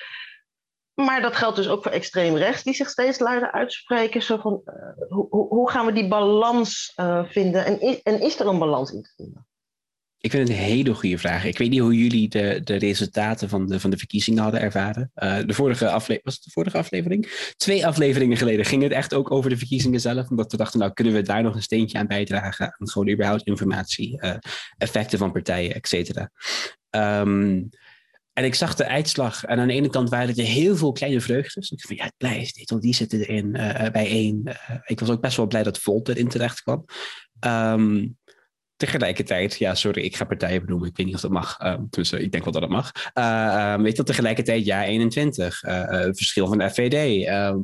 Maar 0.94 1.22
dat 1.22 1.36
geldt 1.36 1.56
dus 1.56 1.68
ook 1.68 1.82
voor 1.82 1.92
extreem 1.92 2.36
rechts, 2.36 2.62
die 2.62 2.74
zich 2.74 2.88
steeds 2.88 3.18
luider 3.18 3.52
uitspreken. 3.52 4.22
Zo 4.22 4.36
van, 4.36 4.62
uh, 4.64 5.08
hoe, 5.08 5.46
hoe 5.48 5.70
gaan 5.70 5.86
we 5.86 5.92
die 5.92 6.08
balans 6.08 6.92
uh, 6.96 7.24
vinden? 7.24 7.64
En, 7.64 8.00
en 8.02 8.20
is 8.20 8.40
er 8.40 8.46
een 8.46 8.58
balans 8.58 8.92
in 8.92 9.02
te 9.02 9.12
vinden? 9.16 9.47
Ik 10.20 10.30
vind 10.30 10.48
het 10.48 10.56
een 10.56 10.64
hele 10.64 10.94
goede 10.94 11.18
vraag. 11.18 11.44
Ik 11.44 11.58
weet 11.58 11.70
niet 11.70 11.80
hoe 11.80 11.98
jullie 11.98 12.28
de, 12.28 12.60
de 12.64 12.76
resultaten 12.76 13.48
van 13.48 13.66
de, 13.66 13.80
van 13.80 13.90
de 13.90 13.96
verkiezingen 13.96 14.42
hadden 14.42 14.60
ervaren. 14.60 15.10
Uh, 15.16 15.38
de 15.46 15.54
vorige 15.54 15.88
aflevering, 15.88 16.24
was 16.24 16.34
het 16.34 16.44
de 16.44 16.50
vorige 16.50 16.78
aflevering? 16.78 17.52
Twee 17.56 17.86
afleveringen 17.86 18.36
geleden 18.36 18.64
ging 18.64 18.82
het 18.82 18.92
echt 18.92 19.14
ook 19.14 19.30
over 19.30 19.50
de 19.50 19.56
verkiezingen 19.56 20.00
zelf. 20.00 20.28
Omdat 20.28 20.50
we 20.50 20.56
dachten, 20.56 20.78
nou 20.78 20.92
kunnen 20.92 21.14
we 21.14 21.22
daar 21.22 21.42
nog 21.42 21.54
een 21.54 21.62
steentje 21.62 21.98
aan 21.98 22.06
bijdragen. 22.06 22.74
Aan 22.78 22.88
gewoon 22.88 23.10
überhaupt 23.10 23.46
informatie, 23.46 24.22
uh, 24.22 24.34
effecten 24.76 25.18
van 25.18 25.32
partijen, 25.32 25.74
et 25.74 25.88
cetera. 25.88 26.30
Um, 26.90 27.68
en 28.32 28.44
ik 28.44 28.54
zag 28.54 28.74
de 28.74 28.86
uitslag. 28.86 29.44
En 29.44 29.58
aan 29.58 29.68
de 29.68 29.74
ene 29.74 29.90
kant 29.90 30.08
waren 30.08 30.36
er 30.36 30.44
heel 30.44 30.76
veel 30.76 30.92
kleine 30.92 31.20
vreugdes. 31.20 31.70
Ik 31.70 31.80
van, 31.80 31.96
ja, 31.96 32.10
blij 32.16 32.40
is 32.40 32.52
dit, 32.52 32.70
want 32.70 32.82
die 32.82 32.94
zitten 32.94 33.20
erin 33.20 33.56
uh, 33.56 33.90
bij 33.90 34.06
één. 34.06 34.42
ik 34.84 35.00
was 35.00 35.08
ook 35.08 35.20
best 35.20 35.36
wel 35.36 35.46
blij 35.46 35.62
dat 35.62 35.78
Volt 35.78 36.08
erin 36.08 36.28
terecht 36.28 36.62
kwam. 36.62 36.84
Um, 37.46 38.17
Tegelijkertijd, 38.78 39.56
ja, 39.56 39.74
sorry, 39.74 40.02
ik 40.02 40.16
ga 40.16 40.24
partijen 40.24 40.64
benoemen. 40.64 40.88
Ik 40.88 40.96
weet 40.96 41.06
niet 41.06 41.14
of 41.14 41.20
dat 41.20 41.30
mag. 41.30 41.60
Uh, 41.60 41.74
tussen, 41.90 42.22
ik 42.22 42.32
denk 42.32 42.44
wel 42.44 42.52
dat 42.52 42.62
het 42.62 42.70
mag. 42.70 42.92
Uh, 43.14 43.24
uh, 43.24 43.82
weet 43.82 43.96
je, 43.96 44.02
tegelijkertijd, 44.02 44.64
ja, 44.64 44.84
21. 44.84 45.62
Eh, 45.62 45.82
eh, 45.82 46.14
verschil 46.14 46.46
van 46.46 46.58
de 46.58 46.70
FVD. 46.70 47.26
Ehm, 47.26 47.58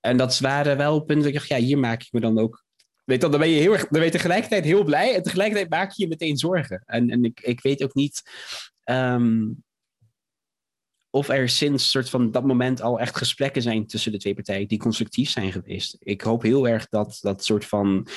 en 0.00 0.16
dat 0.16 0.38
waren 0.38 0.76
wel 0.76 1.00
punten. 1.00 1.28
Ik 1.28 1.34
dacht, 1.34 1.48
ja, 1.48 1.56
hier 1.56 1.78
maak 1.78 2.02
ik 2.02 2.12
me 2.12 2.20
dan 2.20 2.38
ook. 2.38 2.64
Weet 3.04 3.20
dan, 3.20 3.30
dan 3.30 3.40
ben 3.40 3.48
je 3.48 3.60
heel 3.60 3.72
erg, 3.72 3.80
dan 3.80 3.88
ben 3.90 4.04
je 4.04 4.10
tegelijkertijd 4.10 4.64
heel 4.64 4.84
blij. 4.84 5.14
En 5.14 5.22
tegelijkertijd 5.22 5.70
maak 5.70 5.92
je 5.92 6.02
je 6.02 6.08
meteen 6.08 6.36
zorgen. 6.36 6.82
En, 6.84 7.10
en 7.10 7.24
ik, 7.24 7.40
ik 7.40 7.60
weet 7.60 7.82
ook 7.82 7.94
niet. 7.94 8.22
Of 11.10 11.28
er 11.28 11.48
sinds 11.48 11.90
soort 11.90 12.10
van 12.10 12.30
dat 12.30 12.44
moment 12.44 12.82
al 12.82 13.00
echt 13.00 13.16
gesprekken 13.16 13.62
zijn 13.62 13.86
tussen 13.86 14.12
de 14.12 14.18
twee 14.18 14.34
partijen 14.34 14.68
die 14.68 14.78
constructief 14.78 15.30
zijn 15.30 15.52
geweest. 15.52 15.96
Ik 15.98 16.20
hoop 16.20 16.42
heel 16.42 16.68
erg 16.68 16.88
dat 16.88 17.18
dat 17.20 17.44
soort 17.44 17.64
van 17.64 18.08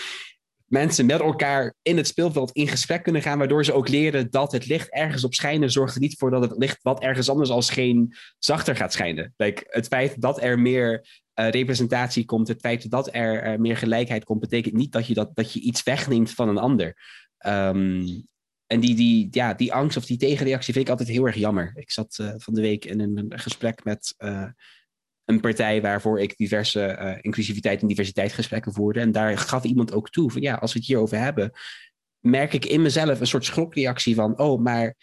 mensen 0.68 1.06
met 1.06 1.20
elkaar 1.20 1.74
in 1.82 1.98
het 1.98 2.08
speelveld 2.08 2.52
in 2.52 2.68
gesprek 2.68 3.04
kunnen 3.04 3.22
gaan, 3.22 3.38
waardoor 3.38 3.66
ze 3.66 3.74
ook 3.74 3.88
leren 3.88 4.32
dat 4.32 4.52
het 4.52 4.68
licht 4.68 4.92
ergens 4.92 5.24
op 5.24 5.34
schijnen 5.34 5.72
zorgt 5.72 5.96
er 5.96 6.02
niet 6.02 6.18
voor 6.18 6.32
dat 6.32 6.42
het 6.42 6.58
licht 6.58 6.78
wat 6.82 7.02
ergens 7.02 7.30
anders 7.30 7.50
al 7.50 7.62
scheen 7.62 8.16
zachter 8.40 8.76
gaat 8.76 8.94
schijnen. 8.94 9.34
Like, 9.38 9.64
het 9.68 9.88
feit 9.88 10.22
dat 10.22 10.42
er 10.42 10.60
meer 10.60 11.08
uh, 11.40 11.50
representatie 11.50 12.26
komt, 12.26 12.48
het 12.48 12.60
feit 12.60 12.92
dat 12.92 13.10
er 13.12 13.52
uh, 13.52 13.58
meer 13.58 13.78
gelijkheid 13.78 14.24
komt, 14.24 14.40
betekent 14.40 14.74
niet 14.74 14.92
dat 14.92 15.08
je, 15.08 15.14
dat, 15.14 15.36
dat 15.36 15.54
je 15.54 15.60
iets 15.60 15.84
wegneemt 15.84 16.32
van 16.32 16.50
een 16.50 16.58
ander. 16.58 16.98
Um, 17.46 18.26
en 18.68 18.80
die, 18.80 18.96
die, 18.96 19.28
ja, 19.32 19.54
die 19.54 19.74
angst 19.74 19.98
of 19.98 20.06
die 20.06 20.18
tegenreactie 20.18 20.74
vind 20.74 20.86
ik 20.86 20.92
altijd 20.92 21.10
heel 21.10 21.26
erg 21.26 21.36
jammer. 21.36 21.72
Ik 21.76 21.92
zat 21.92 22.18
uh, 22.22 22.34
van 22.38 22.54
de 22.54 22.62
week 22.62 22.86
in 22.86 23.00
een 23.00 23.26
gesprek 23.36 23.84
met 23.84 24.16
een 25.28 25.40
partij 25.40 25.82
waarvoor 25.82 26.20
ik 26.20 26.38
diverse 26.38 26.98
uh, 27.02 27.18
inclusiviteit 27.22 27.82
en 27.82 27.88
diversiteitsgesprekken 27.88 28.74
voerde. 28.74 29.00
En 29.00 29.12
daar 29.12 29.38
gaf 29.38 29.64
iemand 29.64 29.94
ook 29.94 30.10
toe 30.10 30.32
van 30.32 30.42
ja, 30.42 30.56
als 30.56 30.74
we 30.74 30.80
het 30.80 30.88
hierover 30.88 31.18
hebben, 31.18 31.52
merk 32.20 32.54
ik 32.54 32.66
in 32.66 32.82
mezelf 32.82 33.20
een 33.20 33.28
soort 33.28 33.46
schrokreactie 33.46 34.16
van, 34.16 34.40
oh, 34.40 34.62
maar 34.62 34.96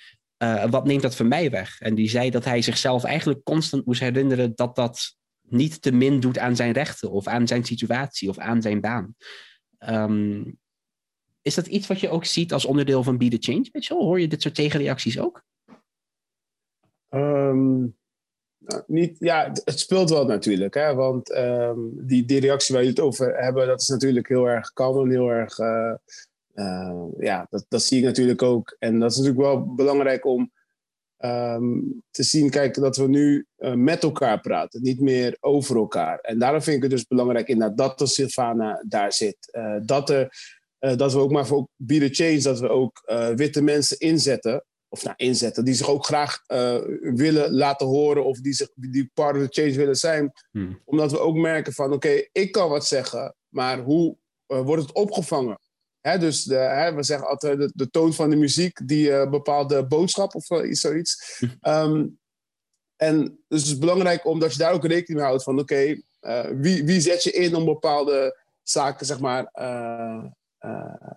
wat 0.71 0.85
neemt 0.85 1.03
dat 1.03 1.17
van 1.17 1.29
mij 1.29 1.51
weg? 1.51 1.81
En 1.81 1.95
die 1.95 2.09
zei 2.09 2.31
dat 2.31 2.45
hij 2.45 2.63
zichzelf 2.63 3.05
eigenlijk 3.05 3.45
constant 3.45 3.87
moest 3.87 4.01
herinneren 4.01 4.53
dat 4.55 4.77
dat 4.77 5.17
niet 5.41 5.83
te 5.83 5.93
min 5.93 6.21
doet 6.21 6.39
aan 6.39 6.57
zijn 6.57 6.73
rechten 6.73 7.11
of 7.11 7.27
aan 7.27 7.47
zijn 7.47 7.65
situatie 7.65 8.29
of 8.29 8.39
aan 8.39 8.63
zijn 8.63 8.81
baan. 8.81 9.15
Um, 9.79 10.59
is 11.43 11.55
dat 11.55 11.67
iets 11.67 11.87
wat 11.87 12.01
je 12.01 12.09
ook 12.09 12.25
ziet 12.25 12.53
als 12.53 12.65
onderdeel 12.65 13.03
van 13.03 13.19
Be 13.19 13.29
the 13.29 13.37
Change, 13.41 13.69
Mitchell? 13.73 13.97
Hoor 13.97 14.21
je 14.21 14.29
dit 14.29 14.43
soort 14.43 14.55
tegenreacties 14.55 15.19
ook? 15.19 15.45
Um, 17.09 17.97
niet, 18.87 19.17
ja, 19.19 19.51
het 19.65 19.79
speelt 19.79 20.11
wel 20.11 20.27
natuurlijk. 20.27 20.75
Hè? 20.75 20.95
Want 20.95 21.37
um, 21.37 22.07
die, 22.07 22.25
die 22.25 22.41
reactie 22.41 22.75
waar 22.75 22.85
je 22.85 22.91
het 22.91 23.01
over 23.01 23.37
hebben, 23.37 23.67
dat 23.67 23.81
is 23.81 23.89
natuurlijk 23.89 24.29
heel 24.29 24.49
erg 24.49 24.73
kalm 24.73 25.05
en 25.05 25.11
heel 25.11 25.29
erg... 25.29 25.59
Uh, 25.59 25.95
uh, 26.55 27.05
ja, 27.19 27.47
dat, 27.51 27.65
dat 27.69 27.83
zie 27.83 27.99
ik 27.99 28.05
natuurlijk 28.05 28.43
ook. 28.43 28.77
En 28.79 28.99
dat 28.99 29.11
is 29.11 29.17
natuurlijk 29.17 29.45
wel 29.45 29.75
belangrijk 29.75 30.25
om 30.25 30.53
um, 31.19 32.03
te 32.11 32.23
zien, 32.23 32.51
kijk, 32.51 32.75
dat 32.75 32.97
we 32.97 33.09
nu 33.09 33.47
uh, 33.59 33.73
met 33.73 34.03
elkaar 34.03 34.41
praten, 34.41 34.83
niet 34.83 35.01
meer 35.01 35.37
over 35.41 35.77
elkaar. 35.77 36.19
En 36.19 36.39
daarom 36.39 36.63
vind 36.63 36.77
ik 36.77 36.83
het 36.83 36.91
dus 36.91 37.07
belangrijk 37.07 37.49
inderdaad 37.49 37.77
dat 37.79 37.99
de 37.99 38.07
Sylvana 38.07 38.85
daar 38.89 39.13
zit. 39.13 39.37
dat 39.83 40.11
er 40.11 40.53
dat 40.97 41.13
we 41.13 41.19
ook 41.19 41.31
maar 41.31 41.47
voor 41.47 41.69
Be 41.77 41.99
the 41.99 42.09
Change, 42.09 42.43
dat 42.43 42.61
we 42.61 42.69
ook 42.69 43.03
witte 43.37 43.63
mensen 43.63 43.99
inzetten. 43.99 44.65
Of 44.95 45.05
nou, 45.05 45.15
inzetten, 45.17 45.65
die 45.65 45.75
zich 45.75 45.89
ook 45.89 46.05
graag 46.05 46.43
uh, 46.47 46.79
willen 47.01 47.53
laten 47.53 47.87
horen 47.87 48.25
of 48.25 48.41
die, 48.41 48.53
zich, 48.53 48.69
die 48.75 49.11
part 49.15 49.37
of 49.37 49.43
the 49.43 49.61
change 49.61 49.77
willen 49.77 49.97
zijn. 49.97 50.33
Hmm. 50.51 50.81
Omdat 50.85 51.11
we 51.11 51.19
ook 51.19 51.37
merken 51.37 51.73
van, 51.73 51.87
oké, 51.87 51.95
okay, 51.95 52.29
ik 52.33 52.53
kan 52.53 52.69
wat 52.69 52.87
zeggen, 52.87 53.35
maar 53.49 53.79
hoe 53.79 54.17
wordt 54.47 54.83
het 54.83 54.93
opgevangen? 54.93 55.59
Hè, 56.01 56.19
dus 56.19 56.45
de, 56.45 56.55
hè, 56.55 56.95
we 56.95 57.03
zeggen 57.03 57.29
altijd 57.29 57.59
de, 57.59 57.71
de, 57.75 57.91
toon 57.91 58.15
van 58.15 58.31
de 58.31 58.37
muziek, 58.37 58.89
die 58.89 59.29
bepaalde 59.29 59.87
boodschap 59.87 60.35
of 60.35 60.47
zoiets. 60.71 61.41
um, 61.63 62.19
en 62.97 63.45
dus 63.49 63.61
het 63.61 63.71
is 63.71 63.79
belangrijk 63.79 64.27
omdat 64.27 64.53
je 64.53 64.59
daar 64.59 64.73
ook 64.73 64.87
rekening 64.87 65.19
mee 65.19 65.29
houdt 65.29 65.43
van, 65.43 65.59
oké, 65.59 66.03
okay, 66.21 66.57
wie, 66.57 66.85
wie 66.85 67.01
zet 67.01 67.23
je 67.23 67.31
in 67.31 67.55
om 67.55 67.65
bepaalde 67.65 68.45
zaken, 68.63 69.07
zeg 69.07 69.21
maar, 69.21 69.49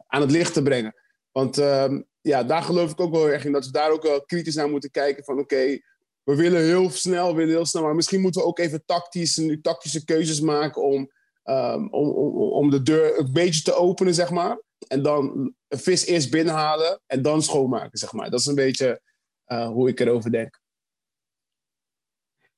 aan 0.07 0.21
het 0.21 0.31
licht 0.31 0.53
te 0.53 0.63
brengen. 0.63 0.93
Want 1.37 1.59
uh, 1.59 1.99
ja, 2.21 2.43
daar 2.43 2.61
geloof 2.61 2.91
ik 2.91 2.99
ook 2.99 3.11
wel 3.11 3.29
erg 3.29 3.45
in 3.45 3.51
dat 3.51 3.65
we 3.65 3.71
daar 3.71 3.91
ook 3.91 4.03
wel 4.03 4.25
kritisch 4.25 4.55
naar 4.55 4.69
moeten 4.69 4.91
kijken 4.91 5.23
van 5.23 5.39
oké, 5.39 5.79
we 6.23 6.35
willen 6.35 6.61
heel 6.61 6.89
snel, 6.89 7.35
willen 7.35 7.53
heel 7.53 7.65
snel, 7.65 7.83
maar 7.83 7.95
misschien 7.95 8.21
moeten 8.21 8.41
we 8.41 8.47
ook 8.47 8.59
even 8.59 8.85
tactisch, 8.85 9.37
nu 9.37 9.61
tactische 9.61 10.05
keuzes 10.05 10.39
maken 10.39 10.83
om, 10.83 11.11
um, 11.43 11.93
om, 11.93 12.09
om, 12.09 12.37
om 12.37 12.69
de 12.69 12.81
deur 12.81 13.19
een 13.19 13.31
beetje 13.33 13.61
te 13.61 13.73
openen, 13.73 14.13
zeg 14.13 14.29
maar. 14.29 14.61
En 14.87 15.01
dan 15.01 15.53
een 15.67 15.79
vis 15.79 16.05
eerst 16.05 16.31
binnenhalen 16.31 17.01
en 17.05 17.21
dan 17.21 17.41
schoonmaken, 17.41 17.97
zeg 17.97 18.13
maar. 18.13 18.29
Dat 18.29 18.39
is 18.39 18.45
een 18.45 18.55
beetje 18.55 19.01
uh, 19.47 19.67
hoe 19.67 19.89
ik 19.89 19.99
erover 19.99 20.31
denk. 20.31 20.59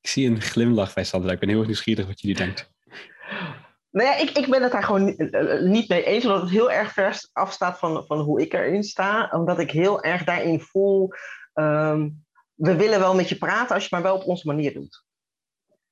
Ik 0.02 0.10
zie 0.10 0.30
een 0.30 0.42
glimlach 0.42 0.94
bij 0.94 1.04
Sandra. 1.04 1.32
Ik 1.32 1.40
ben 1.40 1.50
heel 1.50 1.58
erg 1.58 1.68
nieuwsgierig 1.68 2.08
wat 2.08 2.22
jullie 2.22 2.38
denkt. 2.38 2.70
Nou 3.92 4.08
ja, 4.08 4.16
ik, 4.16 4.30
ik 4.30 4.50
ben 4.50 4.64
het 4.64 4.72
daar 4.72 4.84
gewoon 4.84 5.04
niet, 5.04 5.32
eh, 5.32 5.60
niet 5.62 5.90
mee 5.90 6.04
eens, 6.04 6.26
omdat 6.26 6.42
het 6.42 6.50
heel 6.50 6.72
erg 6.72 6.94
vers 6.94 7.30
afstaat 7.34 7.80
van, 7.80 8.06
van 8.06 8.20
hoe 8.20 8.42
ik 8.42 8.54
erin 8.54 8.84
sta. 8.84 9.30
Omdat 9.32 9.60
ik 9.60 9.72
heel 9.72 10.04
erg 10.04 10.24
daarin 10.24 10.62
voel, 10.62 11.14
um, 11.54 12.26
we 12.54 12.76
willen 12.76 13.00
wel 13.00 13.16
met 13.16 13.30
je 13.30 13.38
praten 13.38 13.76
als 13.76 13.84
je 13.84 13.90
maar 13.92 14.04
wel 14.04 14.16
op 14.16 14.26
onze 14.26 14.48
manier 14.48 14.74
doet. 14.74 15.04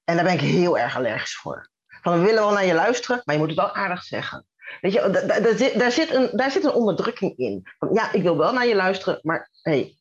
En 0.04 0.16
daar 0.16 0.24
ben 0.24 0.34
ik 0.34 0.40
heel 0.40 0.78
erg 0.78 0.96
allergisch 0.96 1.36
voor. 1.36 1.70
Van 2.02 2.14
we 2.14 2.26
willen 2.26 2.42
wel 2.44 2.52
naar 2.52 2.66
je 2.66 2.74
luisteren, 2.74 3.22
maar 3.24 3.36
je 3.36 3.42
moet 3.42 3.50
het 3.50 3.60
wel 3.60 3.74
aardig 3.74 4.04
zeggen. 4.04 4.46
Weet 4.82 4.94
je, 4.94 5.26
daar, 5.28 5.58
zit, 5.58 5.80
daar, 5.80 5.92
zit 5.92 6.14
een, 6.14 6.30
daar 6.32 6.52
zit 6.52 6.64
een 6.64 6.72
onderdrukking 6.72 7.38
in. 7.38 7.68
Van, 7.80 7.94
ja, 7.94 8.12
ik 8.12 8.22
wil 8.22 8.38
wel 8.38 8.54
naar 8.54 8.68
je 8.68 8.76
luisteren, 8.76 9.20
maar 9.22 9.50
hey, 9.62 9.98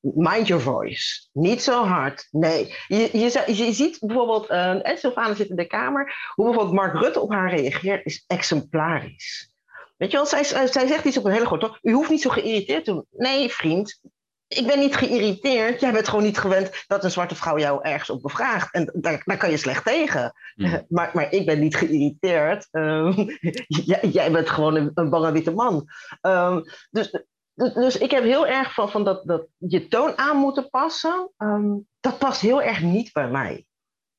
mind 0.00 0.46
your 0.46 0.62
voice. 0.62 1.28
Niet 1.32 1.62
zo 1.62 1.84
hard. 1.84 2.28
Nee. 2.30 2.74
Je, 2.86 3.08
je, 3.12 3.54
je 3.54 3.72
ziet 3.72 3.98
bijvoorbeeld, 4.00 4.50
uh, 4.50 4.96
Sylvana 4.96 5.34
zit 5.34 5.48
in 5.48 5.56
de 5.56 5.66
kamer, 5.66 6.32
hoe 6.34 6.44
bijvoorbeeld 6.44 6.76
Mark 6.76 6.94
Rutte 6.94 7.20
op 7.20 7.32
haar 7.32 7.54
reageert, 7.54 8.06
is 8.06 8.24
exemplarisch. 8.26 9.50
Weet 9.96 10.10
je 10.10 10.16
wel, 10.16 10.26
zij, 10.26 10.44
zij 10.44 10.86
zegt 10.86 11.04
iets 11.04 11.16
op 11.16 11.24
een 11.24 11.32
hele 11.32 11.46
grote 11.46 11.78
U 11.82 11.92
hoeft 11.92 12.10
niet 12.10 12.22
zo 12.22 12.30
geïrriteerd 12.30 12.84
te 12.84 12.90
doen. 12.92 13.06
Nee, 13.10 13.48
vriend. 13.48 14.00
Ik 14.48 14.66
ben 14.66 14.78
niet 14.78 14.96
geïrriteerd. 14.96 15.80
Jij 15.80 15.92
bent 15.92 16.08
gewoon 16.08 16.24
niet 16.24 16.38
gewend 16.38 16.84
dat 16.86 17.04
een 17.04 17.10
zwarte 17.10 17.34
vrouw 17.34 17.58
jou 17.58 17.82
ergens 17.82 18.10
op 18.10 18.22
bevraagt. 18.22 18.74
En 18.74 18.90
daar, 18.92 19.22
daar 19.24 19.36
kan 19.36 19.50
je 19.50 19.56
slecht 19.56 19.84
tegen. 19.84 20.32
Hmm. 20.54 20.84
Maar, 20.88 21.10
maar 21.12 21.32
ik 21.32 21.46
ben 21.46 21.60
niet 21.60 21.76
geïrriteerd. 21.76 22.68
Um, 22.70 23.38
jij, 23.86 24.00
jij, 24.12 24.32
bent 24.32 24.50
gewoon 24.50 24.76
een, 24.76 24.90
een 24.94 25.10
bange 25.10 25.32
witte 25.32 25.50
man. 25.50 25.88
Um, 26.22 26.62
dus 26.90 27.24
dus, 27.60 27.98
ik 27.98 28.10
heb 28.10 28.22
heel 28.22 28.46
erg 28.46 28.74
van, 28.74 28.90
van 28.90 29.04
dat, 29.04 29.26
dat 29.26 29.46
je 29.56 29.88
toon 29.88 30.18
aan 30.18 30.36
moeten 30.36 30.70
passen. 30.70 31.30
Um, 31.38 31.86
dat 32.00 32.18
past 32.18 32.40
heel 32.40 32.62
erg 32.62 32.82
niet 32.82 33.12
bij 33.12 33.28
mij. 33.30 33.66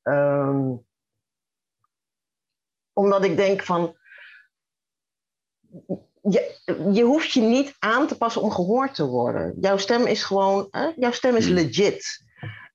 Um, 0.02 0.86
omdat 2.92 3.24
ik 3.24 3.36
denk 3.36 3.62
van. 3.62 3.96
Je, 6.22 6.60
je 6.92 7.02
hoeft 7.02 7.32
je 7.32 7.40
niet 7.40 7.76
aan 7.78 8.06
te 8.06 8.16
passen 8.16 8.42
om 8.42 8.50
gehoord 8.50 8.94
te 8.94 9.06
worden. 9.06 9.56
Jouw 9.60 9.76
stem 9.76 10.06
is 10.06 10.24
gewoon. 10.24 10.66
Hè? 10.70 10.92
Jouw 10.96 11.12
stem 11.12 11.36
is 11.36 11.46
hmm. 11.46 11.54
legit. 11.54 12.24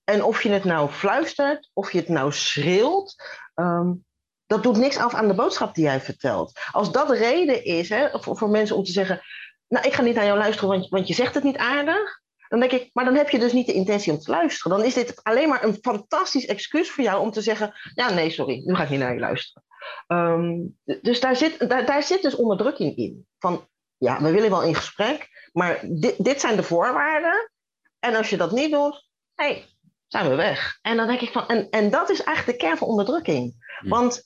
En 0.04 0.24
of 0.24 0.44
je 0.44 0.50
het 0.50 0.64
nou 0.64 0.90
fluistert, 0.90 1.70
of 1.74 1.92
je 1.92 2.00
het 2.00 2.08
nou 2.08 2.32
schreeuwt. 2.32 3.16
Um, 3.56 4.06
dat 4.46 4.64
doet 4.64 4.78
niks 4.78 4.98
af 4.98 5.14
aan 5.14 5.28
de 5.28 5.34
boodschap 5.34 5.76
die 5.76 5.84
jij 5.84 6.02
vertelt. 6.02 6.60
Als 6.72 6.92
dat 6.92 7.08
de 7.08 7.16
reden 7.16 7.64
is 7.64 7.90
hè, 7.90 8.20
voor, 8.20 8.38
voor 8.38 8.50
mensen 8.50 8.76
om 8.76 8.84
te 8.84 8.92
zeggen 8.92 9.22
nou, 9.68 9.86
ik 9.88 9.94
ga 9.94 10.02
niet 10.02 10.16
naar 10.16 10.26
jou 10.26 10.38
luisteren, 10.38 10.70
want, 10.70 10.90
want 10.90 11.08
je 11.08 11.14
zegt 11.14 11.34
het 11.34 11.44
niet 11.44 11.58
aardig. 11.58 12.22
Dan 12.48 12.60
denk 12.60 12.72
ik, 12.72 12.90
maar 12.94 13.06
dan 13.06 13.16
heb 13.16 13.30
je 13.30 13.40
dus 13.40 13.54
niet 13.54 13.66
de 13.66 13.74
intentie 13.74 14.14
om 14.14 14.20
te 14.20 14.32
luisteren. 14.32 14.78
Dan 14.78 14.88
is 14.88 14.94
dit 14.94 15.24
alleen 15.24 15.50
maar 15.50 15.64
een 15.64 15.78
fantastisch 15.82 16.46
excuus 16.46 16.92
voor 16.92 17.04
jou 17.04 17.22
om 17.22 17.32
te 17.32 17.42
zeggen: 17.42 17.74
Ja, 17.94 18.14
nee, 18.14 18.30
sorry, 18.30 18.62
nu 18.66 18.76
ga 18.76 18.84
ik 18.84 18.90
niet 18.90 19.00
naar 19.00 19.14
je 19.14 19.20
luisteren. 19.20 19.64
Um, 20.08 20.78
dus 21.02 21.20
daar 21.20 21.36
zit, 21.36 21.70
daar, 21.70 21.86
daar 21.86 22.04
zit 22.04 22.22
dus 22.22 22.36
onderdrukking 22.36 22.96
in. 22.96 23.28
Van 23.40 23.68
ja, 23.98 24.22
we 24.22 24.32
willen 24.32 24.50
wel 24.50 24.64
in 24.64 24.76
gesprek, 24.76 25.50
maar 25.54 25.80
dit, 25.90 26.24
dit 26.24 26.40
zijn 26.40 26.56
de 26.56 26.64
voorwaarden. 26.64 27.52
En 28.00 28.16
als 28.16 28.30
je 28.30 28.38
dat 28.38 28.52
niet 28.52 28.72
doet, 28.72 29.10
hey, 29.36 29.66
zijn 30.08 30.30
we 30.30 30.36
weg. 30.36 30.80
En 30.82 30.98
dan 30.98 31.08
denk 31.08 31.22
ik 31.22 31.32
van, 31.32 31.48
en, 31.48 31.70
en 31.70 31.90
dat 31.90 32.10
is 32.10 32.24
eigenlijk 32.24 32.60
de 32.60 32.66
kern 32.66 32.78
van 32.78 32.88
onderdrukking. 32.88 33.54
Hm. 33.80 33.90
Want 33.90 34.24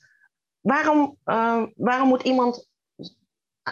waarom, 0.59 1.17
uh, 1.25 1.63
waarom 1.75 2.07
moet 2.07 2.23
iemand 2.23 2.69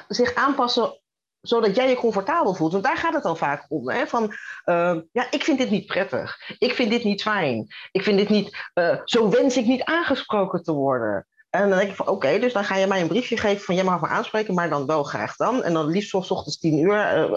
zich 0.08 0.36
aanpassen 0.36 1.00
zodat 1.42 1.76
jij 1.76 1.90
je 1.90 1.96
comfortabel 1.96 2.54
voelt. 2.54 2.72
Want 2.72 2.84
daar 2.84 2.98
gaat 2.98 3.14
het 3.14 3.24
dan 3.24 3.38
vaak 3.38 3.66
om. 3.68 3.90
Hè? 3.90 4.08
Van, 4.08 4.24
uh, 4.66 4.98
ja, 5.12 5.32
ik 5.32 5.44
vind 5.44 5.58
dit 5.58 5.70
niet 5.70 5.86
prettig. 5.86 6.56
Ik 6.58 6.74
vind 6.74 6.90
dit 6.90 7.04
niet 7.04 7.22
fijn. 7.22 7.68
Ik 7.92 8.04
vind 8.04 8.18
dit 8.18 8.30
niet, 8.30 8.58
uh, 8.74 9.02
zo 9.04 9.30
wens 9.30 9.58
ik 9.58 9.66
niet 9.66 9.84
aangesproken 9.84 10.64
te 10.64 10.72
worden. 10.72 11.28
En 11.50 11.70
dan 11.70 11.78
denk 11.78 11.90
ik 11.90 11.96
van, 11.96 12.08
oké, 12.08 12.40
dus 12.40 12.54
dan 12.54 12.64
ga 12.64 12.76
je 12.76 12.88
mij 12.88 13.02
een 13.02 13.08
briefje 13.08 13.38
geven 13.38 13.64
van, 13.64 13.76
jij 13.76 13.84
mag 13.84 14.02
me 14.02 14.08
aanspreken, 14.08 14.54
maar 14.54 14.70
dan 14.70 14.86
wel 14.86 15.04
graag 15.04 15.36
dan. 15.36 15.64
En 15.64 15.74
dan 15.74 15.86
liefst 15.86 16.10
s 16.10 16.32
ochtends 16.32 16.60
tien 16.60 16.78
uur. 16.78 17.18
Uh, 17.18 17.34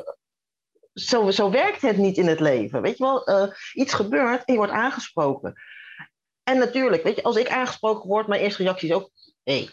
zo, 0.92 1.30
zo 1.30 1.50
werkt 1.50 1.82
het 1.82 1.96
niet 1.96 2.16
in 2.16 2.26
het 2.26 2.40
leven. 2.40 2.82
Weet 2.82 2.98
je 2.98 3.04
wel, 3.04 3.52
iets 3.72 3.92
gebeurt 3.92 4.44
en 4.44 4.52
je 4.52 4.58
wordt 4.58 4.72
aangesproken. 4.72 5.54
En 6.42 6.58
natuurlijk, 6.58 7.02
weet 7.02 7.16
je, 7.16 7.22
als 7.22 7.36
ik 7.36 7.48
aangesproken 7.48 8.08
word, 8.08 8.26
mijn 8.26 8.40
eerste 8.40 8.62
reactie 8.62 8.88
is 8.88 8.94
ook, 8.94 9.10
hé, 9.42 9.58
hey, 9.58 9.70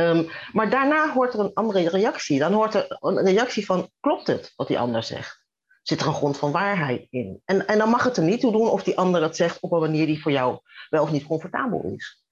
Um, 0.00 0.30
maar 0.52 0.70
daarna 0.70 1.12
hoort 1.12 1.34
er 1.34 1.40
een 1.40 1.54
andere 1.54 1.88
reactie. 1.88 2.38
Dan 2.38 2.52
hoort 2.52 2.74
er 2.74 2.96
een 3.00 3.24
reactie 3.24 3.66
van, 3.66 3.90
klopt 4.00 4.26
het 4.26 4.52
wat 4.56 4.68
die 4.68 4.78
ander 4.78 5.02
zegt? 5.02 5.44
Zit 5.82 6.00
er 6.00 6.06
een 6.06 6.14
grond 6.14 6.38
van 6.38 6.52
waarheid 6.52 7.06
in? 7.10 7.42
En, 7.44 7.66
en 7.66 7.78
dan 7.78 7.88
mag 7.88 8.04
het 8.04 8.16
er 8.16 8.22
niet 8.22 8.40
toe 8.40 8.52
doen 8.52 8.68
of 8.68 8.82
die 8.82 8.98
ander 8.98 9.22
het 9.22 9.36
zegt 9.36 9.60
op 9.60 9.72
een 9.72 9.80
manier 9.80 10.06
die 10.06 10.22
voor 10.22 10.32
jou 10.32 10.60
wel 10.88 11.02
of 11.02 11.10
niet 11.10 11.26
comfortabel 11.26 11.82
is. 11.96 12.22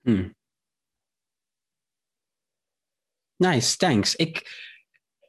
Hmm. 0.00 0.34
Nice, 3.36 3.76
thanks. 3.76 4.16
Ik, 4.16 4.50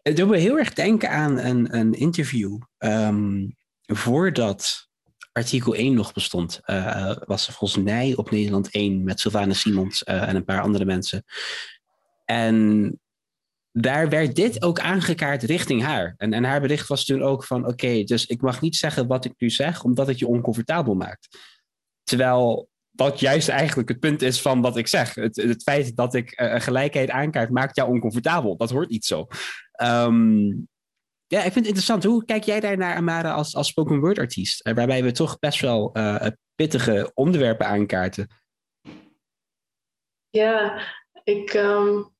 doet 0.02 0.28
me 0.28 0.38
heel 0.38 0.58
erg 0.58 0.74
denken 0.74 1.10
aan 1.10 1.38
een, 1.38 1.76
een 1.78 1.94
interview. 1.94 2.62
Um, 2.78 3.56
voordat 3.82 4.88
artikel 5.32 5.76
1 5.76 5.94
nog 5.94 6.14
bestond, 6.14 6.60
uh, 6.66 7.16
was 7.26 7.48
er 7.48 7.54
volgens 7.54 7.84
mij 7.84 8.16
op 8.16 8.32
Nederland 8.32 8.72
1 8.72 9.04
met 9.04 9.20
Sylvana 9.20 9.54
Simons 9.54 10.04
uh, 10.06 10.28
en 10.28 10.36
een 10.36 10.46
paar 10.46 10.62
andere 10.62 10.86
mensen. 10.86 11.24
En 12.32 13.00
daar 13.72 14.10
werd 14.10 14.36
dit 14.36 14.64
ook 14.64 14.80
aangekaart 14.80 15.44
richting 15.44 15.84
haar. 15.84 16.14
En, 16.18 16.34
en 16.34 16.44
haar 16.44 16.62
bericht 16.62 16.88
was 16.88 17.06
toen 17.06 17.22
ook 17.22 17.44
van: 17.44 17.68
oké, 17.68 18.04
dus 18.04 18.26
ik 18.26 18.42
mag 18.42 18.62
niet 18.62 18.76
zeggen 18.76 19.08
wat 19.08 19.26
ik 19.26 19.34
nu 19.38 19.50
zeg, 19.50 19.84
omdat 19.84 20.08
het 20.08 20.20
je 20.20 20.28
oncomfortabel 20.28 20.94
maakt. 20.94 21.28
Terwijl 22.04 22.70
dat 22.92 23.20
juist 23.20 23.50
eigenlijk 23.50 23.90
het 23.90 24.00
punt 24.00 24.22
is 24.22 24.42
van 24.42 24.62
wat 24.62 24.78
ik 24.78 24.88
zeg. 24.88 25.16
Het, 25.16 25.36
het 25.36 25.64
feit 25.64 25.96
dat 25.96 26.14
ik 26.14 26.42
uh, 26.42 26.60
gelijkheid 26.60 27.10
aankaart 27.10 27.50
maakt 27.50 27.76
jou 27.76 27.90
oncomfortabel. 27.90 28.58
Dat 28.58 28.70
hoort 28.70 28.90
niet 28.90 29.06
zo. 29.06 29.28
Um, 29.82 30.68
Ja, 31.28 31.38
ik 31.38 31.44
vind 31.44 31.56
het 31.56 31.66
interessant. 31.66 32.04
Hoe 32.04 32.26
kijk 32.26 32.44
jij 32.44 32.60
daar 32.60 32.78
naar, 32.78 32.96
Amara, 32.96 33.34
als, 33.34 33.56
als 33.56 33.68
spoken 33.68 34.00
word 34.00 34.20
artiest? 34.20 34.62
Eh, 34.62 34.74
waarbij 34.74 35.04
we 35.04 35.12
toch 35.12 35.40
best 35.40 35.62
wel 35.62 35.98
uh, 35.98 36.28
pittige 36.56 37.12
onderwerpen 37.14 37.68
aankaarten. 37.68 38.28
Ja, 40.30 40.82
ik 41.24 41.54
um, 41.54 42.16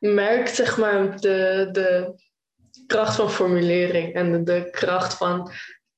merk 0.00 0.48
zeg 0.48 0.78
maar 0.78 1.20
de, 1.20 1.68
de 1.72 2.14
kracht 2.86 3.16
van 3.16 3.30
formulering 3.30 4.14
en 4.14 4.32
de, 4.32 4.42
de 4.42 4.70
kracht 4.70 5.14
van 5.14 5.50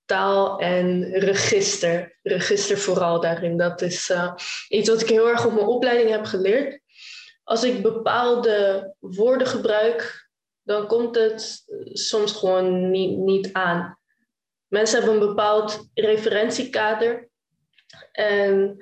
taal 0.04 0.58
en 0.58 1.12
register. 1.12 2.18
Register 2.22 2.78
vooral 2.78 3.20
daarin. 3.20 3.56
Dat 3.56 3.82
is 3.82 4.10
uh, 4.10 4.34
iets 4.68 4.88
wat 4.88 5.00
ik 5.00 5.08
heel 5.08 5.28
erg 5.28 5.46
op 5.46 5.52
mijn 5.52 5.66
opleiding 5.66 6.10
heb 6.10 6.24
geleerd. 6.24 6.80
Als 7.44 7.64
ik 7.64 7.82
bepaalde 7.82 8.94
woorden 8.98 9.46
gebruik, 9.46 10.28
dan 10.62 10.86
komt 10.86 11.14
het 11.14 11.64
soms 11.92 12.32
gewoon 12.32 12.90
niet, 12.90 13.18
niet 13.18 13.52
aan. 13.52 13.98
Mensen 14.66 14.98
hebben 14.98 15.20
een 15.20 15.28
bepaald 15.28 15.88
referentiekader. 15.94 17.28
En 18.12 18.76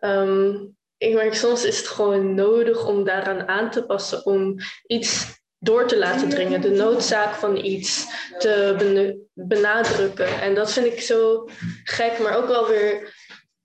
um, 0.00 0.76
ik 1.02 1.14
merk 1.14 1.34
soms 1.34 1.64
is 1.64 1.78
het 1.78 1.86
gewoon 1.86 2.34
nodig 2.34 2.86
om 2.86 3.04
daaraan 3.04 3.48
aan 3.48 3.70
te 3.70 3.84
passen 3.84 4.26
om 4.26 4.56
iets 4.86 5.40
door 5.58 5.86
te 5.86 5.98
laten 5.98 6.28
dringen, 6.28 6.60
de 6.60 6.70
noodzaak 6.70 7.34
van 7.34 7.56
iets 7.56 8.06
te 8.38 9.16
benadrukken. 9.34 10.40
En 10.40 10.54
dat 10.54 10.72
vind 10.72 10.86
ik 10.86 11.00
zo 11.00 11.48
gek, 11.84 12.18
maar 12.18 12.36
ook 12.36 12.46
wel 12.46 12.68
weer 12.68 13.14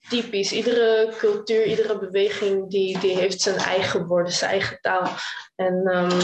typisch. 0.10 0.52
Iedere 0.52 1.14
cultuur, 1.18 1.66
iedere 1.66 2.00
beweging, 2.00 2.70
die, 2.70 3.00
die 3.00 3.16
heeft 3.16 3.42
zijn 3.42 3.56
eigen 3.56 4.06
woorden, 4.06 4.34
zijn 4.34 4.52
eigen 4.52 4.78
taal. 4.82 5.10
En 5.56 5.96
um, 5.96 6.20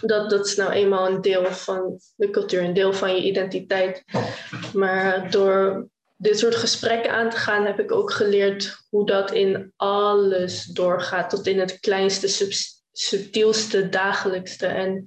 dat, 0.00 0.30
dat 0.30 0.46
is 0.46 0.56
nou 0.56 0.70
eenmaal 0.70 1.06
een 1.06 1.20
deel 1.20 1.44
van 1.52 2.00
de 2.16 2.30
cultuur, 2.30 2.62
een 2.62 2.74
deel 2.74 2.92
van 2.92 3.14
je 3.14 3.22
identiteit. 3.22 4.04
Maar 4.72 5.30
door 5.30 5.88
dit 6.22 6.38
soort 6.38 6.54
gesprekken 6.54 7.12
aan 7.12 7.30
te 7.30 7.36
gaan, 7.36 7.66
heb 7.66 7.80
ik 7.80 7.92
ook 7.92 8.12
geleerd 8.12 8.84
hoe 8.88 9.06
dat 9.06 9.32
in 9.32 9.72
alles 9.76 10.64
doorgaat, 10.64 11.30
tot 11.30 11.46
in 11.46 11.58
het 11.58 11.80
kleinste, 11.80 12.54
subtielste, 12.92 13.88
dagelijkste. 13.88 14.66
En 14.66 15.04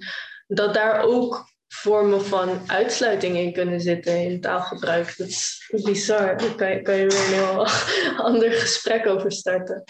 dat 0.48 0.74
daar 0.74 1.02
ook 1.02 1.54
vormen 1.68 2.26
van 2.26 2.60
uitsluiting 2.68 3.38
in 3.38 3.54
kunnen 3.54 3.82
zitten 3.82 4.22
in 4.22 4.42
taalgebruik. 4.42 5.18
Dat 5.18 5.28
is 5.28 5.72
bizar. 5.84 6.38
Daar 6.38 6.56
kan 6.56 6.70
je, 6.70 6.82
weer 6.84 7.04
een 7.04 7.34
heel 7.34 7.68
ander 8.28 8.52
gesprek 8.52 9.08
over 9.08 9.32
starten. 9.32 9.84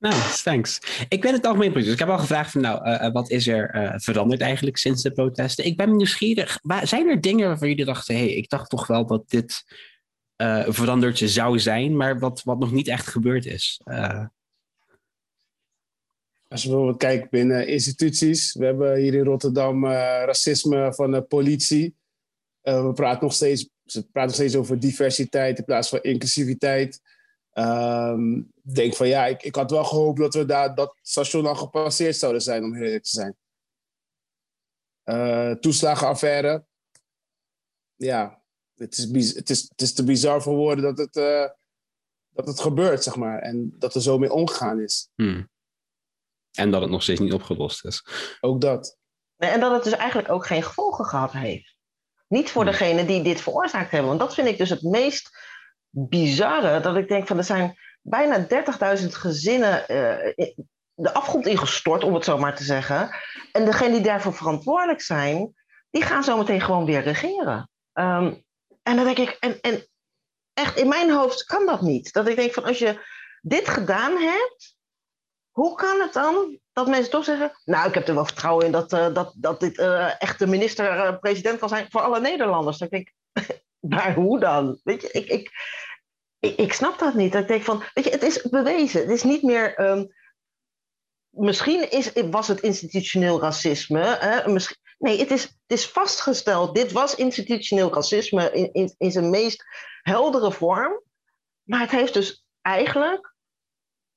Nou, 0.00 0.14
thanks. 0.42 0.80
Ik 1.08 1.20
ben 1.20 1.32
het 1.32 1.46
algemeen 1.46 1.76
ik 1.76 1.98
heb 1.98 2.08
al 2.08 2.18
gevraagd 2.18 2.50
van, 2.50 2.60
nou, 2.60 2.88
uh, 2.88 3.12
wat 3.12 3.30
is 3.30 3.46
er 3.46 3.74
uh, 3.74 3.92
veranderd 3.96 4.40
eigenlijk 4.40 4.76
sinds 4.76 5.02
de 5.02 5.12
protesten? 5.12 5.64
Ik 5.64 5.76
ben 5.76 5.96
nieuwsgierig. 5.96 6.58
zijn 6.82 7.08
er 7.08 7.20
dingen 7.20 7.46
waarvan 7.48 7.68
jullie 7.68 7.84
dachten, 7.84 8.14
hé, 8.14 8.20
hey, 8.20 8.34
ik 8.34 8.48
dacht 8.48 8.70
toch 8.70 8.86
wel 8.86 9.06
dat 9.06 9.30
dit 9.30 9.64
uh, 10.36 10.64
veranderd 10.68 11.18
zou 11.18 11.58
zijn, 11.58 11.96
maar 11.96 12.18
wat, 12.18 12.42
wat 12.42 12.58
nog 12.58 12.72
niet 12.72 12.88
echt 12.88 13.06
gebeurd 13.06 13.46
is? 13.46 13.80
Als 16.48 16.62
je 16.62 16.68
bijvoorbeeld 16.68 16.98
kijkt 16.98 17.30
binnen 17.30 17.66
instituties, 17.66 18.54
we 18.54 18.64
hebben 18.64 18.96
hier 18.96 19.14
in 19.14 19.24
Rotterdam 19.24 19.86
racisme 19.86 20.94
van 20.94 21.10
de 21.10 21.22
politie. 21.22 21.94
we 22.60 22.92
praten 22.94 23.22
nog 23.22 23.32
steeds, 23.32 23.68
ze 23.84 24.02
praten 24.02 24.30
nog 24.30 24.34
steeds 24.34 24.56
over 24.56 24.80
diversiteit 24.80 25.58
in 25.58 25.64
plaats 25.64 25.88
van 25.88 26.00
inclusiviteit. 26.02 27.00
Um, 27.60 28.52
denk 28.62 28.94
van 28.94 29.08
ja, 29.08 29.26
ik, 29.26 29.42
ik 29.42 29.54
had 29.54 29.70
wel 29.70 29.84
gehoopt 29.84 30.18
dat 30.18 30.34
we 30.34 30.44
daar 30.44 30.74
dat 30.74 30.98
station 31.02 31.46
al 31.46 31.54
gepasseerd 31.54 32.16
zouden 32.16 32.42
zijn, 32.42 32.64
om 32.64 32.74
eerlijk 32.74 33.04
te 33.04 33.10
zijn. 33.10 33.36
Uh, 35.04 35.52
toeslagenaffaire. 35.52 36.64
Ja, 37.94 38.42
het 38.74 38.98
is, 38.98 39.34
het, 39.34 39.50
is, 39.50 39.62
het 39.68 39.80
is 39.80 39.92
te 39.92 40.04
bizar 40.04 40.42
voor 40.42 40.54
woorden 40.54 40.84
dat 40.84 40.98
het, 40.98 41.16
uh, 41.16 41.48
dat 42.30 42.46
het 42.46 42.60
gebeurt, 42.60 43.02
zeg 43.02 43.16
maar. 43.16 43.38
En 43.38 43.74
dat 43.78 43.94
er 43.94 44.02
zo 44.02 44.18
mee 44.18 44.32
omgegaan 44.32 44.80
is. 44.80 45.08
Hmm. 45.14 45.50
En 46.50 46.70
dat 46.70 46.80
het 46.80 46.90
nog 46.90 47.02
steeds 47.02 47.20
niet 47.20 47.32
opgelost 47.32 47.84
is. 47.84 48.04
Ook 48.40 48.60
dat. 48.60 48.98
Nee, 49.36 49.50
en 49.50 49.60
dat 49.60 49.72
het 49.72 49.84
dus 49.84 49.92
eigenlijk 49.92 50.30
ook 50.30 50.46
geen 50.46 50.62
gevolgen 50.62 51.04
gehad 51.04 51.32
heeft. 51.32 51.76
Niet 52.28 52.50
voor 52.50 52.62
hmm. 52.62 52.70
degene 52.70 53.06
die 53.06 53.22
dit 53.22 53.40
veroorzaakt 53.40 53.90
hebben. 53.90 54.08
Want 54.08 54.20
dat 54.20 54.34
vind 54.34 54.48
ik 54.48 54.58
dus 54.58 54.70
het 54.70 54.82
meest 54.82 55.30
bizarre. 55.90 56.80
Dat 56.80 56.96
ik 56.96 57.08
denk 57.08 57.26
van 57.26 57.38
er 57.38 57.44
zijn 57.44 57.78
bijna 58.02 58.46
30.000 59.00 59.06
gezinnen 59.06 59.84
uh, 59.88 60.54
de 60.94 61.12
afgrond 61.12 61.46
ingestort, 61.46 62.04
om 62.04 62.14
het 62.14 62.24
zo 62.24 62.38
maar 62.38 62.56
te 62.56 62.64
zeggen. 62.64 63.10
En 63.52 63.64
degenen 63.64 63.92
die 63.92 64.02
daarvoor 64.02 64.34
verantwoordelijk 64.34 65.00
zijn, 65.00 65.54
die 65.90 66.02
gaan 66.02 66.24
zo 66.24 66.36
meteen 66.36 66.60
gewoon 66.60 66.84
weer 66.84 67.02
regeren. 67.02 67.70
Um, 67.92 68.44
en 68.82 68.96
dan 68.96 69.04
denk 69.04 69.18
ik, 69.18 69.36
en, 69.40 69.60
en 69.60 69.86
echt 70.54 70.76
in 70.76 70.88
mijn 70.88 71.10
hoofd 71.10 71.44
kan 71.44 71.66
dat 71.66 71.80
niet. 71.80 72.12
Dat 72.12 72.28
ik 72.28 72.36
denk 72.36 72.52
van 72.52 72.64
als 72.64 72.78
je 72.78 73.06
dit 73.40 73.68
gedaan 73.68 74.16
hebt, 74.16 74.76
hoe 75.50 75.74
kan 75.74 76.00
het 76.00 76.12
dan 76.12 76.58
dat 76.72 76.88
mensen 76.88 77.10
toch 77.10 77.24
zeggen, 77.24 77.52
nou 77.64 77.88
ik 77.88 77.94
heb 77.94 78.08
er 78.08 78.14
wel 78.14 78.24
vertrouwen 78.24 78.66
in 78.66 78.72
dat, 78.72 78.92
uh, 78.92 79.14
dat, 79.14 79.34
dat 79.36 79.60
dit 79.60 79.78
uh, 79.78 80.22
echt 80.22 80.38
de 80.38 80.46
minister-president 80.46 81.58
kan 81.58 81.68
zijn 81.68 81.86
voor 81.90 82.00
alle 82.00 82.20
Nederlanders. 82.20 82.78
Dan 82.78 82.88
denk 82.88 83.08
ik, 83.08 83.14
maar 83.94 84.14
hoe 84.14 84.40
dan? 84.40 84.80
Weet 84.84 85.02
je, 85.02 85.10
ik, 85.10 85.26
ik, 85.26 85.50
ik, 86.38 86.56
ik, 86.56 86.72
snap 86.72 86.98
dat 86.98 87.14
niet. 87.14 87.34
Ik 87.34 87.48
denk 87.48 87.62
van, 87.62 87.82
weet 87.94 88.04
je, 88.04 88.10
het 88.10 88.22
is 88.22 88.42
bewezen. 88.42 89.00
Het 89.00 89.10
is 89.10 89.22
niet 89.22 89.42
meer. 89.42 89.80
Um, 89.80 90.12
misschien 91.30 91.90
is, 91.90 92.12
was 92.30 92.48
het 92.48 92.60
institutioneel 92.60 93.40
racisme. 93.40 94.16
Hè? 94.18 94.52
Misschien, 94.52 94.78
nee, 94.98 95.18
het 95.18 95.30
is, 95.30 95.42
het 95.42 95.78
is 95.78 95.88
vastgesteld. 95.88 96.74
Dit 96.74 96.92
was 96.92 97.14
institutioneel 97.14 97.94
racisme 97.94 98.52
in, 98.52 98.72
in, 98.72 98.94
in 98.98 99.10
zijn 99.10 99.30
meest 99.30 99.64
heldere 100.02 100.52
vorm. 100.52 101.02
Maar 101.62 101.80
het 101.80 101.90
heeft 101.90 102.14
dus 102.14 102.44
eigenlijk 102.62 103.34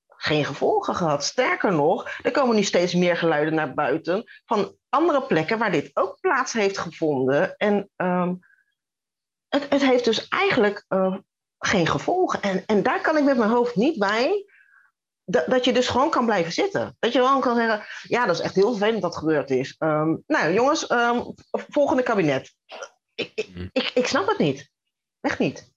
geen 0.07 0.45
gevolgen 0.45 0.95
gehad. 0.95 1.23
Sterker 1.23 1.73
nog, 1.73 2.09
er 2.21 2.31
komen 2.31 2.55
nu 2.55 2.63
steeds 2.63 2.93
meer 2.93 3.17
geluiden 3.17 3.53
naar 3.53 3.73
buiten 3.73 4.23
van 4.45 4.77
andere 4.89 5.25
plekken 5.25 5.57
waar 5.57 5.71
dit 5.71 5.91
ook 5.93 6.19
plaats 6.19 6.53
heeft 6.53 6.77
gevonden. 6.77 7.55
En 7.57 7.89
um, 7.95 8.39
het, 9.53 9.69
het, 9.69 9.81
heeft 9.81 10.05
dus 10.05 10.27
eigenlijk 10.27 10.85
uh, 10.89 11.17
geen 11.59 11.87
gevolgen. 11.87 12.41
En, 12.41 12.63
en 12.65 12.83
daar 12.83 13.01
kan 13.01 13.17
ik 13.17 13.23
met 13.23 13.37
mijn 13.37 13.49
hoofd 13.49 13.75
niet 13.75 13.99
bij. 13.99 14.45
Dat, 15.25 15.45
dat 15.47 15.65
je 15.65 15.73
dus 15.73 15.87
gewoon 15.87 16.09
kan 16.09 16.25
blijven 16.25 16.51
zitten. 16.51 16.95
Dat 16.99 17.13
je 17.13 17.19
gewoon 17.19 17.41
kan 17.41 17.55
zeggen: 17.55 17.85
Ja, 18.01 18.25
dat 18.25 18.35
is 18.35 18.41
echt 18.41 18.55
heel 18.55 18.69
vervelend 18.69 19.01
dat 19.01 19.17
gebeurd 19.17 19.49
is. 19.49 19.75
Um, 19.79 20.23
nou, 20.27 20.53
jongens, 20.53 20.91
um, 20.91 21.33
volgende 21.51 22.03
kabinet. 22.03 22.53
Ik, 23.15 23.31
ik, 23.35 23.49
hmm. 23.53 23.69
ik, 23.71 23.91
ik 23.93 24.07
snap 24.07 24.27
het 24.27 24.37
niet. 24.37 24.69
Echt 25.21 25.39
niet. 25.39 25.72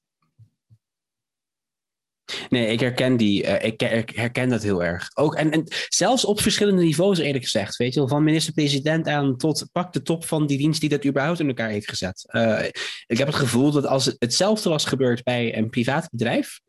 Nee, 2.48 2.66
ik 2.66 2.80
herken 2.80 3.16
die. 3.16 3.44
Uh, 3.44 3.64
ik, 3.64 3.80
herken 4.14 4.48
dat 4.48 4.62
heel 4.62 4.84
erg. 4.84 5.10
Ook, 5.14 5.34
en, 5.34 5.50
en 5.50 5.64
zelfs 5.88 6.24
op 6.24 6.40
verschillende 6.40 6.82
niveaus, 6.82 7.18
eerlijk 7.18 7.44
gezegd. 7.44 7.76
Weet 7.76 7.94
je 7.94 8.00
wel, 8.00 8.08
van 8.08 8.24
minister-president 8.24 9.08
aan 9.08 9.36
tot 9.36 9.68
pak 9.72 9.92
de 9.92 10.02
top 10.02 10.24
van 10.24 10.46
die 10.46 10.58
dienst 10.58 10.80
die 10.80 10.88
dat 10.88 11.04
überhaupt 11.04 11.40
in 11.40 11.48
elkaar 11.48 11.68
heeft 11.68 11.88
gezet. 11.88 12.24
Uh, 12.32 12.64
ik 13.06 13.18
heb 13.18 13.26
het 13.26 13.36
gevoel 13.36 13.70
dat 13.70 13.86
als 13.86 14.04
het 14.04 14.16
hetzelfde 14.18 14.68
was 14.68 14.84
gebeurd 14.84 15.22
bij 15.22 15.56
een 15.56 15.70
privaat 15.70 16.08
bedrijf, 16.10 16.60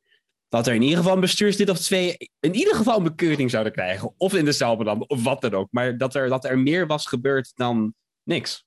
dat 0.49 0.67
er 0.67 0.73
in 0.73 0.81
ieder 0.81 0.97
geval 0.97 1.13
een 1.13 1.19
bestuurslid 1.19 1.69
of 1.69 1.79
twee 1.79 2.17
in 2.39 2.55
ieder 2.55 2.75
geval 2.75 2.97
een 2.97 3.03
bekeuring 3.03 3.51
zouden 3.51 3.73
krijgen. 3.73 4.13
Of 4.17 4.33
in 4.33 4.45
de 4.45 4.57
dan, 4.57 5.07
of 5.07 5.23
wat 5.23 5.41
dan 5.41 5.53
ook. 5.53 5.67
Maar 5.71 5.97
dat 5.97 6.15
er, 6.15 6.29
dat 6.29 6.45
er 6.45 6.59
meer 6.59 6.87
was 6.87 7.05
gebeurd 7.05 7.51
dan 7.55 7.93
niks. 8.23 8.65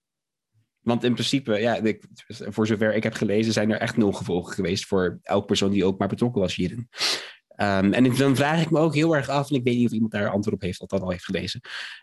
Want 0.80 1.04
in 1.04 1.12
principe, 1.12 1.60
ja, 1.60 1.76
ik, 1.76 2.04
voor 2.26 2.66
zover 2.66 2.94
ik 2.94 3.02
heb 3.02 3.14
gelezen, 3.14 3.52
zijn 3.52 3.70
er 3.70 3.78
echt 3.78 3.96
nul 3.96 4.12
gevolgen 4.12 4.54
geweest 4.54 4.86
voor 4.86 5.18
elke 5.22 5.46
persoon 5.46 5.70
die 5.70 5.84
ook 5.84 5.98
maar 5.98 6.08
betrokken 6.08 6.40
was 6.40 6.54
hierin. 6.54 6.88
Um, 7.56 7.92
en 7.92 8.14
dan 8.16 8.36
vraag 8.36 8.62
ik 8.62 8.70
me 8.70 8.78
ook 8.78 8.94
heel 8.94 9.16
erg 9.16 9.28
af, 9.28 9.50
en 9.50 9.56
ik 9.56 9.64
weet 9.64 9.76
niet 9.76 9.86
of 9.86 9.92
iemand 9.92 10.12
daar 10.12 10.30
antwoord 10.30 10.56
op 10.56 10.62
heeft, 10.62 10.80
of 10.80 10.88
dat 10.88 11.00
al 11.00 11.10
heeft 11.10 11.24
gelezen. 11.24 11.60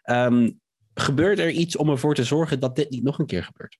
Um, 0.09 0.59
gebeurt 0.93 1.39
er 1.39 1.49
iets 1.49 1.75
om 1.75 1.89
ervoor 1.89 2.15
te 2.15 2.23
zorgen 2.23 2.59
dat 2.59 2.75
dit 2.75 2.89
niet 2.89 3.03
nog 3.03 3.19
een 3.19 3.25
keer 3.25 3.43
gebeurt? 3.43 3.77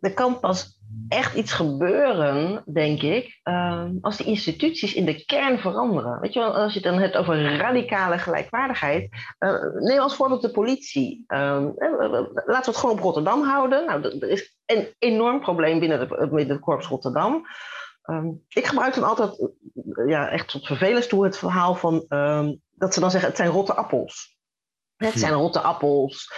Er 0.00 0.14
kan 0.14 0.40
pas 0.40 0.80
echt 1.08 1.34
iets 1.34 1.52
gebeuren, 1.52 2.62
denk 2.72 3.02
ik, 3.02 3.40
ehm, 3.42 3.96
als 4.00 4.16
die 4.16 4.26
instituties 4.26 4.94
in 4.94 5.04
de 5.04 5.24
kern 5.24 5.58
veranderen. 5.58 6.20
Weet 6.20 6.32
je 6.32 6.38
wel, 6.38 6.54
als 6.54 6.72
je 6.72 6.78
het 6.78 6.88
dan 6.88 6.98
hebt 6.98 7.16
over 7.16 7.56
radicale 7.56 8.18
gelijkwaardigheid. 8.18 9.08
Uh, 9.38 9.62
neem 9.74 9.98
als 9.98 10.14
voorbeeld 10.14 10.42
de 10.42 10.50
politie. 10.50 11.24
Eh, 11.26 11.66
laten 11.76 12.46
we 12.46 12.52
het 12.54 12.76
gewoon 12.76 12.96
op 12.96 13.02
Rotterdam 13.02 13.42
houden. 13.42 13.86
Nou, 13.86 14.18
er 14.20 14.28
is 14.28 14.56
een 14.66 14.94
enorm 14.98 15.40
probleem 15.40 15.78
binnen, 15.78 15.98
de, 15.98 16.28
binnen 16.30 16.48
het 16.48 16.60
Korps 16.60 16.86
Rotterdam. 16.86 17.46
Ehm, 18.02 18.28
ik 18.48 18.66
gebruik 18.66 18.94
dan 18.94 19.04
altijd, 19.04 19.50
ja, 20.06 20.28
echt 20.28 20.48
tot 20.48 20.66
vervelens 20.66 21.06
toe, 21.06 21.24
het 21.24 21.38
verhaal 21.38 21.74
van 21.74 22.04
dat 22.74 22.94
ze 22.94 23.00
dan 23.00 23.10
zeggen: 23.10 23.28
het 23.28 23.38
zijn 23.38 23.50
rotte 23.50 23.74
appels. 23.74 24.36
Het 24.96 25.18
zijn 25.18 25.32
rotte 25.32 25.60
appels. 25.60 26.32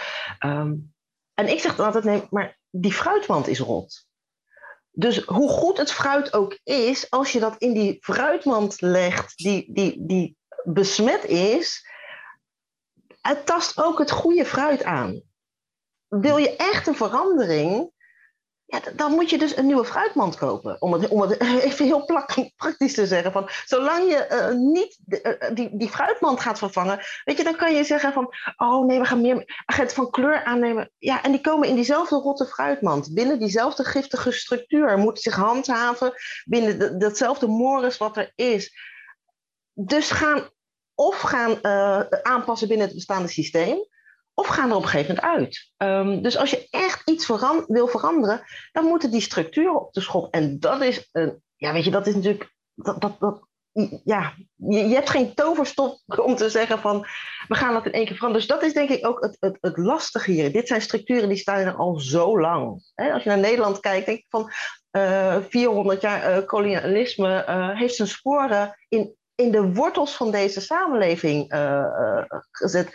en 1.33 1.49
ik 1.49 1.59
zeg 1.59 1.75
dan 1.75 1.85
altijd: 1.85 2.03
nee, 2.03 2.27
maar 2.29 2.57
die 2.81 2.93
fruitmand 2.93 3.47
is 3.47 3.59
rot. 3.59 4.07
Dus 4.91 5.23
hoe 5.23 5.49
goed 5.49 5.77
het 5.77 5.91
fruit 5.91 6.33
ook 6.33 6.59
is, 6.63 7.09
als 7.09 7.31
je 7.31 7.39
dat 7.39 7.55
in 7.57 7.73
die 7.73 7.97
fruitmand 8.01 8.81
legt 8.81 9.37
die, 9.37 9.73
die, 9.73 10.05
die 10.05 10.37
besmet 10.63 11.23
is, 11.23 11.89
het 13.21 13.45
tast 13.45 13.81
ook 13.83 13.99
het 13.99 14.11
goede 14.11 14.45
fruit 14.45 14.83
aan. 14.83 15.21
Wil 16.07 16.37
je 16.37 16.55
echt 16.55 16.87
een 16.87 16.95
verandering, 16.95 17.91
dan 18.95 19.11
moet 19.11 19.29
je 19.29 19.37
dus 19.37 19.57
een 19.57 19.65
nieuwe 19.65 19.85
fruitmand 19.85 20.35
kopen. 20.35 20.81
Om 20.81 20.93
het, 20.93 21.07
om 21.07 21.21
het 21.21 21.41
even 21.67 21.85
heel 21.85 22.05
praktisch 22.55 22.93
te 22.93 23.07
zeggen. 23.07 23.31
Van, 23.31 23.49
zolang 23.65 24.09
je 24.09 24.27
uh, 24.31 24.57
niet 24.57 24.97
uh, 25.07 25.31
die, 25.53 25.77
die 25.77 25.89
fruitmand 25.89 26.39
gaat 26.39 26.57
vervangen, 26.57 26.99
weet 27.23 27.37
je, 27.37 27.43
dan 27.43 27.55
kan 27.55 27.75
je 27.75 27.83
zeggen 27.83 28.13
van, 28.13 28.33
oh 28.57 28.85
nee, 28.85 28.99
we 28.99 29.05
gaan 29.05 29.21
meer 29.21 29.63
agenten 29.65 29.95
van 29.95 30.09
kleur 30.09 30.43
aannemen. 30.43 30.91
Ja, 30.97 31.23
en 31.23 31.31
die 31.31 31.41
komen 31.41 31.67
in 31.67 31.75
diezelfde 31.75 32.15
rotte 32.15 32.45
fruitmand. 32.45 33.13
Binnen 33.13 33.39
diezelfde 33.39 33.83
giftige 33.83 34.31
structuur. 34.31 34.97
Moet 34.97 35.21
zich 35.21 35.35
handhaven 35.35 36.13
binnen 36.45 36.79
de, 36.79 36.97
datzelfde 36.97 37.47
mores 37.47 37.97
wat 37.97 38.17
er 38.17 38.31
is. 38.35 38.73
Dus 39.73 40.11
gaan 40.11 40.49
of 40.95 41.19
gaan 41.19 41.65
aanpassen 42.23 42.67
binnen 42.67 42.85
het 42.85 42.95
bestaande 42.95 43.27
systeem 43.27 43.87
of 44.35 44.47
gaan 44.47 44.69
er 44.69 44.75
op 44.75 44.83
een 44.83 44.89
gegeven 44.89 45.15
moment 45.15 45.35
uit. 45.35 45.71
Um, 45.89 46.21
dus 46.21 46.37
als 46.37 46.49
je 46.49 46.67
iets 47.05 47.25
veran 47.25 47.63
wil 47.67 47.87
veranderen, 47.87 48.41
dan 48.71 48.85
moeten 48.85 49.11
die 49.11 49.21
structuren 49.21 49.81
op 49.81 49.93
de 49.93 50.01
schop. 50.01 50.33
En 50.33 50.59
dat 50.59 50.81
is, 50.81 51.09
een, 51.11 51.41
ja, 51.55 51.73
weet 51.73 51.83
je, 51.83 51.91
dat 51.91 52.07
is 52.07 52.15
natuurlijk, 52.15 52.53
dat, 52.73 53.01
dat, 53.01 53.19
dat, 53.19 53.47
ja, 54.03 54.33
je, 54.55 54.87
je, 54.87 54.93
hebt 54.93 55.09
geen 55.09 55.33
toverstop 55.33 55.99
om 56.05 56.35
te 56.35 56.49
zeggen 56.49 56.79
van, 56.79 57.05
we 57.47 57.55
gaan 57.55 57.73
dat 57.73 57.85
in 57.85 57.91
één 57.91 58.05
keer 58.05 58.15
veranderen. 58.15 58.47
Dus 58.47 58.57
dat 58.57 58.67
is 58.67 58.73
denk 58.73 58.89
ik 58.89 59.07
ook 59.07 59.21
het, 59.21 59.37
het, 59.39 59.57
het 59.61 59.77
lastige 59.77 60.31
hier. 60.31 60.51
Dit 60.51 60.67
zijn 60.67 60.81
structuren 60.81 61.29
die 61.29 61.37
staan 61.37 61.57
er 61.57 61.75
al 61.75 61.99
zo 61.99 62.39
lang. 62.39 62.91
Als 62.95 63.23
je 63.23 63.29
naar 63.29 63.37
Nederland 63.37 63.79
kijkt, 63.79 64.05
denk 64.05 64.17
ik 64.17 64.25
van, 64.29 64.51
uh, 64.91 65.37
400 65.49 66.01
jaar 66.01 66.37
uh, 66.37 66.45
kolonialisme 66.45 67.45
uh, 67.49 67.79
heeft 67.79 67.95
zijn 67.95 68.07
sporen 68.07 68.77
in, 68.87 69.15
in 69.35 69.51
de 69.51 69.73
wortels 69.73 70.15
van 70.15 70.31
deze 70.31 70.61
samenleving 70.61 71.53
gezet. 72.51 72.89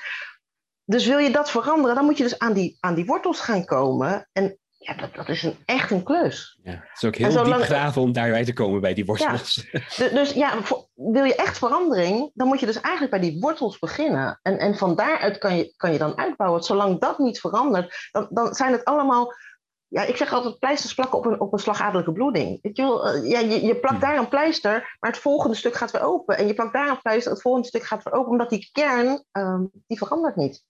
Dus 0.91 1.07
wil 1.07 1.19
je 1.19 1.31
dat 1.31 1.51
veranderen, 1.51 1.95
dan 1.95 2.05
moet 2.05 2.17
je 2.17 2.23
dus 2.23 2.39
aan 2.39 2.53
die, 2.53 2.77
aan 2.81 2.95
die 2.95 3.05
wortels 3.05 3.41
gaan 3.41 3.65
komen. 3.65 4.29
En 4.33 4.59
ja, 4.79 4.95
dat, 4.95 5.15
dat 5.15 5.29
is 5.29 5.43
een, 5.43 5.57
echt 5.65 5.91
een 5.91 6.03
klus. 6.03 6.59
Ja, 6.63 6.71
het 6.71 6.81
is 6.95 7.05
ook 7.05 7.17
heel 7.17 7.45
diep 7.45 7.55
graven 7.55 8.03
om 8.03 8.13
daarbij 8.13 8.45
te 8.45 8.53
komen 8.53 8.81
bij 8.81 8.95
die 8.95 9.05
wortels. 9.05 9.69
Ja, 9.97 10.09
dus 10.19 10.33
ja, 10.33 10.63
voor, 10.63 10.89
wil 10.95 11.25
je 11.25 11.35
echt 11.35 11.59
verandering, 11.59 12.31
dan 12.35 12.47
moet 12.47 12.61
je 12.61 12.67
dus 12.67 12.81
eigenlijk 12.81 13.21
bij 13.21 13.31
die 13.31 13.41
wortels 13.41 13.79
beginnen. 13.79 14.39
En, 14.43 14.59
en 14.59 14.77
van 14.77 14.97
daaruit 14.97 15.39
kan 15.39 15.57
je, 15.57 15.75
kan 15.77 15.93
je 15.93 15.99
dan 15.99 16.19
uitbouwen. 16.19 16.63
Zolang 16.63 17.01
dat 17.01 17.19
niet 17.19 17.41
verandert, 17.41 18.09
dan, 18.11 18.27
dan 18.31 18.55
zijn 18.55 18.73
het 18.73 18.85
allemaal 18.85 19.33
ja, 19.91 20.03
ik 20.03 20.17
zeg 20.17 20.33
altijd 20.33 20.59
pleisters 20.59 20.95
plakken 20.95 21.19
op 21.19 21.27
een, 21.27 21.41
op 21.41 21.53
een 21.53 21.59
slagadelijke 21.59 22.13
bloeding. 22.13 22.59
Weet 22.63 22.77
je, 22.77 22.83
wel? 22.83 23.17
ja, 23.17 23.39
je, 23.39 23.65
je 23.65 23.77
plakt 23.77 24.01
daar 24.01 24.19
een 24.19 24.29
pleister, 24.29 24.97
maar 25.01 25.11
het 25.11 25.21
volgende 25.21 25.57
stuk 25.57 25.75
gaat 25.75 25.91
weer 25.91 26.03
open. 26.03 26.37
En 26.37 26.47
je 26.47 26.55
plakt 26.55 26.73
daar 26.73 26.89
een 26.89 27.01
pleister, 27.01 27.33
het 27.33 27.43
volgende 27.43 27.69
stuk 27.69 27.83
gaat 27.83 28.03
weer 28.03 28.13
open, 28.13 28.31
omdat 28.31 28.51
die 28.51 28.69
kern, 28.73 29.25
um, 29.33 29.71
die 29.87 29.99
verandert 29.99 30.37
niet. 30.37 30.65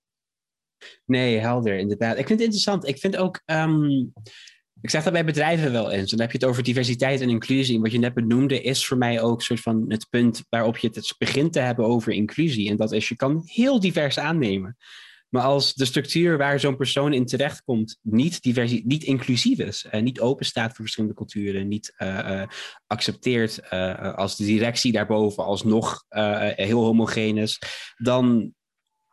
Nee, 1.07 1.39
helder, 1.39 1.79
inderdaad. 1.79 2.19
Ik 2.19 2.27
vind 2.27 2.29
het 2.29 2.41
interessant. 2.41 2.89
Ik 2.89 2.99
vind 2.99 3.17
ook. 3.17 3.43
Um, 3.47 4.13
ik 4.81 4.91
zeg 4.91 5.03
dat 5.03 5.13
bij 5.13 5.25
bedrijven 5.25 5.73
wel 5.73 5.91
eens. 5.91 6.11
Dan 6.11 6.21
heb 6.21 6.33
je 6.33 6.39
het 6.39 6.47
over 6.47 6.63
diversiteit 6.63 7.21
en 7.21 7.31
inclusie. 7.31 7.81
Wat 7.81 7.93
je 7.93 7.99
net 7.99 8.15
benoemde, 8.15 8.63
is 8.63 8.87
voor 8.87 8.99
mij 8.99 9.21
ook 9.23 9.43
soort 9.43 9.61
van 9.61 9.85
het 9.89 10.07
punt 10.11 10.45
waarop 10.49 10.77
je 10.77 10.91
het 10.93 11.15
begint 11.19 11.53
te 11.53 11.61
hebben 11.61 11.85
over 11.85 12.13
inclusie. 12.13 12.71
En 12.71 12.77
dat 12.77 12.93
is, 12.93 13.09
je 13.09 13.17
kan 13.17 13.43
heel 13.45 13.81
divers 13.81 14.19
aannemen. 14.19 14.77
Maar 15.29 15.43
als 15.43 15.75
de 15.75 15.85
structuur 15.85 16.39
waar 16.39 16.61
zo'n 16.61 16.77
persoon 16.77 17.13
in 17.13 17.27
terechtkomt 17.27 17.99
niet, 18.03 18.43
diversie, 18.43 18.87
niet 18.87 19.03
inclusief 19.03 19.59
is, 19.59 19.87
uh, 19.93 20.01
niet 20.01 20.21
open 20.21 20.47
staat 20.47 20.69
voor 20.69 20.85
verschillende 20.85 21.15
culturen, 21.15 21.69
niet 21.69 21.95
uh, 21.99 22.09
uh, 22.09 22.43
accepteert 22.87 23.71
als 24.17 24.37
de 24.37 24.45
directie 24.45 24.93
daarboven 24.93 25.45
alsnog 25.45 26.05
heel 26.55 26.85
homogeen 26.85 27.39
is, 27.39 27.59
dan 27.97 28.55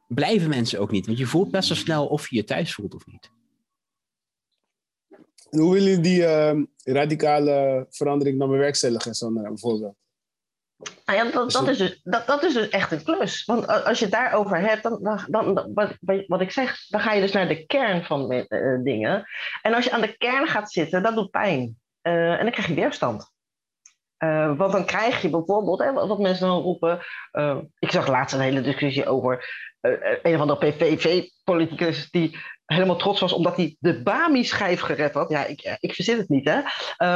blijven 0.08 0.50
mensen 0.50 0.80
ook 0.80 0.92
niet. 0.92 1.06
Want 1.06 1.18
je 1.18 1.26
voelt 1.26 1.52
best 1.52 1.70
wel 1.70 1.78
snel 1.78 2.08
of 2.08 2.30
je 2.30 2.36
je 2.36 2.44
thuis 2.44 2.74
voelt 2.74 2.96
of 2.96 3.06
niet. 3.06 3.32
En 5.50 5.60
hoe 5.60 5.74
willen 5.74 5.88
jullie 5.88 6.04
die 6.04 6.22
uh, 6.22 6.64
radicale 6.84 7.86
verandering 7.90 8.40
dan 8.40 8.50
bewerkstelligen, 8.50 9.14
Sandra, 9.14 9.48
bijvoorbeeld? 9.48 9.96
Nou 11.06 11.18
ja, 11.18 11.32
dat, 11.32 11.52
dat, 11.52 11.68
is 11.68 11.78
dus, 11.78 12.02
dat, 12.04 12.28
dat 12.28 12.44
is 12.44 12.54
dus 12.54 12.70
echt 12.70 12.92
een 12.92 13.04
klus. 13.04 13.46
Want 13.46 13.68
als 13.68 14.00
je 14.00 14.06
het 14.06 14.14
daarover 14.14 14.60
hebt, 14.60 14.84
dan, 14.84 15.00
dan, 15.04 15.54
dan 15.54 15.72
wat, 15.74 15.98
wat 16.28 16.42
ik 16.42 16.52
zeg, 16.52 16.88
dan 16.88 17.02
ga 17.02 17.14
je 17.14 17.22
dus 17.22 17.32
naar 17.32 17.48
de 17.48 17.66
kern 17.66 18.04
van 18.04 18.32
uh, 18.32 18.84
dingen. 18.84 19.24
En 19.62 19.74
als 19.74 19.84
je 19.84 19.92
aan 19.92 20.02
de 20.02 20.18
kern 20.18 20.48
gaat 20.48 20.72
zitten, 20.72 21.04
dat 21.04 21.16
doet 21.16 21.32
pijn. 21.32 21.80
Uh, 22.02 22.32
en 22.32 22.42
dan 22.42 22.52
krijg 22.52 22.68
je 22.68 22.74
weerstand. 22.74 23.32
Uh, 24.24 24.58
want 24.58 24.72
dan 24.72 24.86
krijg 24.86 25.22
je 25.22 25.30
bijvoorbeeld, 25.30 25.80
hè, 25.80 25.94
wat 25.94 26.20
mensen 26.20 26.48
dan 26.48 26.62
roepen. 26.62 27.00
Uh, 27.32 27.58
ik 27.80 27.92
zag 27.92 28.08
laatst 28.08 28.36
een 28.36 28.42
hele 28.42 28.62
discussie 28.62 29.06
over 29.06 29.46
uh, 29.82 29.94
een 30.22 30.36
of 30.36 30.42
andere 30.42 30.72
PVV-politicus 30.72 32.10
die 32.10 32.38
helemaal 32.66 32.96
trots 32.96 33.20
was 33.20 33.34
omdat 33.34 33.56
hij 33.56 33.76
de 33.80 34.04
Bami-schijf 34.04 34.80
gered 34.80 35.14
had. 35.14 35.30
Ja, 35.30 35.46
ik, 35.46 35.78
ik 35.80 35.94
verzin 35.94 36.18
het 36.18 36.30
niet, 36.30 36.50
hè. 36.50 36.60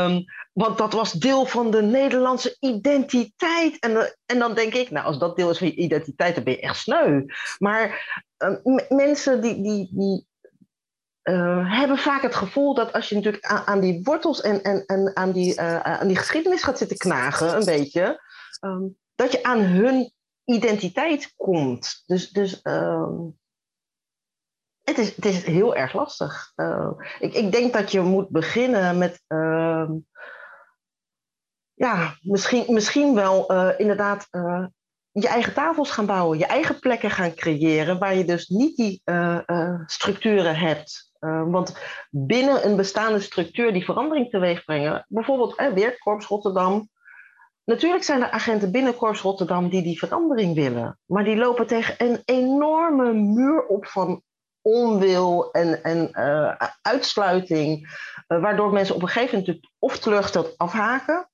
Um, 0.05 0.23
want 0.53 0.77
dat 0.77 0.93
was 0.93 1.11
deel 1.11 1.45
van 1.45 1.71
de 1.71 1.81
Nederlandse 1.81 2.57
identiteit. 2.59 3.79
En, 3.79 4.15
en 4.25 4.39
dan 4.39 4.53
denk 4.53 4.73
ik, 4.73 4.91
nou, 4.91 5.05
als 5.05 5.19
dat 5.19 5.35
deel 5.35 5.49
is 5.49 5.57
van 5.57 5.67
je 5.67 5.75
identiteit, 5.75 6.35
dan 6.35 6.43
ben 6.43 6.53
je 6.53 6.59
echt 6.59 6.77
sneu. 6.77 7.25
Maar 7.57 8.05
mensen 8.89 9.41
die, 9.41 9.61
die, 9.61 9.89
die 9.91 10.27
uh, 11.31 11.77
hebben 11.79 11.97
vaak 11.97 12.21
het 12.21 12.35
gevoel 12.35 12.73
dat 12.73 12.93
als 12.93 13.09
je 13.09 13.15
natuurlijk 13.15 13.45
aan, 13.45 13.65
aan 13.65 13.79
die 13.79 14.03
wortels 14.03 14.41
en, 14.41 14.63
en, 14.63 14.85
en 14.85 15.15
aan, 15.15 15.31
die, 15.31 15.59
uh, 15.59 15.79
aan 15.79 16.07
die 16.07 16.17
geschiedenis 16.17 16.63
gaat 16.63 16.77
zitten 16.77 16.97
knagen, 16.97 17.55
een 17.55 17.65
beetje, 17.65 18.21
um, 18.61 18.97
dat 19.15 19.31
je 19.31 19.43
aan 19.43 19.59
hun 19.59 20.13
identiteit 20.43 21.33
komt. 21.35 22.03
Dus, 22.05 22.29
dus 22.29 22.59
um, 22.63 23.39
het, 24.81 24.97
is, 24.97 25.15
het 25.15 25.25
is 25.25 25.43
heel 25.43 25.75
erg 25.75 25.93
lastig. 25.93 26.51
Uh, 26.55 26.91
ik, 27.19 27.33
ik 27.33 27.51
denk 27.51 27.73
dat 27.73 27.91
je 27.91 28.01
moet 28.01 28.29
beginnen 28.29 28.97
met. 28.97 29.23
ja, 31.73 32.15
misschien, 32.21 32.73
misschien 32.73 33.15
wel 33.15 33.51
inderdaad 33.77 34.27
je 35.11 35.27
eigen 35.27 35.53
tafels 35.53 35.91
gaan 35.91 36.05
bouwen, 36.05 36.37
je 36.37 36.45
eigen 36.45 36.79
plekken 36.79 37.11
gaan 37.11 37.33
creëren, 37.33 37.99
waar 37.99 38.15
je 38.15 38.25
dus 38.25 38.47
niet 38.47 38.75
die 38.75 39.01
structuren 39.85 40.55
hebt. 40.55 41.10
Uh, 41.21 41.43
want 41.51 41.77
binnen 42.09 42.65
een 42.65 42.75
bestaande 42.75 43.19
structuur 43.19 43.73
die 43.73 43.85
verandering 43.85 44.29
teweeg 44.29 44.65
brengen, 44.65 45.05
bijvoorbeeld 45.07 45.55
eh, 45.55 45.73
weer 45.73 45.97
Korps 45.97 46.25
Rotterdam. 46.25 46.89
Natuurlijk 47.63 48.03
zijn 48.03 48.21
er 48.21 48.29
agenten 48.29 48.71
binnen 48.71 48.95
Korps 48.95 49.21
Rotterdam 49.21 49.69
die 49.69 49.81
die 49.81 49.99
verandering 49.99 50.55
willen, 50.55 50.99
maar 51.05 51.23
die 51.23 51.35
lopen 51.35 51.67
tegen 51.67 51.95
een 51.97 52.21
enorme 52.25 53.13
muur 53.13 53.65
op 53.65 53.85
van 53.85 54.21
onwil 54.61 55.51
en, 55.51 55.83
en 55.83 56.09
uh, 56.13 56.55
uitsluiting, 56.81 57.87
uh, 58.27 58.41
waardoor 58.41 58.71
mensen 58.71 58.95
op 58.95 59.01
een 59.01 59.07
gegeven 59.07 59.39
moment 59.39 59.67
of 59.79 59.99
teleurgesteld 59.99 60.57
afhaken, 60.57 61.29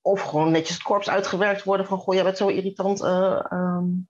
of 0.00 0.20
gewoon 0.20 0.50
netjes 0.50 0.74
het 0.74 0.82
korps 0.82 1.10
uitgewerkt 1.10 1.64
worden 1.64 1.86
van 1.86 1.98
goh, 1.98 2.14
jij 2.14 2.24
bent 2.24 2.36
zo 2.36 2.48
irritant. 2.48 3.02
Um. 3.52 4.08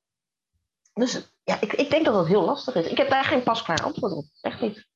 Dus 0.93 1.33
ja, 1.45 1.61
ik, 1.61 1.73
ik 1.73 1.91
denk 1.91 2.05
dat 2.05 2.15
dat 2.15 2.27
heel 2.27 2.45
lastig 2.45 2.75
is. 2.75 2.87
Ik 2.87 2.97
heb 2.97 3.11
daar 3.11 3.25
geen 3.25 3.43
pasklaar 3.43 3.83
antwoord 3.83 4.13
op. 4.13 4.25
Echt 4.41 4.61
niet. 4.61 4.87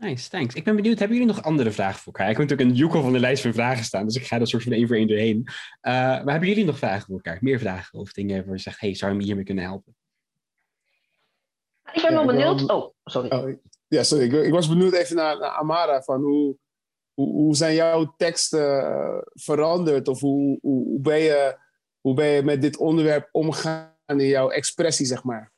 Nice, 0.00 0.28
thanks. 0.28 0.54
Ik 0.54 0.64
ben 0.64 0.76
benieuwd, 0.76 0.98
hebben 0.98 1.16
jullie 1.16 1.32
nog 1.32 1.44
andere 1.44 1.70
vragen 1.70 1.98
voor 2.00 2.12
elkaar? 2.12 2.30
Ik 2.30 2.36
heb 2.36 2.48
natuurlijk 2.48 2.70
een 2.70 2.76
joekel 2.76 3.02
van 3.02 3.12
de 3.12 3.18
lijst 3.18 3.42
van 3.42 3.52
vragen 3.52 3.84
staan, 3.84 4.04
dus 4.04 4.16
ik 4.16 4.26
ga 4.26 4.40
er 4.40 4.46
soort 4.46 4.62
van 4.62 4.72
één 4.72 4.86
voor 4.86 4.96
één 4.96 5.06
doorheen. 5.06 5.36
Uh, 5.46 5.52
maar 5.82 6.30
hebben 6.30 6.48
jullie 6.48 6.64
nog 6.64 6.78
vragen 6.78 7.06
voor 7.06 7.14
elkaar? 7.14 7.38
Meer 7.40 7.58
vragen 7.58 7.98
of 7.98 8.12
dingen 8.12 8.44
waar 8.44 8.54
je 8.54 8.60
zegt, 8.60 8.80
hey, 8.80 8.94
zou 8.94 9.12
je 9.12 9.18
me 9.18 9.24
hiermee 9.24 9.44
kunnen 9.44 9.64
helpen? 9.64 9.96
Ik 11.92 12.02
ben 12.02 12.12
wel 12.12 12.26
benieuwd. 12.26 12.70
Oh, 12.70 12.94
sorry. 13.04 13.30
Oh, 13.30 13.56
ja, 13.86 14.02
sorry. 14.02 14.24
Ik, 14.24 14.32
ik, 14.32 14.52
was 14.52 14.68
benieuwd 14.68 14.92
even 14.92 15.16
naar, 15.16 15.38
naar 15.38 15.50
Amara, 15.50 16.02
van 16.02 16.22
hoe, 16.22 16.56
hoe, 17.14 17.32
hoe, 17.32 17.56
zijn 17.56 17.74
jouw 17.74 18.14
teksten 18.16 18.82
uh, 18.82 19.18
veranderd? 19.32 20.08
Of 20.08 20.20
hoe, 20.20 20.58
hoe, 20.60 20.84
hoe 20.84 21.00
ben 21.00 21.18
je 21.18 21.58
hoe 22.00 22.14
ben 22.14 22.26
je 22.26 22.42
met 22.42 22.62
dit 22.62 22.76
onderwerp 22.76 23.28
omgegaan 23.32 23.94
in 24.06 24.26
jouw 24.26 24.50
expressie, 24.50 25.06
zeg 25.06 25.24
maar? 25.24 25.52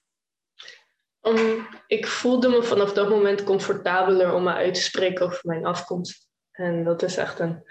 Um, 1.22 1.66
ik 1.86 2.06
voelde 2.06 2.48
me 2.48 2.62
vanaf 2.62 2.92
dat 2.92 3.08
moment 3.08 3.44
comfortabeler 3.44 4.34
om 4.34 4.42
me 4.42 4.52
uit 4.52 4.74
te 4.74 4.82
spreken 4.82 5.26
over 5.26 5.40
mijn 5.42 5.66
afkomst. 5.66 6.28
En 6.50 6.84
dat 6.84 7.02
is 7.02 7.16
echt 7.16 7.38
een 7.38 7.62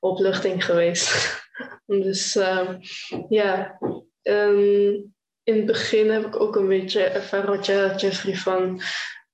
opluchting 0.00 0.64
geweest. 0.64 1.40
dus 1.86 2.36
uh, 2.36 2.68
ja, 3.28 3.78
um, 4.22 5.14
in 5.42 5.56
het 5.56 5.66
begin 5.66 6.10
heb 6.10 6.26
ik 6.26 6.40
ook 6.40 6.56
een 6.56 6.68
beetje 6.68 7.02
ervaren 7.02 7.56
wat 7.56 7.66
je 7.66 7.92
Jeffrey 7.96 8.36
van 8.36 8.80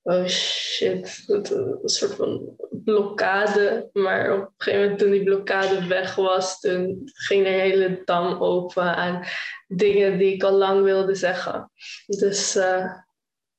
oh 0.03 0.27
shit, 0.27 1.23
dat, 1.27 1.49
een 1.51 1.79
soort 1.83 2.15
van 2.15 2.55
blokkade. 2.69 3.89
Maar 3.93 4.33
op 4.33 4.39
een 4.39 4.53
gegeven 4.57 4.81
moment 4.81 4.99
toen 4.99 5.11
die 5.11 5.23
blokkade 5.23 5.87
weg 5.87 6.15
was, 6.15 6.59
toen 6.59 7.01
ging 7.03 7.45
een 7.45 7.53
hele 7.53 8.01
dam 8.05 8.41
open 8.41 8.95
aan 8.95 9.23
dingen 9.67 10.17
die 10.17 10.33
ik 10.33 10.43
al 10.43 10.57
lang 10.57 10.83
wilde 10.83 11.15
zeggen. 11.15 11.71
Dus 12.05 12.55
uh, 12.55 12.93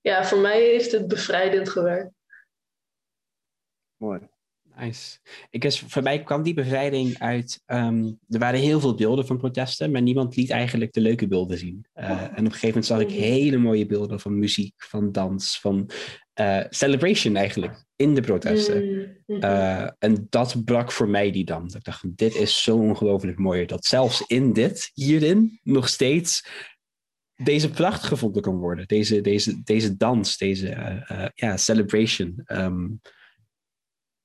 ja, 0.04 0.24
voor 0.24 0.38
mij 0.38 0.60
heeft 0.60 0.92
het 0.92 1.08
bevrijdend 1.08 1.68
gewerkt. 1.68 2.12
Mooi. 3.96 4.20
Nice. 4.76 5.18
Ik 5.50 5.64
is, 5.64 5.80
voor 5.80 6.02
mij 6.02 6.22
kwam 6.22 6.42
die 6.42 6.54
bevrijding 6.54 7.18
uit. 7.18 7.62
ehm, 7.66 8.12
er 8.28 8.38
waren 8.38 8.60
heel 8.60 8.80
veel 8.80 8.94
beelden 8.94 9.26
van 9.26 9.38
protesten, 9.38 9.90
maar 9.90 10.02
niemand 10.02 10.36
liet 10.36 10.50
eigenlijk 10.50 10.92
de 10.92 11.00
leuke 11.00 11.26
beelden 11.26 11.58
zien. 11.58 11.86
Eh, 11.92 12.10
en 12.10 12.28
op 12.28 12.36
een 12.36 12.44
gegeven 12.44 12.68
moment 12.68 12.86
zag 12.86 13.00
ik 13.00 13.10
hele 13.10 13.56
mooie 13.56 13.86
beelden 13.86 14.20
van 14.20 14.38
muziek, 14.38 14.74
van 14.76 15.12
dans, 15.12 15.60
van 15.60 15.90
eh, 16.32 16.60
celebration 16.68 17.36
eigenlijk 17.36 17.84
in 17.96 18.14
de 18.14 18.20
protesten. 18.20 18.84
Mm, 18.84 19.16
mhm. 19.26 19.42
Eh, 19.42 19.88
en 19.98 20.26
dat 20.30 20.64
brak 20.64 20.92
voor 20.92 21.08
mij 21.08 21.30
die 21.30 21.44
dam. 21.44 21.66
Ik 21.74 21.84
dacht, 21.84 22.16
dit 22.16 22.34
is 22.34 22.62
zo 22.62 22.76
ongelooflijk 22.76 23.38
mooi 23.38 23.66
dat 23.66 23.84
zelfs 23.84 24.24
in 24.26 24.52
dit, 24.52 24.90
hierin, 24.94 25.60
nog 25.62 25.88
steeds 25.88 26.46
deze 27.36 27.70
pracht 27.70 28.02
gevonden 28.02 28.42
kan 28.42 28.56
worden. 28.56 28.86
Deze, 28.86 29.20
deze, 29.20 29.62
deze 29.62 29.96
dans, 29.96 30.36
deze 30.36 30.68
eh, 30.68 31.10
eh, 31.10 31.30
ja, 31.34 31.56
celebration. 31.56 32.42
Ehm, 32.44 32.88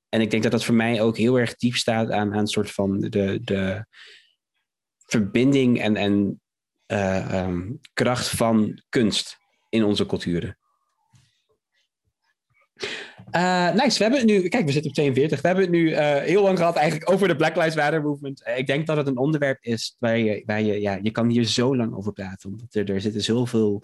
en 0.10 0.22
ik 0.22 0.32
denk 0.32 0.44
dat 0.44 0.52
dat 0.52 0.66
voor 0.66 0.76
mij 0.76 1.02
ook 1.02 1.18
heel 1.18 1.40
erg 1.40 1.56
diep 1.56 1.76
staat 1.76 2.12
aan, 2.12 2.34
aan 2.34 2.40
een 2.40 2.48
soort 2.48 2.72
van 2.72 3.00
de, 3.00 3.40
de 3.44 3.86
verbinding 4.98 5.82
en, 5.82 5.96
en 5.96 6.42
eh, 6.86 7.34
ehm, 7.34 7.72
kracht 7.94 8.30
van 8.30 8.82
kunst 8.90 9.38
in 9.70 9.84
onze 9.84 10.06
culturen. 10.06 10.58
Eh, 13.32 13.74
nice, 13.74 13.98
we 13.98 14.04
hebben 14.04 14.20
het 14.20 14.30
nu, 14.30 14.48
kijk, 14.48 14.66
we 14.66 14.72
zitten 14.72 14.90
op 14.90 14.96
42. 14.96 15.42
We 15.42 15.48
hebben 15.48 15.66
het 15.66 15.74
nu 15.74 15.92
eh, 15.92 16.22
heel 16.22 16.44
lang 16.44 16.58
gehad 16.58 16.76
eigenlijk 16.76 17.12
over 17.12 17.28
de 17.28 17.36
Black 17.36 17.56
Lives 17.56 17.76
Matter 17.76 18.02
movement. 18.02 18.44
Eh, 18.44 18.58
ik 18.58 18.68
denk 18.68 18.88
dat 18.88 18.98
het 18.98 19.08
een 19.08 19.18
onderwerp 19.18 19.58
is 19.62 19.96
waar 20.00 20.18
je, 20.18 20.44
waar 20.46 20.62
je, 20.62 20.82
ja, 20.82 21.00
je 21.02 21.12
kan 21.12 21.30
hier 21.30 21.44
zo 21.44 21.76
lang 21.76 21.96
over 21.96 22.14
praten. 22.14 22.50
Omdat 22.50 22.74
er, 22.74 22.92
er 22.92 23.02
zitten 23.02 23.22
zoveel 23.22 23.84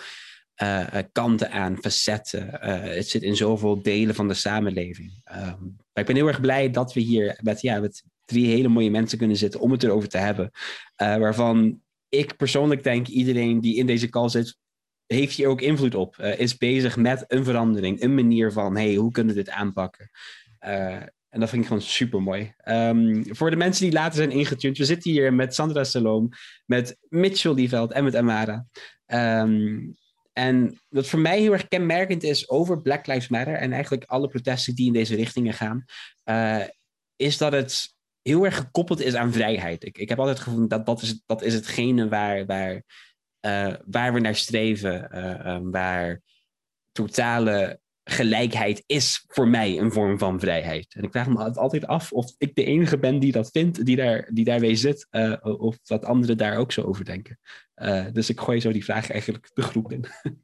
kanten 1.12 1.52
aan, 1.52 1.78
facetten. 1.82 2.50
Het 2.70 3.10
zit 3.10 3.22
in 3.22 3.36
zoveel 3.36 3.82
delen 3.82 4.16
van 4.16 4.28
de 4.28 4.34
samenleving. 4.34 5.22
Ehm, 5.24 5.64
maar 5.64 6.04
ik 6.04 6.06
ben 6.06 6.16
heel 6.16 6.28
erg 6.28 6.42
blij 6.42 6.72
dat 6.72 6.94
we 6.94 7.00
hier 7.00 7.40
met, 7.42 7.62
ja, 7.62 7.80
met 7.80 8.04
drie 8.26 8.46
hele 8.46 8.68
mooie 8.68 8.92
mensen 8.92 9.18
kunnen 9.18 9.38
zitten 9.38 9.60
om 9.60 9.72
het 9.72 9.84
erover 9.84 10.10
te 10.10 10.18
hebben. 10.18 10.52
Waarvan 10.96 11.82
ik 12.10 12.36
persoonlijk 12.36 12.84
denk, 12.84 13.08
iedereen 13.08 13.62
die 13.62 13.76
in 13.76 13.86
deze 13.86 14.10
call 14.10 14.30
zit, 14.30 14.58
heeft 15.06 15.36
hier 15.36 15.48
ook 15.48 15.62
invloed 15.62 15.96
op. 15.96 16.18
Eh, 16.18 16.40
is 16.40 16.58
bezig 16.58 16.98
met 16.98 17.26
een 17.28 17.44
verandering, 17.44 18.02
een 18.02 18.16
manier 18.16 18.52
van, 18.52 18.76
hey, 18.76 18.96
hoe 18.96 19.12
kunnen 19.12 19.36
we 19.36 19.44
dit 19.44 19.54
aanpakken? 19.54 20.10
Eh, 20.60 21.02
en 21.30 21.42
dat 21.42 21.50
vind 21.50 21.62
ik 21.62 21.68
gewoon 21.68 21.84
super 21.84 22.22
mooi. 22.22 22.54
voor 23.24 23.50
de 23.50 23.56
mensen 23.56 23.84
die 23.84 23.94
later 23.94 24.16
zijn 24.16 24.32
ingetuned, 24.32 24.78
we 24.78 24.86
zitten 24.86 25.12
hier 25.12 25.34
met 25.34 25.56
Sandra 25.56 25.84
Salom, 25.84 26.30
met 26.66 26.98
Mitchell 27.10 27.54
Lieveld 27.54 27.92
en 27.92 28.04
met 28.04 28.16
Amara. 28.16 28.66
Ehm, 29.06 29.80
en 30.38 30.80
wat 30.90 31.08
voor 31.08 31.20
mij 31.20 31.40
heel 31.40 31.52
erg 31.52 31.68
kenmerkend 31.68 32.24
is 32.24 32.50
over 32.50 32.82
Black 32.82 33.08
Lives 33.08 33.28
Matter 33.28 33.54
en 33.54 33.72
eigenlijk 33.72 34.04
alle 34.04 34.28
protesten 34.28 34.76
die 34.76 34.88
in 34.88 34.94
deze 34.94 35.16
richtingen 35.16 35.54
gaan, 35.54 35.86
eh, 36.24 36.64
is 37.16 37.38
dat 37.38 37.52
het 37.52 37.94
heel 38.22 38.46
erg 38.46 38.56
gekoppeld 38.56 39.02
is 39.02 39.16
aan 39.16 39.34
vrijheid. 39.34 39.86
Ik, 39.86 39.98
ik 39.98 40.10
heb 40.10 40.20
altijd 40.20 40.40
gevoeld 40.40 40.70
dat 40.70 40.86
dat 40.86 41.02
is, 41.02 41.22
dat 41.26 41.42
is 41.42 41.54
hetgene 41.54 42.08
waar, 42.08 42.46
waar, 42.46 42.84
eh, 43.46 43.74
waar 43.86 44.14
we 44.14 44.20
naar 44.20 44.36
streven, 44.36 45.12
eh, 45.12 45.56
eh, 45.56 45.62
waar 45.64 46.22
totale 46.92 47.80
gelijkheid 48.04 48.84
is 48.86 49.24
voor 49.28 49.48
mij 49.48 49.80
een 49.80 49.92
vorm 49.92 50.18
van 50.18 50.40
vrijheid. 50.40 50.94
En 50.96 51.04
ik 51.04 51.12
vraag 51.12 51.28
me 51.28 51.54
altijd 51.54 51.88
af 51.88 52.12
of 52.12 52.36
ik 52.38 52.56
de 52.56 52.64
enige 52.64 52.98
ben 52.98 53.20
die 53.20 53.32
dat 53.32 53.52
vindt, 53.52 53.86
die, 53.86 53.96
daar, 53.96 54.30
die 54.34 54.46
daarmee 54.46 54.76
zit, 54.76 55.08
eh, 55.10 55.38
of 55.42 55.78
dat 55.80 56.06
anderen 56.06 56.38
daar 56.38 56.58
ook 56.58 56.72
zo 56.72 56.82
over 56.82 57.06
denken. 57.06 57.40
Dus 58.14 58.30
ik 58.30 58.40
gooi 58.40 58.60
zo 58.60 58.72
die 58.72 58.84
vraag 58.84 59.10
eigenlijk 59.10 59.50
de 59.54 59.62
groep 59.62 59.92
in. 59.92 60.06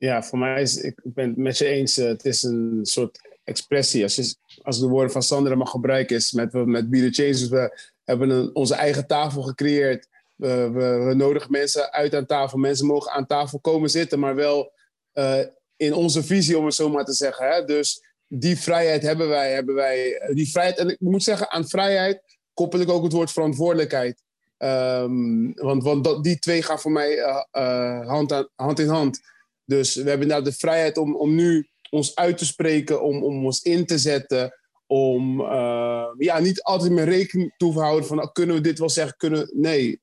Ja, 0.00 0.22
voor 0.22 0.38
mij 0.38 0.62
is, 0.62 0.76
ik 0.76 1.00
ben 1.04 1.28
het 1.28 1.36
met 1.36 1.58
je 1.58 1.66
eens, 1.66 1.96
het 1.96 2.24
is 2.24 2.42
een 2.42 2.78
soort 2.82 3.38
expressie. 3.44 4.02
Als, 4.02 4.16
je, 4.16 4.36
als 4.62 4.80
de 4.80 4.88
woorden 4.88 5.10
van 5.10 5.22
Sandra 5.22 5.54
mag 5.54 5.70
gebruiken, 5.70 6.16
is 6.16 6.32
met, 6.32 6.52
met 6.52 6.90
Be 6.90 7.10
The 7.10 7.48
we 7.50 7.96
hebben 8.08 8.30
een, 8.30 8.54
onze 8.54 8.74
eigen 8.74 9.06
tafel 9.06 9.42
gecreëerd. 9.42 10.08
We, 10.36 10.70
we, 10.70 11.04
we 11.08 11.14
nodigen 11.14 11.50
mensen 11.50 11.92
uit 11.92 12.14
aan 12.14 12.26
tafel. 12.26 12.58
Mensen 12.58 12.86
mogen 12.86 13.12
aan 13.12 13.26
tafel 13.26 13.58
komen 13.60 13.90
zitten, 13.90 14.18
maar 14.18 14.34
wel 14.34 14.72
eh, 15.12 15.40
in 15.76 15.92
onze 15.94 16.22
visie, 16.22 16.58
om 16.58 16.64
het 16.64 16.74
zo 16.74 16.88
maar 16.88 17.04
te 17.04 17.12
zeggen. 17.12 17.48
Hè? 17.48 17.64
Dus 17.64 18.02
die 18.26 18.58
vrijheid 18.58 19.02
hebben 19.02 19.28
wij, 19.28 19.52
hebben 19.52 19.74
wij. 19.74 20.14
eh, 20.14 20.34
Die 20.34 20.50
vrijheid, 20.50 20.78
en 20.78 20.88
ik 20.88 21.00
moet 21.00 21.22
zeggen, 21.22 21.50
aan 21.50 21.68
vrijheid 21.68 22.22
koppel 22.54 22.80
ik 22.80 22.88
ook 22.90 23.02
het 23.02 23.12
woord 23.12 23.32
verantwoordelijkheid. 23.32 24.22
Ehm, 24.58 25.52
want 25.54 25.82
want 25.82 26.04
dat, 26.04 26.24
die 26.24 26.38
twee 26.38 26.62
gaan 26.62 26.78
voor 26.80 26.92
mij 26.92 27.18
eh, 27.50 28.06
hand, 28.06 28.32
aan, 28.32 28.48
hand 28.54 28.78
in 28.78 28.88
hand. 28.88 29.20
Dus 29.64 29.94
we 29.94 30.08
hebben 30.08 30.22
inderdaad 30.22 30.52
de 30.52 30.58
vrijheid 30.58 30.96
om, 30.96 31.16
om 31.16 31.34
nu 31.34 31.68
ons 31.90 32.14
uit 32.14 32.38
te 32.38 32.46
spreken, 32.46 33.02
om, 33.02 33.22
om 33.24 33.44
ons 33.44 33.62
in 33.62 33.86
te 33.86 33.98
zetten. 33.98 34.57
Om 34.88 35.40
eh, 35.40 36.06
ja, 36.18 36.38
niet 36.38 36.62
altijd 36.62 36.92
meer 36.92 37.04
rekening 37.04 37.54
toe 37.56 37.72
te 37.72 37.80
houden 37.80 38.06
van 38.06 38.16
nou, 38.16 38.32
kunnen 38.32 38.56
we 38.56 38.62
dit 38.62 38.78
wel 38.78 38.90
zeggen? 38.90 39.16
Kunnen, 39.16 39.50
nee, 39.54 40.00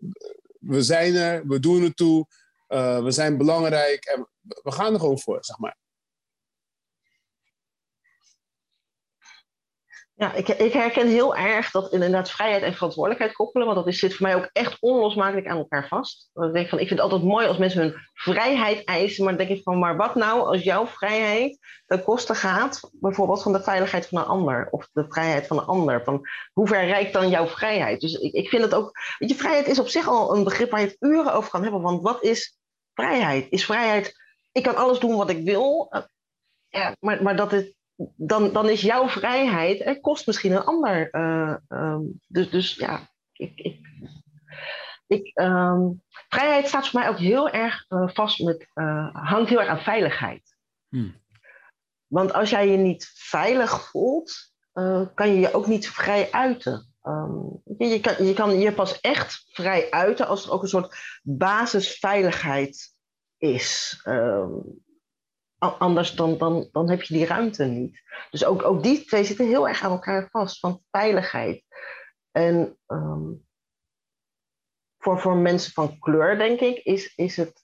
we 0.59 0.83
zijn 0.83 1.15
er, 1.15 1.47
we 1.47 1.59
doen 1.59 1.81
het 1.81 1.97
toe, 1.97 2.27
eh, 2.67 3.03
we 3.03 3.11
zijn 3.11 3.37
belangrijk 3.37 4.05
en 4.05 4.27
we 4.41 4.71
gaan 4.71 4.93
er 4.93 4.99
gewoon 4.99 5.19
voor, 5.19 5.37
zeg 5.41 5.57
maar. 5.57 5.77
Ja, 10.17 10.33
ik, 10.33 10.47
ik 10.47 10.73
herken 10.73 11.07
heel 11.07 11.35
erg 11.35 11.71
dat 11.71 11.91
inderdaad 11.91 12.31
vrijheid 12.31 12.63
en 12.63 12.73
verantwoordelijkheid 12.73 13.35
koppelen. 13.35 13.67
Want 13.67 13.77
dat 13.79 13.87
is, 13.87 13.99
zit 13.99 14.15
voor 14.15 14.27
mij 14.27 14.35
ook 14.35 14.49
echt 14.53 14.77
onlosmakelijk 14.79 15.47
aan 15.47 15.57
elkaar 15.57 15.87
vast. 15.87 16.29
Want 16.33 16.47
ik, 16.47 16.53
denk 16.53 16.69
van, 16.69 16.79
ik 16.79 16.87
vind 16.87 16.99
het 16.99 17.09
altijd 17.11 17.29
mooi 17.29 17.47
als 17.47 17.57
mensen 17.57 17.81
hun 17.81 17.95
vrijheid 18.13 18.83
eisen. 18.83 19.23
Maar 19.23 19.37
dan 19.37 19.45
denk 19.47 19.57
ik 19.57 19.63
van, 19.63 19.79
maar 19.79 19.97
wat 19.97 20.15
nou 20.15 20.39
als 20.41 20.63
jouw 20.63 20.87
vrijheid 20.87 21.59
ten 21.85 22.03
koste 22.03 22.35
gaat... 22.35 22.79
bijvoorbeeld 22.91 23.41
van 23.41 23.53
de 23.53 23.63
veiligheid 23.63 24.07
van 24.07 24.17
een 24.17 24.25
ander. 24.25 24.67
Of 24.71 24.89
de 24.93 25.05
vrijheid 25.09 25.47
van 25.47 25.57
een 25.57 25.65
ander. 25.65 26.03
Van, 26.03 26.21
hoe 26.53 26.67
ver 26.67 26.85
reikt 26.85 27.13
dan 27.13 27.29
jouw 27.29 27.47
vrijheid? 27.47 28.01
Dus 28.01 28.13
ik, 28.13 28.33
ik 28.33 28.49
vind 28.49 28.61
het 28.63 28.73
ook... 28.73 28.91
Weet 29.17 29.29
je, 29.29 29.35
vrijheid 29.35 29.67
is 29.67 29.79
op 29.79 29.87
zich 29.87 30.07
al 30.07 30.35
een 30.35 30.43
begrip 30.43 30.71
waar 30.71 30.79
je 30.81 30.87
het 30.87 30.97
uren 30.99 31.33
over 31.33 31.49
kan 31.49 31.63
hebben. 31.63 31.81
Want 31.81 32.01
wat 32.01 32.23
is 32.23 32.57
vrijheid? 32.93 33.47
Is 33.49 33.65
vrijheid... 33.65 34.23
Ik 34.51 34.63
kan 34.63 34.75
alles 34.75 34.99
doen 34.99 35.15
wat 35.15 35.29
ik 35.29 35.43
wil... 35.43 35.87
eh, 35.89 36.01
Ja, 36.69 36.95
maar, 36.99 37.23
maar 37.23 37.35
dat 37.35 37.51
het 37.51 37.73
dan, 38.15 38.53
dan 38.53 38.69
is 38.69 38.81
jouw 38.81 39.07
vrijheid, 39.07 39.99
kost 40.01 40.27
misschien 40.27 40.51
een 40.51 40.63
ander. 40.63 41.09
eh, 41.09 41.55
ehm, 41.67 42.01
dus, 42.27 42.49
dus 42.49 42.75
ja, 42.75 43.09
ik, 43.31 43.51
ik, 43.55 43.79
ik, 45.07 45.31
ehm, 45.33 45.89
vrijheid 46.09 46.67
staat 46.67 46.87
voor 46.87 46.99
mij 46.99 47.09
ook 47.09 47.17
heel 47.17 47.49
erg 47.49 47.85
eh, 47.87 48.07
vast 48.07 48.39
met, 48.39 48.67
eh, 48.73 49.09
hangt 49.13 49.49
heel 49.49 49.59
erg 49.59 49.69
aan 49.69 49.79
veiligheid. 49.79 50.55
Hmm. 50.87 51.23
Want 52.07 52.33
als 52.33 52.49
jij 52.49 52.69
je 52.69 52.77
niet 52.77 53.11
veilig 53.13 53.89
voelt, 53.89 54.53
kan 55.13 55.33
je 55.33 55.39
je 55.39 55.53
ook 55.53 55.67
niet 55.67 55.89
vrij 55.89 56.31
uiten. 56.31 56.93
Ehm, 57.01 57.39
je, 57.77 57.99
kan 57.99 58.25
je 58.25 58.33
kan 58.33 58.59
je 58.59 58.73
pas 58.73 58.99
echt 59.01 59.45
vrij 59.47 59.91
uiten 59.91 60.27
als 60.27 60.45
er 60.45 60.51
ook 60.51 60.61
een 60.61 60.67
soort 60.67 60.95
basisveiligheid 61.23 62.93
is. 63.37 63.99
Anders 65.57 66.11
dan, 66.15 66.37
dan, 66.37 66.69
dan 66.71 66.89
heb 66.89 67.01
je 67.01 67.13
die 67.13 67.25
ruimte 67.25 67.63
niet. 67.65 68.01
Dus 68.29 68.45
ook, 68.45 68.63
ook 68.63 68.83
die 68.83 69.05
twee 69.05 69.23
zitten 69.23 69.47
heel 69.47 69.67
erg 69.67 69.83
aan 69.83 69.91
elkaar 69.91 70.27
vast, 70.31 70.59
van 70.59 70.83
veiligheid. 70.91 71.63
En 72.31 72.77
ehm, 72.85 73.31
voor, 74.97 75.19
voor 75.19 75.35
mensen 75.35 75.71
van 75.71 75.99
kleur, 75.99 76.37
denk 76.37 76.59
ik, 76.59 76.77
is, 76.83 77.15
is 77.15 77.37
het 77.37 77.63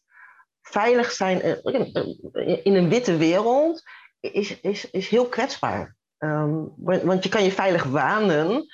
veilig 0.62 1.12
zijn 1.12 1.42
eh, 1.42 1.58
in, 1.64 2.64
in 2.64 2.76
een 2.76 2.90
witte 2.90 3.18
wereld 3.18 3.84
is, 4.20 4.62
is, 4.62 4.90
is 4.92 5.08
heel 5.08 5.28
kwetsbaar. 5.30 5.96
Ehm, 6.18 6.64
want, 7.04 7.24
je 7.24 7.30
kan 7.30 7.44
je 7.44 7.52
veilig 7.52 7.84
wanen 7.84 8.66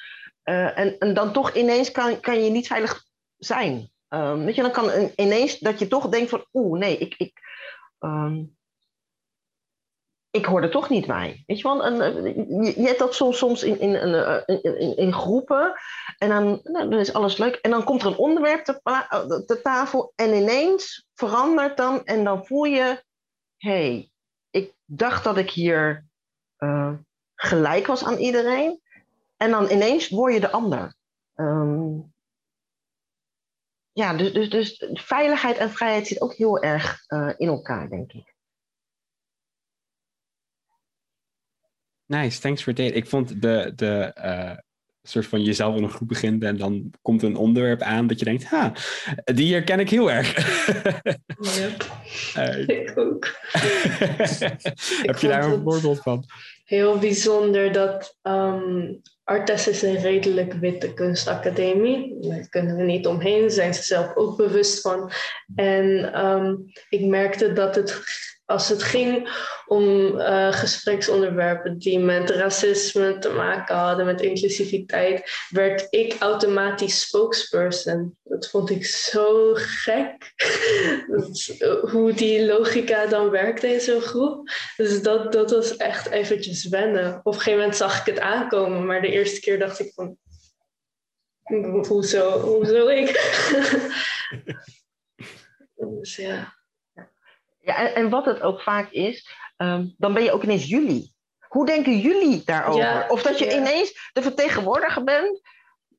eh, 0.44 0.78
en, 0.78 0.98
en 0.98 1.14
dan 1.14 1.34
toch 1.34 1.54
ineens 1.54 1.92
kan, 1.92 2.20
kan 2.20 2.44
je 2.44 2.50
niet 2.50 2.68
veilig 2.68 3.04
zijn. 3.38 3.92
Ehm, 4.08 4.44
weet 4.46 4.56
je, 4.56 4.62
dan 4.62 4.72
kan 4.72 4.92
een- 4.92 5.12
ineens 5.16 5.60
dat 5.60 5.80
je 5.80 5.88
toch 5.88 6.10
denkt 6.10 6.30
van, 6.30 6.46
oeh, 6.54 6.80
nee, 6.80 6.98
ik, 6.98 7.16
ik, 7.18 7.40
ik 10.38 10.46
hoor 10.46 10.62
er 10.62 10.72
toch 10.72 10.90
niet 10.90 11.08
bij. 11.08 11.44
Weet 11.48 11.58
je 11.58 11.64
wel, 11.64 11.84
en, 11.86 12.02
eh, 12.02 12.76
je, 12.76 12.82
hebt 12.88 13.00
dat 13.00 13.16
soms, 13.16 13.38
soms 13.38 13.64
eh, 13.64 13.82
in, 13.82 13.96
in- 14.80 14.98
in 14.98 15.14
groepen 15.14 15.74
en 16.18 16.30
dan, 16.30 16.60
nou, 16.64 16.90
dan 16.90 17.00
is 17.00 17.14
alles 17.14 17.38
leuk. 17.38 17.56
En 17.56 17.72
dan 17.72 17.84
komt 17.84 18.02
er 18.02 18.08
een 18.08 18.18
onderwerp 18.18 18.64
te, 18.64 18.80
eh, 18.84 19.58
tafel 19.64 20.12
en 20.16 20.34
ineens 20.34 21.08
verandert 21.14 21.78
dan 21.78 22.06
en 22.06 22.24
dan 22.24 22.46
voel 22.46 22.64
je, 22.64 23.04
hey, 23.58 24.12
ik 24.50 24.74
dacht 24.86 25.24
dat 25.24 25.38
ik 25.38 25.50
hier 25.52 26.06
eh, 26.58 26.94
gelijk 27.36 27.88
was 27.88 28.04
aan 28.04 28.18
iedereen. 28.18 28.82
En 29.38 29.52
dan 29.52 29.70
ineens 29.70 30.10
word 30.10 30.34
je 30.34 30.40
de 30.40 30.52
ander. 30.52 30.96
Ehm, 31.36 32.00
ja, 33.92 34.14
dus, 34.14 34.34
dus, 34.34 34.50
dus 34.50 34.84
veiligheid 35.04 35.58
en 35.58 35.70
vrijheid 35.70 36.08
zit 36.08 36.22
ook 36.22 36.34
heel 36.34 36.62
erg 36.62 37.06
in 37.38 37.48
elkaar, 37.48 37.90
denk 37.90 38.12
ik. 38.12 38.36
Nice, 42.08 42.40
thanks 42.40 42.64
for 42.64 42.80
it. 42.80 42.96
Ik 42.96 43.08
vond 43.08 43.42
de, 43.42 43.72
de 43.76 44.12
eh, 44.14 44.58
soort 45.04 45.26
van 45.26 45.44
jezelf 45.44 45.76
in 45.76 45.84
een 45.84 45.90
groep 45.90 46.08
begint 46.08 46.44
en 46.44 46.58
dan 46.58 46.94
komt 47.02 47.24
een 47.24 47.36
onderwerp 47.36 47.82
aan 47.82 48.08
dat 48.08 48.20
je 48.20 48.26
denkt, 48.26 48.46
ha, 48.46 48.74
die 49.24 49.54
herken 49.54 49.80
ik 49.80 49.90
heel 49.90 50.12
erg. 50.12 50.36
Ik 52.68 52.94
ook. 52.96 53.26
Heb 55.08 55.18
je 55.18 55.28
daar 55.28 55.44
een 55.44 55.64
voorbeeld 55.64 56.00
van? 56.00 56.26
Heel 56.66 56.98
bijzonder 56.98 57.72
dat 57.72 58.18
Artes 59.24 59.68
is 59.68 59.82
een 59.82 59.98
redelijk 59.98 60.54
witte 60.54 60.94
kunstacademie. 60.94 62.18
Daar 62.20 62.50
kunnen 62.50 62.76
we 62.76 62.84
niet 62.84 63.08
omheen, 63.08 63.52
zijn 63.52 63.74
ze 63.74 63.84
zelf 63.84 64.16
ook 64.16 64.38
bewust 64.38 64.82
van. 64.82 65.12
En 65.56 66.14
ehm, 66.14 66.56
ik 66.90 67.06
merkte 67.06 67.54
dat 67.54 67.76
het, 67.76 68.02
als 68.48 68.70
het 68.70 68.84
ging 68.84 69.30
om 69.66 70.20
eh, 70.20 70.54
gespreksonderwerpen 70.54 71.78
die 71.78 72.00
met 72.00 72.30
racisme 72.30 73.18
te 73.18 73.30
maken 73.30 73.76
hadden, 73.76 74.06
met 74.06 74.22
inclusiviteit, 74.22 75.32
werd 75.50 75.88
ik 75.90 76.16
automatisch 76.20 77.02
spokesperson. 77.02 78.18
Dat 78.24 78.50
vond 78.50 78.70
ik 78.70 78.86
zo 78.86 79.54
gek. 79.54 80.34
Dat- 81.08 81.56
hoe 81.92 82.14
die 82.14 82.46
logica 82.46 83.06
dan 83.06 83.30
werkte 83.30 83.68
in 83.74 83.82
zo'n 83.82 84.02
groep. 84.02 84.50
Dus 84.78 85.02
dat, 85.02 85.32
dat 85.32 85.52
was 85.52 85.76
echt 85.76 86.10
eventjes 86.10 86.68
wennen. 86.68 87.20
Op 87.24 87.26
een 87.26 87.34
gegeven 87.34 87.60
moment 87.60 87.78
zag 87.78 88.00
ik 88.00 88.06
het 88.14 88.20
aankomen, 88.20 88.86
maar 88.86 89.02
de 89.02 89.12
eerste 89.12 89.40
keer 89.40 89.60
dacht 89.60 89.80
ik 89.80 89.92
van... 89.94 90.18
Hoezo, 91.88 92.40
hoezo 92.40 92.88
ik? 92.88 93.10
dus 96.00 96.16
ja. 96.16 96.57
Ja, 97.68 97.76
en, 97.78 97.96
en 97.96 98.10
wat 98.10 98.26
het 98.26 98.42
ook 98.42 98.62
vaak 98.62 98.92
is, 98.92 99.30
ehm, 99.58 99.86
dan 99.98 100.14
ben 100.14 100.24
je 100.24 100.32
ook 100.32 100.44
ineens 100.44 100.66
jullie. 100.66 101.16
Hoe 101.48 101.66
denken 101.66 101.98
jullie 102.00 102.42
daarover? 102.46 102.82
Ja, 102.82 103.06
of 103.10 103.22
dat 103.22 103.40
je 103.40 103.46
ja. 103.46 103.58
ineens 103.58 104.10
de 104.14 104.22
vertegenwoordiger 104.22 105.04
bent 105.04 105.42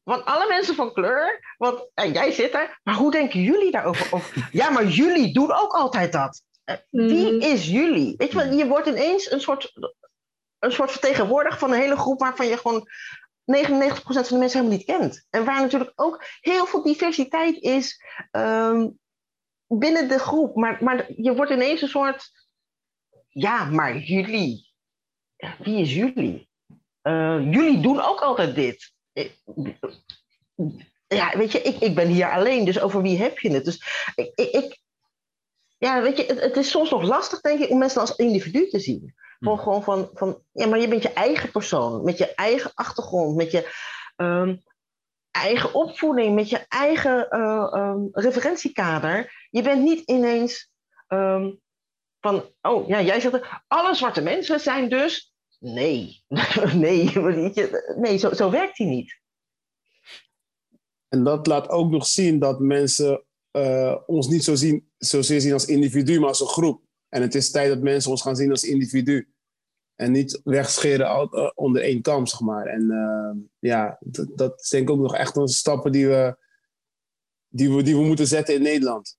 van 0.04 0.24
alle 0.24 0.46
mensen 0.48 0.74
van 0.74 0.92
kleur. 0.92 1.54
Want 1.56 1.90
en 1.94 2.12
jij 2.12 2.32
zit 2.32 2.54
er, 2.54 2.80
maar 2.82 2.94
hoe 2.94 3.10
denken 3.10 3.40
jullie 3.40 3.70
daarover? 3.70 4.12
Of, 4.14 4.32
ja, 4.60 4.70
maar 4.70 4.84
jullie 4.86 5.32
doen 5.34 5.52
ook 5.52 5.72
altijd 5.72 6.12
dat. 6.12 6.42
Eh, 6.64 6.76
Wie 6.90 7.32
Mhm. 7.32 7.40
is 7.40 7.66
jullie? 7.68 8.14
Weet 8.16 8.32
je 8.32 8.54
je 8.56 8.66
wordt 8.66 8.86
ineens 8.86 9.30
een 9.30 9.40
soort, 9.40 9.72
een 10.58 10.72
soort 10.72 10.90
vertegenwoordiger 10.90 11.58
van 11.58 11.72
een 11.72 11.80
hele 11.80 11.96
groep 11.96 12.20
waarvan 12.20 12.46
je 12.46 12.56
gewoon 12.56 12.88
99% 13.44 14.26
van 14.28 14.36
de 14.36 14.38
mensen 14.38 14.58
helemaal 14.60 14.76
niet 14.78 14.84
kent. 14.86 15.26
En 15.30 15.44
waar 15.44 15.60
natuurlijk 15.60 15.92
ook 15.94 16.24
heel 16.40 16.66
veel 16.66 16.82
diversiteit 16.82 17.56
is 17.56 18.02
ehm, 18.30 18.88
binnen 19.68 20.08
de 20.08 20.18
groep. 20.18 20.56
Maar, 20.56 20.84
maar 20.84 21.12
je 21.16 21.34
wordt 21.34 21.50
ineens 21.52 21.82
een 21.82 21.88
soort. 21.88 22.30
Ja, 23.28 23.64
maar 23.64 23.96
jullie. 23.98 24.66
Wie 25.58 25.80
is 25.80 25.94
jullie? 25.94 26.48
Eh, 27.02 27.38
jullie 27.50 27.80
doen 27.80 28.00
ook 28.00 28.20
altijd 28.20 28.54
dit. 28.54 28.92
Ja, 31.06 31.36
weet 31.36 31.52
je, 31.52 31.62
ik, 31.62 31.76
ik 31.78 31.94
ben 31.94 32.08
hier 32.08 32.30
alleen, 32.30 32.64
dus 32.64 32.80
over 32.80 33.02
wie 33.02 33.18
heb 33.18 33.38
je 33.38 33.50
het? 33.50 33.64
Dus 33.64 34.10
ik, 34.14 34.32
ik, 34.34 34.50
ik- 34.50 34.80
ja, 35.78 36.02
weet 36.02 36.16
je, 36.16 36.24
het, 36.26 36.40
het 36.40 36.56
is 36.56 36.70
soms 36.70 36.90
nog 36.90 37.02
lastig, 37.02 37.40
denk 37.40 37.60
ik, 37.60 37.70
om 37.70 37.78
mensen 37.78 38.00
als 38.00 38.16
individu 38.16 38.68
te 38.68 38.78
zien. 38.78 39.14
Gewoon, 39.38 39.54
Hmm. 39.54 39.64
gewoon 39.64 39.82
van, 39.82 40.10
van, 40.14 40.42
ja, 40.52 40.66
maar 40.66 40.78
je 40.78 40.88
bent 40.88 41.02
je 41.02 41.12
eigen 41.12 41.50
persoon, 41.50 42.04
met 42.04 42.18
je 42.18 42.34
eigen 42.34 42.70
achtergrond, 42.74 43.36
met 43.36 43.50
je 43.50 43.74
ehm, 44.16 44.56
eigen 45.30 45.74
opvoeding, 45.74 46.34
met 46.34 46.48
je 46.48 46.64
eigen 46.68 47.28
eh, 47.30 47.68
ehm, 47.72 48.00
referentiekader. 48.12 49.37
Je 49.50 49.62
bent 49.62 49.82
niet 49.82 50.00
ineens 50.08 50.70
ehm, 51.06 51.50
van, 52.20 52.54
oh 52.60 52.88
ja, 52.88 53.02
jij 53.02 53.20
zegt, 53.20 53.62
alle 53.66 53.94
zwarte 53.94 54.20
mensen 54.20 54.60
zijn 54.60 54.88
dus. 54.88 55.32
Nee, 55.58 56.24
nee, 56.74 57.12
nee 57.96 58.16
zo, 58.16 58.32
zo 58.32 58.50
werkt 58.50 58.78
hij 58.78 58.86
niet. 58.86 59.20
En 61.08 61.24
dat 61.24 61.46
laat 61.46 61.68
ook 61.68 61.90
nog 61.90 62.06
zien 62.06 62.38
dat 62.38 62.60
mensen 62.60 63.24
eh, 63.50 63.96
ons 64.06 64.28
niet 64.28 64.44
zo 64.44 64.54
zien, 64.54 64.90
zozeer 64.98 65.40
zien 65.40 65.52
als 65.52 65.66
individu, 65.66 66.18
maar 66.18 66.28
als 66.28 66.40
een 66.40 66.46
groep. 66.46 66.82
En 67.08 67.22
het 67.22 67.34
is 67.34 67.50
tijd 67.50 67.68
dat 67.68 67.82
mensen 67.82 68.10
ons 68.10 68.22
gaan 68.22 68.36
zien 68.36 68.50
als 68.50 68.64
individu. 68.64 69.28
En 69.94 70.12
niet 70.12 70.40
wegscheren 70.44 71.06
eh, 71.06 71.50
onder 71.54 71.82
één 71.82 72.02
kam, 72.02 72.26
zeg 72.26 72.40
maar. 72.40 72.66
En 72.66 72.90
eh, 72.90 73.46
ja, 73.58 73.98
dat, 74.00 74.28
dat 74.34 74.60
is 74.60 74.68
denk 74.68 74.88
ik 74.88 74.94
ook 74.94 75.00
nog 75.00 75.14
echt 75.14 75.36
een 75.36 75.48
stappen 75.48 75.92
die 75.92 76.08
we, 76.08 76.36
die, 77.48 77.72
we, 77.72 77.82
die 77.82 77.96
we 77.96 78.02
moeten 78.02 78.26
zetten 78.26 78.54
in 78.54 78.62
Nederland. 78.62 79.18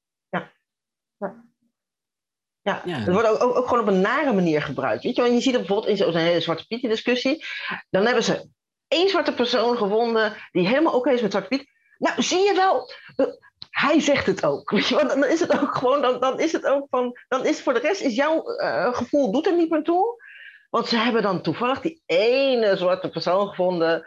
Ja, 2.85 3.11
wordt 3.11 3.27
ook, 3.27 3.43
ook, 3.43 3.55
ook 3.55 3.67
gewoon 3.67 3.83
op 3.83 3.87
een 3.87 4.01
nare 4.01 4.33
manier 4.33 4.61
gebruikt. 4.61 5.03
Weet 5.03 5.15
je, 5.15 5.21
want 5.21 5.33
je 5.33 5.41
ziet 5.41 5.53
bijvoorbeeld 5.53 5.87
in 5.87 5.97
zo'n 5.97 6.15
hele 6.15 6.41
Zwarte 6.41 6.67
Pietje 6.67 6.87
discussie. 6.87 7.45
Dan 7.89 8.05
hebben 8.05 8.23
ze 8.23 8.49
één 8.87 9.09
zwarte 9.09 9.33
persoon 9.33 9.77
gevonden 9.77 10.33
die 10.51 10.67
helemaal 10.67 10.93
oké 10.93 11.11
is 11.11 11.21
met 11.21 11.31
Zwarte 11.31 11.49
Piet. 11.49 11.69
Nou, 11.97 12.21
zie 12.21 12.39
je 12.39 12.53
wel, 12.53 12.91
eh, 13.15 13.25
hij 13.69 13.99
zegt 13.99 14.25
het 14.25 14.45
ook. 14.45 14.71
Weet 14.71 14.87
je, 14.87 14.95
want 14.95 15.09
dan 15.09 15.25
is 15.25 15.39
het 15.39 15.61
ook 15.61 15.75
gewoon, 15.75 16.01
dan, 16.01 16.19
dan 16.19 16.39
is 16.39 16.51
het 16.51 16.65
ook 16.65 16.87
van, 16.89 17.17
dan 17.27 17.45
is 17.45 17.61
voor 17.61 17.73
de 17.73 17.79
rest 17.79 18.01
is 18.01 18.15
jouw 18.15 18.43
eh, 18.43 18.93
gevoel 18.93 19.31
doet 19.31 19.47
er 19.47 19.55
niet 19.55 19.69
meer 19.69 19.83
toe. 19.83 20.23
Want 20.69 20.87
ze 20.87 20.97
hebben 20.97 21.21
dan 21.21 21.41
toevallig 21.41 21.81
die 21.81 22.01
ene 22.05 22.77
zwarte 22.77 23.09
persoon 23.09 23.47
gevonden. 23.47 24.05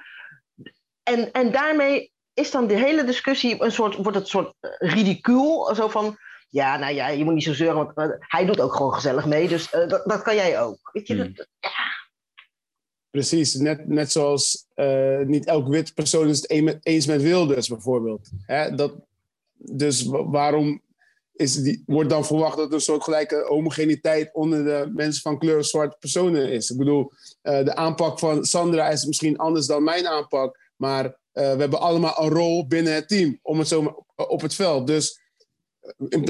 En, 1.03 1.33
en 1.33 1.53
daarmee 1.53 2.13
is 2.35 2.51
dan 2.51 2.67
de 2.67 2.75
hele 2.75 3.05
discussie 3.05 3.63
een 3.63 3.73
soort, 3.73 3.95
wordt 3.95 4.15
het 4.15 4.25
een 4.25 4.27
soort 4.27 4.55
eh, 4.61 4.93
ridicuul. 4.93 5.75
Zo 5.75 5.89
van, 5.89 6.17
ja, 6.53 6.77
nou 6.79 6.95
ja, 6.95 7.09
je 7.09 7.25
moet 7.25 7.35
niet 7.35 7.43
zo 7.43 7.53
zeuren, 7.55 7.77
want 7.77 7.97
eh, 7.97 8.07
hij 8.19 8.45
doet 8.45 8.61
ook 8.61 8.75
gewoon 8.75 8.93
gezellig 8.95 9.27
mee. 9.27 9.49
Dus 9.49 9.71
eh, 9.71 9.89
dat, 9.89 10.03
dat 10.05 10.23
kan 10.23 10.35
jij 10.35 10.61
ook. 10.61 10.79
Weet 10.93 11.07
je, 11.07 11.15
Hmm. 11.15 11.33
dat, 11.35 11.47
Precies, 13.11 13.55
net, 13.55 13.89
net 13.89 14.13
zoals 14.13 14.67
eh, 14.75 15.19
niet 15.19 15.47
elk 15.47 15.69
wit 15.69 15.95
persoon 15.95 16.29
is 16.29 16.37
het 16.37 16.51
een 16.51 16.65
met- 16.65 16.79
eens 16.83 17.07
met 17.07 17.23
Wilders 17.23 17.69
bijvoorbeeld. 17.69 18.29
Hè? 18.47 18.75
Dat, 18.75 18.93
dus 19.57 20.03
wa- 20.05 20.25
waarom 20.29 20.83
is 21.33 21.55
die, 21.63 21.83
wordt 21.87 22.11
dan 22.11 22.25
verwacht 22.27 22.57
dat 22.57 22.69
er 22.69 22.75
een 22.75 22.81
soort 22.81 23.03
gelijke 23.05 23.45
homogeniteit 23.49 24.35
onder 24.35 24.65
de 24.65 24.91
mensen 24.95 25.23
van 25.23 25.39
kleur 25.39 25.65
zwarte 25.65 25.97
personen 26.01 26.51
is? 26.53 26.71
Ik 26.71 26.77
bedoel, 26.79 27.13
eh, 27.43 27.65
de 27.65 27.75
aanpak 27.75 28.19
van 28.19 28.45
Sandra 28.45 28.89
is 28.89 29.05
misschien 29.05 29.39
anders 29.39 29.67
dan 29.67 29.83
mijn 29.85 30.07
aanpak, 30.07 30.59
maar 30.77 31.05
eh, 31.05 31.13
we 31.33 31.61
hebben 31.61 31.81
allemaal 31.81 32.23
een 32.23 32.29
rol 32.31 32.67
binnen 32.67 32.95
het 32.95 33.09
team, 33.09 33.39
om 33.43 33.59
het 33.59 33.69
zo 33.69 33.83
maar- 33.83 34.27
op 34.27 34.41
het 34.41 34.55
veld. 34.55 34.87
Dus 34.87 35.21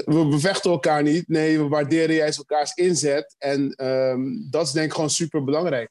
we 0.04 0.26
bevechten 0.30 0.70
elkaar 0.70 1.02
niet, 1.02 1.28
nee, 1.28 1.58
we 1.58 1.68
waarderen 1.68 2.14
juist 2.14 2.38
elkaars 2.38 2.74
inzet. 2.74 3.34
En 3.38 3.74
ehm, 3.74 4.50
dat 4.50 4.66
is 4.66 4.72
denk 4.72 4.86
ik 4.86 4.92
gewoon 4.92 5.10
super 5.10 5.44
belangrijk. 5.44 5.90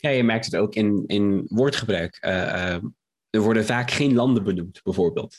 Ja, 0.00 0.10
je 0.10 0.22
merkt 0.24 0.44
het 0.44 0.56
ook 0.56 0.74
in, 0.74 1.04
in 1.06 1.46
woordgebruik. 1.48 2.16
Eh, 2.20 2.74
eh, 2.74 2.82
er 3.30 3.40
worden 3.40 3.64
vaak 3.64 3.90
geen 3.90 4.14
landen 4.14 4.44
benoemd, 4.44 4.82
bijvoorbeeld. 4.82 5.36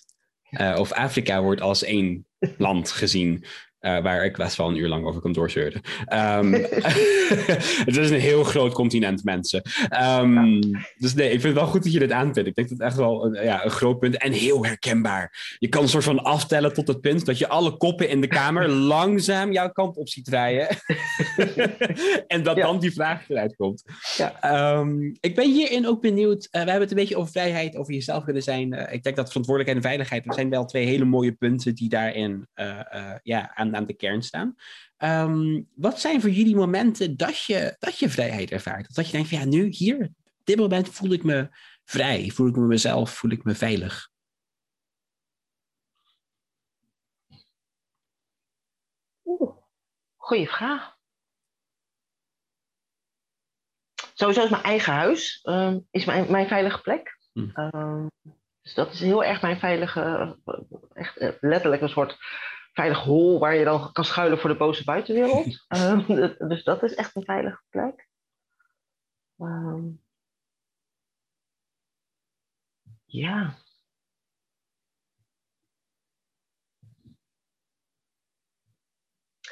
Eh, 0.50 0.76
of 0.80 0.92
Afrika 0.92 1.42
wordt 1.42 1.62
als 1.62 1.84
één 1.84 2.28
land 2.58 2.92
gezien. 2.92 3.46
Eh, 3.80 4.02
waar 4.02 4.26
ik 4.26 4.38
best 4.38 4.56
wel 4.58 4.68
een 4.68 4.76
uur 4.78 4.88
lang 4.88 5.06
over 5.06 5.22
kan 5.22 5.32
doorzeuren. 5.32 5.82
Ehm, 6.06 6.52
het 7.86 7.98
is 7.98 8.10
een 8.10 8.20
heel 8.20 8.44
groot 8.44 8.74
continent, 8.74 9.24
mensen. 9.24 9.62
Ehm, 9.90 10.62
Dus 10.98 11.14
nee, 11.14 11.26
ik 11.26 11.32
vind 11.42 11.44
het 11.44 11.54
wel 11.54 11.66
goed 11.68 11.84
dat 11.84 11.94
je 11.94 12.00
dit 12.00 12.12
aanvindt. 12.12 12.50
Ik 12.50 12.56
denk 12.56 12.70
dat 12.70 12.78
het 12.78 12.88
echt 12.88 12.98
wel 12.98 13.26
een, 13.26 13.44
ja, 13.44 13.64
een 13.66 13.70
groot 13.72 14.00
punt 14.00 14.18
en 14.18 14.32
heel 14.32 14.66
herkenbaar. 14.66 15.56
Je 15.60 15.68
kan 15.68 15.82
een 15.82 15.90
soort 15.90 16.04
van 16.04 16.24
aftellen 16.24 16.74
tot 16.74 16.88
het 16.88 17.02
punt 17.02 17.26
dat 17.26 17.38
je 17.38 17.48
alle 17.48 17.78
koppen 17.78 18.10
in 18.10 18.22
de 18.22 18.28
kamer 18.28 18.68
langzaam 18.96 19.52
jouw 19.52 19.70
kant 19.72 19.98
op 19.98 20.10
ziet 20.10 20.26
draaien. 20.26 20.68
en 22.28 22.44
dat 22.44 22.58
Ja. 22.58 22.66
dan 22.66 22.80
die 22.80 22.92
vraag 22.94 23.30
eruit 23.30 23.56
komt. 23.56 23.84
Ja. 24.18 24.42
Ehm, 24.42 25.02
ik 25.20 25.36
ben 25.36 25.52
hierin 25.52 25.88
ook 25.88 26.02
benieuwd. 26.02 26.48
eh, 26.52 26.52
we 26.52 26.58
hebben 26.70 26.82
het 26.82 26.92
een 26.92 26.98
beetje 26.98 27.18
over 27.18 27.32
vrijheid, 27.32 27.76
over 27.76 27.94
jezelf 27.94 28.26
willen 28.26 28.44
zijn. 28.44 28.74
Eh, 28.74 28.94
ik 28.94 29.04
denk 29.04 29.16
dat 29.16 29.28
verantwoordelijkheid 29.28 29.84
en 29.84 29.90
veiligheid, 29.90 30.26
dat 30.26 30.36
zijn 30.36 30.50
wel 30.50 30.66
twee 30.66 30.86
hele 30.86 31.06
mooie 31.06 31.32
punten 31.32 31.76
die 31.76 31.90
daarin 31.90 32.48
ja, 33.24 33.52
aan, 33.56 33.69
aan 33.76 33.86
de 33.86 33.94
kern 33.94 34.22
staan. 34.22 34.56
Ehm, 34.98 35.62
wat 35.76 36.00
zijn 36.00 36.22
voor 36.22 36.30
jullie 36.30 36.56
momenten 36.56 37.18
dat 37.18 37.44
je, 37.44 37.76
dat 37.80 38.00
je 38.00 38.10
vrijheid 38.10 38.52
ervaart? 38.52 38.96
Dat 38.96 39.06
je 39.06 39.12
denkt 39.12 39.30
van 39.30 39.40
ja, 39.40 39.46
nu, 39.46 39.68
hier, 39.68 40.06
op 40.24 40.46
dit 40.46 40.58
moment 40.58 40.90
voel 40.90 41.12
ik 41.12 41.24
me 41.24 41.50
vrij, 41.84 42.30
voel 42.30 42.48
ik 42.48 42.56
me 42.56 42.66
mezelf, 42.66 43.14
voel 43.14 43.32
ik 43.32 43.44
me 43.44 43.56
veilig. 43.56 44.10
Oeh, 49.26 49.56
goeie 50.16 50.50
vraag. 50.50 50.98
Sowieso 54.14 54.44
is 54.44 54.50
mijn 54.50 54.64
eigen 54.64 54.94
huis 54.94 55.40
ehm, 55.44 55.80
is 55.92 56.06
mijn, 56.06 56.32
mijn 56.32 56.48
veilige 56.48 56.82
plek. 56.82 57.18
Hm. 57.34 57.50
Ehm, 57.54 58.08
dus 58.62 58.74
dat 58.74 58.94
is 58.94 59.00
heel 59.00 59.24
erg 59.24 59.42
mijn 59.42 59.60
veilige, 59.60 60.02
eh, 60.46 60.54
echt 60.94 61.18
eh, 61.18 61.30
letterlijk 61.40 61.82
een 61.82 61.90
soort 61.90 62.18
veilig 62.74 63.00
hol 63.04 63.40
waar 63.40 63.56
je 63.56 63.64
dan 63.64 63.92
kan 63.92 64.06
schuilen 64.06 64.40
voor 64.40 64.50
de 64.50 64.58
boze 64.58 64.84
buitenwereld. 64.84 65.66
Ehm, 65.68 66.06
dus 66.48 66.64
dat 66.64 66.84
is 66.84 66.96
echt 66.96 67.16
een 67.16 67.24
veilige 67.24 67.64
plek. 67.70 68.08
Ehm, 69.38 69.88
ja. 73.06 73.58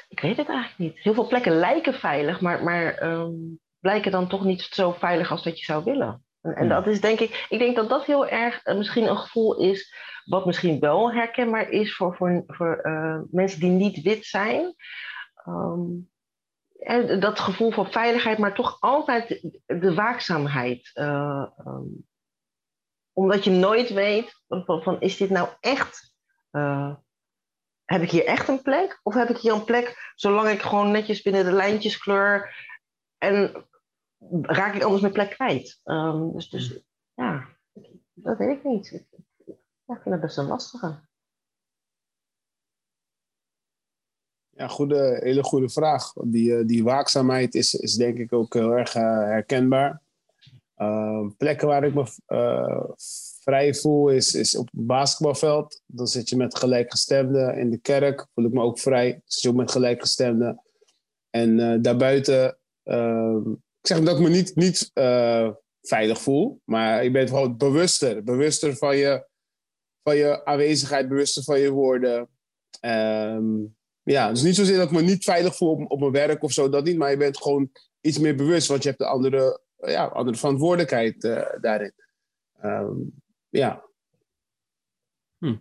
Ik 0.08 0.20
weet 0.20 0.36
het 0.36 0.48
eigenlijk 0.48 0.78
niet. 0.78 1.02
Heel 1.02 1.14
veel 1.14 1.26
plekken 1.26 1.52
lijken 1.52 1.94
veilig, 1.94 2.40
maar, 2.40 2.62
maar 2.62 2.94
ehm, 2.94 3.34
blijken 3.78 4.10
dan 4.10 4.28
toch 4.28 4.44
niet 4.44 4.62
zo 4.62 4.92
veilig 4.92 5.30
als 5.30 5.42
dat 5.42 5.58
je 5.58 5.64
zou 5.64 5.84
willen. 5.84 6.24
En, 6.42 6.68
dat 6.68 6.86
is 6.86 7.00
denk 7.00 7.20
ik, 7.20 7.46
ik 7.48 7.58
denk 7.58 7.76
dat 7.76 7.88
dat 7.88 8.04
heel 8.04 8.28
erg 8.28 8.62
eh, 8.62 8.76
misschien 8.76 9.08
een 9.08 9.18
gevoel 9.18 9.56
is, 9.56 9.94
wat 10.24 10.46
misschien 10.46 10.80
wel 10.80 11.12
herkenbaar 11.12 11.70
is 11.70 11.96
voor, 11.96 12.16
voor, 12.16 12.44
voor 12.46 12.76
eh, 12.76 13.20
mensen 13.30 13.60
die 13.60 13.70
niet 13.70 14.02
wit 14.02 14.24
zijn. 14.24 14.74
Ehm, 15.34 15.80
en 16.78 17.20
dat 17.20 17.40
gevoel 17.40 17.70
van 17.70 17.92
veiligheid, 17.92 18.38
maar 18.38 18.54
toch 18.54 18.80
altijd 18.80 19.48
de, 19.66 19.94
waakzaamheid. 19.94 20.90
Uh, 20.94 21.46
um, 21.66 22.06
omdat 23.12 23.44
je 23.44 23.50
nooit 23.50 23.90
weet 23.90 24.42
van, 24.48 24.82
van 24.82 25.00
is 25.00 25.16
dit 25.16 25.30
nou 25.30 25.48
echt 25.60 26.16
heb 27.84 28.02
ik 28.02 28.10
hier 28.10 28.24
echt 28.24 28.48
een 28.48 28.62
plek? 28.62 29.00
Of 29.02 29.14
heb 29.14 29.28
ik 29.28 29.36
hier 29.36 29.52
een 29.52 29.64
plek 29.64 30.12
zolang 30.14 30.48
ik 30.48 30.60
gewoon 30.60 30.90
netjes 30.90 31.22
binnen 31.22 31.44
de 31.44 31.52
lijntjes 31.52 31.98
kleur 31.98 32.54
en 33.18 33.67
raak 34.42 34.74
ik 34.74 34.82
anders 34.82 35.00
mijn 35.00 35.12
plek 35.12 35.30
kwijt? 35.30 35.80
Um, 35.84 36.32
dus, 36.32 36.50
dus 36.50 36.80
ja, 37.14 37.48
dat 38.14 38.38
weet 38.38 38.56
ik 38.56 38.64
niet. 38.64 38.92
ik 39.86 40.00
vind 40.02 40.04
het 40.04 40.20
best 40.20 40.38
een 40.38 40.46
lastige. 40.46 41.06
Ja, 44.58 44.68
goede, 44.68 45.18
hele 45.22 45.42
goede 45.42 45.68
vraag. 45.68 46.12
Die, 46.12 46.56
eh, 46.56 46.66
die 46.66 46.84
waakzaamheid 46.84 47.54
is, 47.54 47.74
is 47.74 47.94
denk 47.94 48.18
ik 48.18 48.32
ook 48.32 48.54
heel 48.54 48.70
erg 48.70 48.94
uh, 48.94 49.02
herkenbaar. 49.02 50.02
Uh, 50.76 51.26
plekken 51.36 51.68
waar 51.68 51.84
ik 51.84 51.94
me 51.94 52.06
uh, 52.28 52.84
vrij 53.40 53.74
voel 53.74 54.08
is, 54.08 54.34
is 54.34 54.56
op 54.56 54.68
het 54.70 54.86
basketbalveld. 54.86 55.82
Dan 55.86 56.06
zit 56.06 56.28
je 56.28 56.36
met 56.36 56.58
gelijkgestemden. 56.58 57.58
In 57.58 57.70
de 57.70 57.78
kerk 57.78 58.26
voel 58.34 58.44
ik 58.44 58.52
me 58.52 58.62
ook 58.62 58.78
vrij. 58.78 59.20
Zit 59.24 59.42
je 59.42 59.48
ook 59.48 59.54
met 59.54 59.70
gelijkgestemden. 59.70 60.62
En 61.30 61.82
daarbuiten, 61.82 62.58
ik 62.82 63.67
zeg 63.88 64.00
dat 64.00 64.16
ik 64.16 64.22
me 64.22 64.28
niet, 64.28 64.56
niet 64.56 64.90
uh, 64.94 65.50
veilig 65.82 66.20
voel. 66.20 66.60
Maar 66.64 67.04
ik 67.04 67.12
ben 67.12 67.28
gewoon 67.28 67.56
bewuster. 67.56 68.24
Bewuster 68.24 68.76
van 68.76 68.96
je, 68.96 69.26
van 70.02 70.16
je 70.16 70.44
aanwezigheid, 70.44 71.08
bewuster 71.08 71.42
van 71.42 71.60
je 71.60 71.70
woorden. 71.70 72.28
Um, 72.80 73.76
ja, 74.02 74.30
dus 74.30 74.42
niet 74.42 74.54
zozeer 74.54 74.76
dat 74.76 74.90
ik 74.90 74.96
me 74.96 75.02
niet 75.02 75.24
veilig 75.24 75.56
voel 75.56 75.70
op, 75.70 75.90
op 75.90 76.00
mijn 76.00 76.12
werk 76.12 76.42
of 76.42 76.52
zo, 76.52 76.68
dat 76.68 76.84
niet. 76.84 76.96
Maar 76.96 77.10
je 77.10 77.16
bent 77.16 77.42
gewoon 77.42 77.70
iets 78.00 78.18
meer 78.18 78.34
bewust, 78.34 78.68
want 78.68 78.82
je 78.82 78.88
hebt 78.88 79.00
een 79.00 79.06
andere, 79.06 79.60
ja, 79.76 80.06
andere 80.06 80.36
verantwoordelijkheid 80.36 81.20
daarin. 81.60 81.92
Um, 82.64 83.12
ja. 83.48 83.84
Hm. 85.38 85.56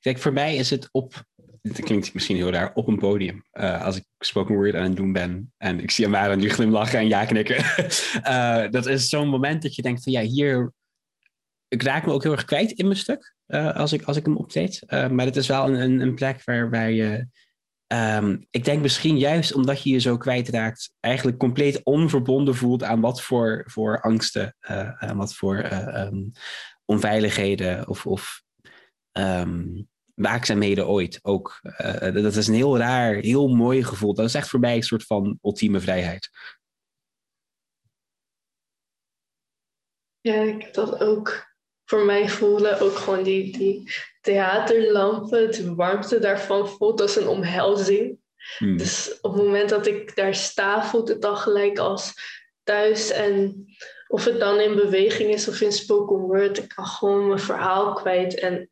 Kijk, 0.00 0.18
voor 0.18 0.32
mij 0.32 0.56
is 0.56 0.70
het 0.70 0.88
op, 0.92 1.24
het 1.68 1.80
klinkt 1.80 2.14
misschien 2.14 2.36
heel 2.36 2.50
raar, 2.50 2.74
op 2.74 2.88
een 2.88 2.98
podium. 2.98 3.44
Uh, 3.52 3.84
als 3.84 3.96
ik 3.96 4.04
spoken 4.18 4.54
word 4.54 4.74
aan 4.74 4.82
het 4.82 4.96
doen 4.96 5.12
ben 5.12 5.52
en 5.56 5.80
ik 5.80 5.90
zie 5.90 6.06
Amara 6.06 6.34
nu 6.34 6.50
glimlachen 6.50 6.98
en 6.98 7.08
ja 7.08 7.24
knikken. 7.24 7.64
uh, 8.26 8.70
dat 8.76 8.86
is 8.86 9.08
zo'n 9.08 9.28
moment 9.28 9.62
dat 9.62 9.74
je 9.74 9.82
denkt 9.82 10.02
van 10.02 10.12
ja, 10.12 10.20
hier, 10.20 10.72
ik 11.68 11.82
raak 11.82 12.06
me 12.06 12.12
ook 12.12 12.22
heel 12.22 12.32
erg 12.32 12.44
kwijt 12.44 12.70
in 12.70 12.86
mijn 12.86 12.98
stuk 12.98 13.34
uh, 13.46 13.76
als, 13.76 13.92
ik, 13.92 14.02
als 14.02 14.16
ik 14.16 14.24
hem 14.24 14.36
optreed. 14.36 14.82
maar 14.88 15.24
het 15.24 15.36
is 15.36 15.46
wel 15.46 15.68
een, 15.68 16.00
een 16.00 16.14
plek 16.14 16.44
waarbij 16.44 16.94
je 16.94 17.26
Um, 17.86 18.46
ik 18.50 18.64
denk 18.64 18.82
misschien 18.82 19.18
juist 19.18 19.54
omdat 19.54 19.82
je 19.82 19.90
je 19.90 19.98
zo 19.98 20.16
kwijtraakt, 20.16 20.92
eigenlijk 21.00 21.38
compleet 21.38 21.84
onverbonden 21.84 22.54
voelt 22.54 22.82
aan 22.82 23.00
wat 23.00 23.22
voor, 23.22 23.62
voor 23.66 24.00
angsten, 24.00 24.56
en 24.98 25.16
wat 25.16 25.34
voor 25.34 25.72
um, 25.72 26.32
onveiligheden 26.84 27.88
of, 27.88 28.06
of 28.06 28.42
um, 29.12 29.88
waakzaamheden 30.14 30.88
ooit 30.88 31.18
ook. 31.22 31.60
Uh, 31.62 32.22
dat 32.22 32.36
is 32.36 32.46
een 32.46 32.54
heel 32.54 32.78
raar, 32.78 33.14
heel 33.14 33.48
mooi 33.48 33.84
gevoel. 33.84 34.14
Dat 34.14 34.26
is 34.26 34.34
echt 34.34 34.48
voor 34.48 34.60
mij 34.60 34.76
een 34.76 34.82
soort 34.82 35.04
van 35.04 35.38
ultieme 35.42 35.80
vrijheid. 35.80 36.30
Ja, 40.20 40.42
ik 40.42 40.62
heb 40.62 40.74
dat 40.74 41.00
ook 41.00 41.46
voor 41.84 42.04
mij 42.04 42.28
voelen. 42.28 42.80
Ook 42.80 42.96
gewoon 42.96 43.22
die, 43.22 43.58
die 43.58 43.92
theaterlampen, 44.20 45.50
de 45.50 45.74
warmte 45.74 46.18
daarvan 46.18 46.68
voelt 46.68 47.00
als 47.00 47.16
een 47.16 47.28
omhelzing. 47.28 48.18
Hmm. 48.58 48.76
Dus 48.76 49.18
op 49.20 49.32
het 49.32 49.42
moment 49.42 49.68
dat 49.68 49.86
ik 49.86 50.16
daar 50.16 50.34
sta, 50.34 50.84
voelt 50.84 51.08
het 51.08 51.22
dan 51.22 51.36
gelijk 51.36 51.78
als 51.78 52.12
thuis. 52.62 53.10
En 53.10 53.64
of 54.08 54.24
het 54.24 54.40
dan 54.40 54.60
in 54.60 54.74
beweging 54.74 55.30
is 55.30 55.48
of 55.48 55.60
in 55.60 55.72
spoken 55.72 56.16
word, 56.16 56.58
ik 56.58 56.68
kan 56.68 56.86
gewoon 56.86 57.26
mijn 57.26 57.40
verhaal 57.40 57.92
kwijt. 57.92 58.38
En 58.38 58.70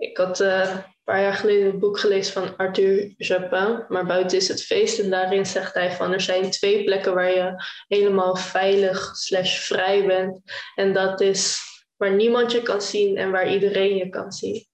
ik 0.00 0.16
had 0.16 0.40
uh, 0.40 0.70
een 0.70 0.84
paar 1.04 1.20
jaar 1.20 1.34
geleden 1.34 1.66
een 1.66 1.78
boek 1.78 1.98
gelezen 1.98 2.32
van 2.32 2.56
Arthur 2.56 3.14
Japin, 3.16 3.84
maar 3.88 4.06
buiten 4.06 4.38
is 4.38 4.48
het 4.48 4.62
feest. 4.62 4.98
En 4.98 5.10
daarin 5.10 5.46
zegt 5.46 5.74
hij 5.74 5.92
van 5.92 6.12
er 6.12 6.20
zijn 6.20 6.50
twee 6.50 6.84
plekken 6.84 7.14
waar 7.14 7.30
je 7.30 7.64
helemaal 7.88 8.36
veilig 8.36 9.16
slash 9.16 9.58
vrij 9.58 10.06
bent. 10.06 10.40
En 10.74 10.92
dat 10.92 11.20
is 11.20 11.60
waar 11.96 12.14
niemand 12.14 12.52
je 12.52 12.62
kan 12.62 12.82
zien 12.82 13.16
en 13.16 13.30
waar 13.30 13.52
iedereen 13.52 13.96
je 13.96 14.08
kan 14.08 14.32
zien. 14.32 14.66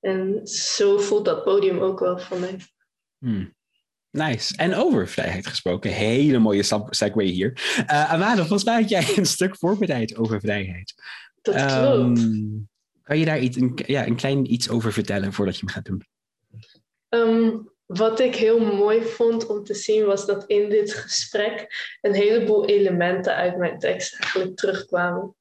En 0.00 0.46
zo 0.46 0.98
voelt 0.98 1.24
dat 1.24 1.44
podium 1.44 1.78
ook 1.78 2.00
wel 2.00 2.18
voor 2.18 2.38
mij. 2.38 2.56
Hmm. 3.18 3.54
Nice. 4.10 4.56
En 4.56 4.74
over 4.74 5.08
vrijheid 5.08 5.46
gesproken, 5.46 5.90
hele 5.90 6.38
mooie 6.38 6.62
segue 6.90 7.24
hier. 7.24 7.76
Uh, 7.76 8.12
Amanda, 8.12 8.36
volgens 8.36 8.64
mij 8.64 8.80
had 8.80 8.88
jij 8.88 9.16
een 9.16 9.26
stuk 9.26 9.56
voorbereid 9.56 10.16
over 10.16 10.40
vrijheid. 10.40 10.94
Dat 11.42 11.54
klopt. 11.54 12.20
Kan 13.10 13.18
je 13.18 13.24
daar 13.24 13.38
iets, 13.38 13.56
een, 13.56 13.78
ja, 13.86 14.06
een 14.06 14.16
klein 14.16 14.52
iets 14.52 14.68
over 14.68 14.92
vertellen 14.92 15.32
voordat 15.32 15.54
je 15.58 15.60
hem 15.64 15.74
gaat 15.74 15.84
doen? 15.84 16.02
Um, 17.08 17.70
wat 17.86 18.20
ik 18.20 18.34
heel 18.34 18.60
mooi 18.60 19.02
vond 19.02 19.46
om 19.46 19.64
te 19.64 19.74
zien 19.74 20.04
was 20.04 20.26
dat 20.26 20.44
in 20.46 20.68
dit 20.68 20.94
gesprek 20.94 21.66
een 22.00 22.14
heleboel 22.14 22.66
elementen 22.66 23.34
uit 23.34 23.56
mijn 23.56 23.78
tekst 23.78 24.20
eigenlijk 24.20 24.56
terugkwamen. 24.56 25.34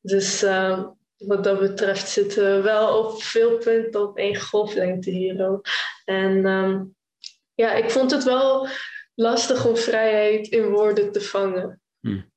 Dus 0.00 0.42
uh, 0.42 0.84
wat 1.16 1.44
dat 1.44 1.58
betreft 1.58 2.08
zitten 2.08 2.56
we 2.56 2.62
wel 2.62 2.98
op 2.98 3.22
veel 3.22 3.58
punten 3.58 4.02
op 4.02 4.18
één 4.18 4.40
golflengte 4.40 5.10
hier 5.10 5.48
ook. 5.48 5.66
En 6.04 6.46
um, 6.46 6.94
ja, 7.54 7.72
ik 7.72 7.90
vond 7.90 8.10
het 8.10 8.24
wel 8.24 8.68
lastig 9.14 9.66
om 9.66 9.76
vrijheid 9.76 10.48
in 10.48 10.68
woorden 10.68 11.12
te 11.12 11.20
vangen. 11.20 11.80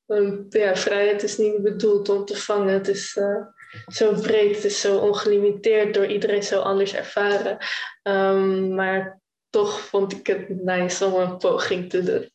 Want 0.06 0.54
ja, 0.54 0.76
vrijheid 0.76 1.24
is 1.24 1.38
niet 1.38 1.62
bedoeld 1.62 2.10
om 2.10 2.26
te 2.26 2.38
vangen. 2.38 2.74
Het 2.74 2.88
is 2.88 3.16
uh, 3.16 3.46
zo 3.88 4.14
breed, 4.14 4.56
het 4.56 4.64
is 4.64 4.82
zo 4.82 4.98
ongelimiteerd, 4.98 5.94
door 5.94 6.06
iedereen 6.06 6.44
zo 6.44 6.62
anders 6.62 6.94
ervaren. 6.94 7.58
Um, 8.04 8.76
maar 8.76 9.20
toch 9.50 9.80
vond 9.80 10.14
ik 10.14 10.28
het 10.28 10.50
nice 10.50 11.06
om 11.06 11.14
een 11.14 11.38
poging 11.38 11.90
te 11.90 12.04
doen. 12.04 12.30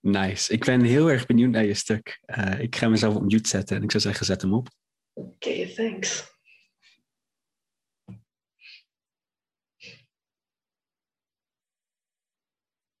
Nice. 0.00 0.52
Ik 0.52 0.64
ben 0.64 0.82
heel 0.82 1.10
erg 1.10 1.26
benieuwd 1.26 1.50
naar 1.50 1.64
je 1.64 1.74
stuk. 1.74 2.20
Uh, 2.26 2.60
ik 2.60 2.76
ga 2.76 2.88
mezelf 2.88 3.14
op 3.14 3.22
mute 3.22 3.48
zetten 3.48 3.76
en 3.76 3.82
ik 3.82 3.90
zou 3.90 4.02
zeggen, 4.02 4.26
zet 4.26 4.42
hem 4.42 4.54
op. 4.54 4.68
Oké, 5.12 5.48
okay, 5.48 5.72
thanks. 5.74 6.34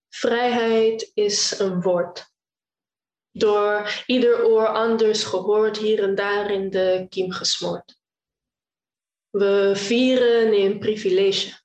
Vrijheid 0.08 1.10
is 1.14 1.58
een 1.58 1.80
woord. 1.80 2.34
Door 3.38 4.02
ieder 4.06 4.44
oor 4.44 4.66
anders 4.66 5.24
gehoord, 5.24 5.76
hier 5.76 6.02
en 6.02 6.14
daar 6.14 6.50
in 6.50 6.70
de 6.70 7.06
kiem 7.08 7.32
gesmoord. 7.32 7.98
We 9.30 9.72
vieren 9.74 10.54
in 10.54 10.78
privilege. 10.78 11.60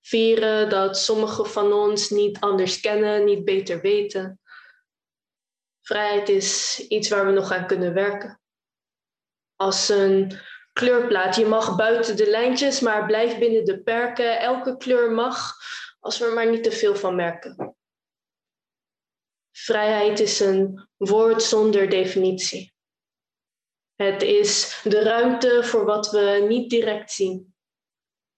Vieren 0.00 0.68
dat 0.68 0.98
sommigen 0.98 1.46
van 1.46 1.72
ons 1.72 2.10
niet 2.10 2.40
anders 2.40 2.80
kennen, 2.80 3.24
niet 3.24 3.44
beter 3.44 3.80
weten. 3.80 4.40
Vrijheid 5.80 6.28
is 6.28 6.80
iets 6.88 7.08
waar 7.08 7.26
we 7.26 7.32
nog 7.32 7.52
aan 7.52 7.66
kunnen 7.66 7.94
werken. 7.94 8.40
Als 9.56 9.88
een 9.88 10.38
kleurplaat. 10.72 11.36
Je 11.36 11.46
mag 11.46 11.76
buiten 11.76 12.16
de 12.16 12.30
lijntjes, 12.30 12.80
maar 12.80 13.06
blijf 13.06 13.38
binnen 13.38 13.64
de 13.64 13.82
perken. 13.82 14.40
Elke 14.40 14.76
kleur 14.76 15.12
mag, 15.12 15.54
als 15.98 16.18
we 16.18 16.24
er 16.24 16.34
maar 16.34 16.50
niet 16.50 16.64
te 16.64 16.72
veel 16.72 16.96
van 16.96 17.14
merken. 17.14 17.76
Vrijheid 19.64 20.20
is 20.20 20.40
een 20.40 20.88
woord 20.96 21.42
zonder 21.42 21.88
definitie. 21.88 22.72
Het 23.94 24.22
is 24.22 24.80
de 24.84 25.02
ruimte 25.02 25.64
voor 25.64 25.84
wat 25.84 26.10
we 26.10 26.44
niet 26.48 26.70
direct 26.70 27.12
zien. 27.12 27.54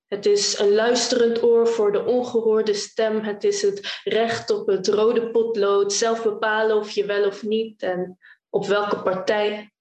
Het 0.06 0.26
is 0.26 0.58
een 0.58 0.72
luisterend 0.72 1.42
oor 1.42 1.68
voor 1.68 1.92
de 1.92 2.04
ongehoorde 2.04 2.74
stem. 2.74 3.20
Het 3.20 3.44
is 3.44 3.62
het 3.62 4.00
recht 4.04 4.50
op 4.50 4.66
het 4.66 4.88
rode 4.88 5.30
potlood, 5.30 5.92
zelf 5.92 6.22
bepalen 6.22 6.76
of 6.76 6.90
je 6.90 7.04
wel 7.04 7.26
of 7.26 7.42
niet 7.42 7.82
en 7.82 8.18
op 8.50 8.66
welke 8.66 9.02
partij. 9.02 9.72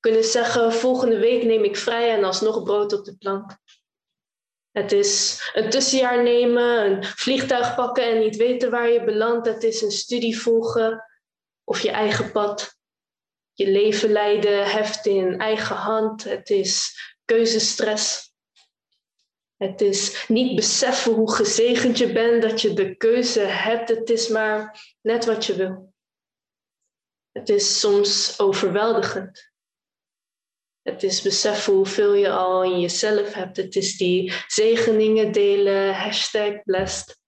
Kunnen 0.00 0.24
zeggen, 0.24 0.72
volgende 0.72 1.18
week 1.18 1.44
neem 1.44 1.64
ik 1.64 1.76
vrij 1.76 2.16
en 2.16 2.24
alsnog 2.24 2.62
brood 2.62 2.92
op 2.92 3.04
de 3.04 3.16
plank. 3.16 3.58
Het 4.72 4.92
is 4.92 5.40
een 5.54 5.70
tussenjaar 5.70 6.22
nemen, 6.22 6.84
een 6.84 7.04
vliegtuig 7.04 7.74
pakken 7.74 8.04
en 8.04 8.18
niet 8.18 8.36
weten 8.36 8.70
waar 8.70 8.90
je 8.90 9.04
belandt. 9.04 9.46
Het 9.46 9.62
is 9.62 9.82
een 9.82 9.90
studie 9.90 10.40
volgen 10.40 11.04
of 11.64 11.80
je 11.80 11.90
eigen 11.90 12.32
pad. 12.32 12.78
Je 13.52 13.70
leven 13.70 14.10
leiden, 14.10 14.70
heft 14.70 15.06
in 15.06 15.38
eigen 15.38 15.76
hand. 15.76 16.24
Het 16.24 16.50
is 16.50 16.98
keuzestress. 17.24 18.32
Het 19.56 19.80
is 19.80 20.24
niet 20.28 20.56
beseffen 20.56 21.12
hoe 21.12 21.34
gezegend 21.34 21.98
je 21.98 22.12
bent 22.12 22.42
dat 22.42 22.60
je 22.60 22.74
de 22.74 22.96
keuze 22.96 23.40
hebt. 23.40 23.88
Het 23.88 24.10
is 24.10 24.28
maar 24.28 24.80
net 25.00 25.24
wat 25.24 25.46
je 25.46 25.54
wil. 25.54 25.92
Het 27.32 27.48
is 27.48 27.80
soms 27.80 28.40
overweldigend. 28.40 29.49
Het 30.90 31.02
is 31.02 31.22
beseffen 31.22 31.72
hoeveel 31.72 32.14
je 32.14 32.30
al 32.30 32.64
in 32.64 32.80
jezelf 32.80 33.32
hebt. 33.32 33.56
Het 33.56 33.76
is 33.76 33.96
die 33.96 34.32
zegeningen 34.46 35.32
delen, 35.32 35.94
hashtag 35.94 36.62
blessed. 36.62 37.18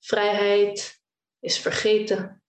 Vrijheid 0.00 1.00
is 1.40 1.58
vergeten. 1.58 2.42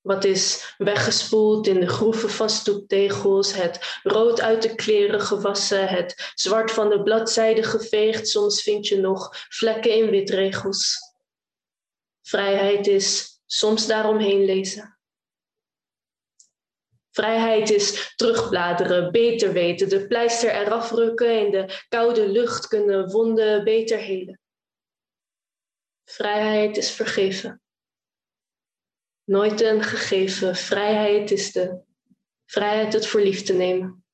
Wat 0.00 0.24
is 0.24 0.74
weggespoeld 0.78 1.66
in 1.66 1.80
de 1.80 1.88
groeven 1.88 2.30
van 2.30 2.50
stoeptegels, 2.50 3.54
het 3.54 4.00
rood 4.02 4.40
uit 4.40 4.62
de 4.62 4.74
kleren 4.74 5.20
gewassen, 5.20 5.88
het 5.88 6.32
zwart 6.34 6.70
van 6.70 6.88
de 6.88 7.02
bladzijden 7.02 7.64
geveegd, 7.64 8.28
soms 8.28 8.62
vind 8.62 8.86
je 8.86 8.96
nog 8.96 9.46
vlekken 9.48 9.94
in 9.94 10.10
witregels. 10.10 10.96
Vrijheid 12.22 12.86
is 12.86 13.40
soms 13.46 13.86
daaromheen 13.86 14.44
lezen. 14.44 14.95
Vrijheid 17.16 17.70
is 17.70 18.12
terugbladeren, 18.16 19.12
beter 19.12 19.52
weten, 19.52 19.88
de 19.88 20.06
pleister 20.06 20.50
eraf 20.50 20.90
rukken, 20.90 21.40
in 21.40 21.50
de 21.50 21.84
koude 21.88 22.28
lucht 22.28 22.66
kunnen 22.66 23.10
wonden 23.10 23.64
beter 23.64 23.98
helen. 23.98 24.40
Vrijheid 26.04 26.76
is 26.76 26.90
vergeven. 26.90 27.62
Nooit 29.24 29.60
een 29.60 29.82
gegeven. 29.82 30.56
Vrijheid 30.56 31.30
is 31.30 31.52
de 31.52 31.80
vrijheid 32.44 32.92
het 32.92 33.06
voor 33.06 33.20
lief 33.20 33.42
te 33.42 33.52
nemen. 33.52 34.04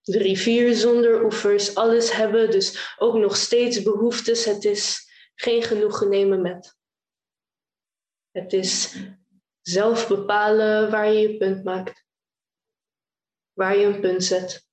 De 0.00 0.18
rivier 0.18 0.74
zonder 0.74 1.24
oevers, 1.24 1.74
alles 1.74 2.12
hebben, 2.12 2.50
dus 2.50 2.94
ook 2.98 3.14
nog 3.14 3.36
steeds 3.36 3.82
behoeftes. 3.82 4.44
Het 4.44 4.64
is 4.64 5.10
geen 5.34 5.62
genoegen 5.62 6.08
nemen 6.08 6.42
met. 6.42 6.76
Het 8.30 8.52
is 8.52 8.96
zelf 9.64 10.08
bepalen 10.08 10.90
waar 10.90 11.12
je 11.12 11.18
je 11.18 11.36
punt 11.36 11.64
maakt. 11.64 12.04
Waar 13.52 13.76
je 13.76 13.86
een 13.86 14.00
punt 14.00 14.24
zet. 14.24 14.66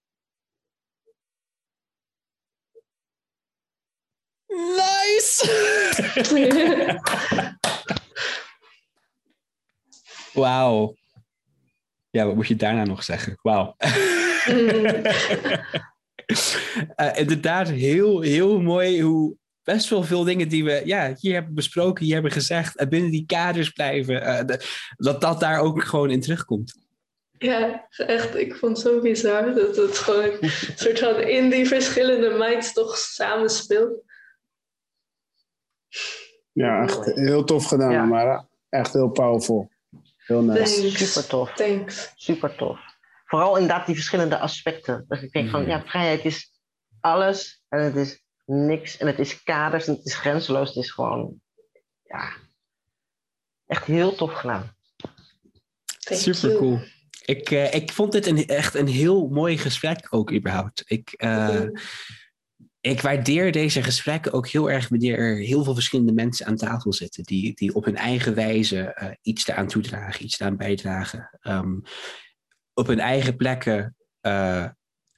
Nice! 4.47 5.49
Wauw. 10.33 10.95
Ja, 12.09 12.25
wat 12.25 12.35
moet 12.35 12.47
je 12.47 12.55
daarna 12.55 12.83
nog 12.83 13.03
zeggen? 13.03 13.37
Wauw. 13.41 13.75
uh, 16.97 17.17
inderdaad, 17.21 17.67
heel, 17.67 18.21
heel 18.21 18.61
mooi 18.61 19.01
hoe 19.01 19.37
best 19.63 19.89
wel 19.89 20.03
veel 20.03 20.23
dingen 20.23 20.47
die 20.47 20.63
we 20.63 20.81
ja, 20.85 21.13
hier 21.19 21.33
hebben 21.33 21.53
besproken, 21.53 22.05
hier 22.05 22.13
hebben 22.13 22.31
gezegd, 22.31 22.75
en 22.75 22.89
binnen 22.89 23.11
die 23.11 23.25
kaders 23.25 23.69
blijven, 23.69 24.15
uh, 24.15 24.45
de, 24.45 24.65
dat 24.97 25.21
dat 25.21 25.39
daar 25.39 25.59
ook 25.59 25.83
gewoon 25.83 26.09
in 26.09 26.21
terugkomt. 26.21 26.79
Ja, 27.37 27.87
echt, 27.89 28.35
ik 28.35 28.55
vond 28.55 28.77
het 28.77 28.87
zo 28.87 29.01
bizar 29.01 29.53
dat 29.53 29.75
het 29.75 29.97
gewoon 29.97 30.37
een 30.41 30.49
soort 30.75 30.99
van 30.99 31.19
in 31.19 31.49
die 31.49 31.67
verschillende 31.67 32.29
minds 32.29 32.73
toch 32.73 32.97
samenspeelt. 32.97 34.03
Ja, 36.51 36.83
echt 36.83 37.05
heel 37.05 37.43
tof 37.43 37.65
gedaan, 37.65 37.91
ja. 37.91 38.05
maar 38.05 38.45
echt 38.69 38.93
heel 38.93 39.09
powerful. 39.09 39.71
Heel 40.17 40.41
nice. 40.41 40.81
Thanks. 40.81 41.13
Super 41.13 41.29
tof. 41.29 41.53
Thanks. 41.53 42.11
Super 42.15 42.55
tof. 42.55 42.79
Vooral 43.25 43.57
inderdaad 43.57 43.85
die 43.85 43.95
verschillende 43.95 44.37
aspecten. 44.37 45.05
Dat 45.07 45.21
ik 45.21 45.31
denk 45.31 45.49
van, 45.49 45.65
ja, 45.65 45.83
vrijheid 45.85 46.25
is 46.25 46.51
alles 46.99 47.63
en 47.69 47.83
het 47.83 47.95
is 47.95 48.23
niks. 48.51 48.97
En 48.97 49.07
het 49.07 49.19
is 49.19 49.43
kaders 49.43 49.87
en 49.87 49.95
het 49.95 50.05
is 50.05 50.15
grenzeloos. 50.15 50.67
Het 50.67 50.83
is 50.83 50.91
gewoon, 50.91 51.41
ja, 52.03 52.33
echt 53.65 53.85
heel 53.85 54.15
tof 54.15 54.33
gedaan. 54.33 54.75
Thank 55.99 56.21
Super 56.21 56.49
you. 56.49 56.57
cool. 56.57 56.79
Ik, 57.25 57.49
uh, 57.49 57.73
ik 57.73 57.91
vond 57.91 58.11
dit 58.11 58.25
een, 58.25 58.45
echt 58.47 58.75
een 58.75 58.87
heel 58.87 59.27
mooi 59.27 59.57
gesprek 59.57 60.07
ook 60.09 60.31
überhaupt. 60.31 60.83
Ik, 60.85 61.13
uh, 61.23 61.65
ik 62.81 63.01
waardeer 63.01 63.51
deze 63.51 63.83
gesprekken 63.83 64.33
ook 64.33 64.47
heel 64.47 64.69
erg 64.69 64.89
wanneer 64.89 65.17
er 65.17 65.37
heel 65.37 65.63
veel 65.63 65.73
verschillende 65.73 66.13
mensen 66.13 66.45
aan 66.45 66.55
tafel 66.55 66.93
zitten. 66.93 67.23
Die, 67.23 67.53
die 67.53 67.73
op 67.73 67.85
hun 67.85 67.95
eigen 67.95 68.35
wijze 68.35 68.97
uh, 69.01 69.09
iets 69.21 69.47
eraan 69.47 69.67
toedragen, 69.67 70.23
iets 70.23 70.39
eraan 70.39 70.57
bijdragen. 70.57 71.39
Um, 71.41 71.81
op 72.73 72.87
hun 72.87 72.99
eigen 72.99 73.35
plekken 73.35 73.95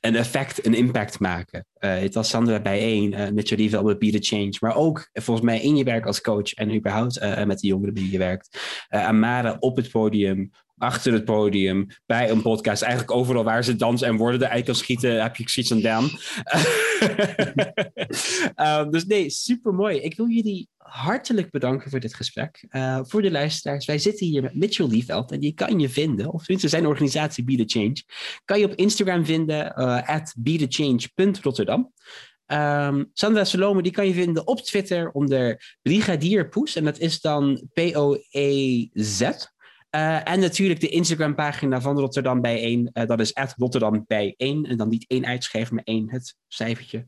een 0.06 0.16
effect, 0.16 0.66
een 0.66 0.74
impact 0.74 1.20
maken. 1.20 1.66
Uh, 1.80 1.98
het 1.98 2.14
was 2.14 2.30
Sandra 2.30 2.60
bijeen 2.60 3.12
uh, 3.38 3.70
wel 3.70 3.84
met 3.84 4.00
Be 4.00 4.12
The 4.12 4.36
Change. 4.36 4.54
Maar 4.60 4.76
ook 4.76 5.10
volgens 5.14 5.46
mij 5.46 5.62
in 5.62 5.76
je 5.76 5.84
werk 5.84 6.06
als 6.06 6.22
coach 6.22 6.54
en 6.54 6.76
überhaupt 6.76 7.22
uh, 7.22 7.44
met 7.44 7.60
de 7.60 7.68
jongeren 7.68 7.94
die 7.94 8.12
je 8.12 8.18
werkt. 8.18 8.60
Amara 8.90 9.58
op 9.60 9.76
het 9.76 9.92
podium, 9.92 10.52
achter 10.84 11.14
het 11.14 11.26
podium, 11.26 11.88
bij 12.06 12.30
een 12.30 12.42
podcast. 12.42 12.82
Eigenlijk 12.82 13.12
overal 13.12 13.44
waar 13.44 13.64
ze 13.64 13.76
dansen 13.76 14.08
en 14.08 14.18
woorden 14.18 14.42
eruit 14.42 14.66
kan 14.66 14.76
schieten, 14.76 15.22
heb 15.22 15.36
je 15.36 15.50
zoiets 15.50 15.72
aan 15.72 15.82
Dan. 15.82 16.10
um, 18.80 18.92
dus 18.94 19.06
nee, 19.06 19.30
super 19.30 19.74
mooi. 19.74 19.98
Ik 19.98 20.16
wil 20.16 20.30
jullie 20.30 20.68
hartelijk 20.78 21.50
bedanken 21.52 21.90
voor 21.90 22.00
dit 22.00 22.14
gesprek. 22.14 22.66
Uh, 22.70 23.00
voor 23.04 23.22
de 23.22 23.32
luisteraars, 23.32 23.86
wij 23.86 23.98
zitten 23.98 24.28
hier 24.28 24.42
met 24.42 24.56
Mitchell 24.56 24.88
Lieveld 24.88 25.32
en 25.32 25.40
die 25.40 25.54
kan 25.54 25.80
je 25.80 25.90
vinden, 25.90 26.32
of 26.32 26.44
tenminste 26.44 26.70
zijn 26.70 26.88
organisatie 26.88 27.44
Be 27.44 27.56
The 27.56 27.80
Change, 27.80 28.04
kan 28.46 28.60
je 28.60 28.66
op 28.66 28.76
Instagram 28.76 29.26
vinden, 29.26 29.74
uh, 29.78 30.10
at 30.10 30.34
betechange.rotterdam. 30.38 31.92
Um, 32.48 33.10
Sandra 33.14 33.44
Salome, 33.44 33.82
die 33.82 33.92
kan 33.92 34.08
je 34.08 34.14
vinden 34.14 34.48
op 34.48 34.60
Twitter 34.60 35.12
onder 35.12 35.76
Brigadier 35.82 36.50
Poes. 36.50 36.76
En 36.76 36.84
dat 36.84 37.00
is 37.00 37.22
dan 37.22 37.70
P-O-E-Z. 37.74 39.22
Uh, 39.96 40.30
en 40.30 40.40
natuurlijk 40.40 40.80
de 40.80 40.90
Instagram-pagina 40.90 41.82
van 41.82 42.00
Rotterdam 42.00 42.42
bijeen. 42.42 42.90
Uh, 42.94 43.06
dat 43.06 43.20
is 43.20 43.36
Rotterdam 43.58 44.04
bijeen. 44.08 44.66
En 44.66 44.78
dan 44.78 44.90
niet 44.90 45.06
één 45.08 45.26
uitschrijven, 45.26 45.76
maar 45.76 45.84
één 45.84 46.10
het 46.10 46.36
cijfertje. 46.48 47.06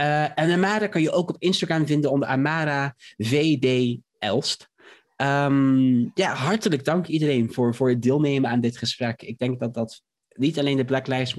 Uh, 0.00 0.38
en 0.38 0.50
Amara 0.50 0.86
kan 0.86 1.02
je 1.02 1.10
ook 1.10 1.28
op 1.28 1.36
Instagram 1.38 1.86
vinden 1.86 2.10
onder 2.10 2.28
Amara 2.28 2.94
VD 3.16 3.98
Elst. 4.18 4.68
Um, 5.16 6.10
ja, 6.14 6.34
hartelijk 6.34 6.84
dank 6.84 7.06
iedereen 7.06 7.52
voor, 7.52 7.74
voor 7.74 7.88
het 7.88 8.02
deelnemen 8.02 8.50
aan 8.50 8.60
dit 8.60 8.78
gesprek. 8.78 9.22
Ik 9.22 9.38
denk 9.38 9.60
dat 9.60 9.74
dat 9.74 10.02
niet 10.28 10.58
alleen 10.58 10.76
de 10.76 10.84
Black 10.84 11.06
Lives, 11.06 11.34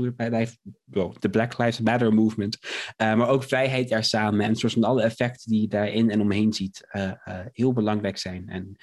well, 0.85 1.13
de 1.19 1.29
Black 1.29 1.57
Lives 1.57 1.79
Matter 1.79 2.13
movement, 2.13 2.57
uh, 2.61 3.15
maar 3.15 3.29
ook 3.29 3.43
vrijheid 3.43 3.89
daar 3.89 4.03
samen 4.03 4.45
en 4.45 4.55
soort 4.55 4.73
van 4.73 4.83
alle 4.83 5.01
effecten 5.01 5.51
die 5.51 5.61
je 5.61 5.67
daarin 5.67 6.09
en 6.09 6.21
omheen 6.21 6.53
ziet, 6.53 6.87
heel 7.51 7.73
belangrijk 7.73 8.17
zijn. 8.17 8.49
En 8.49 8.77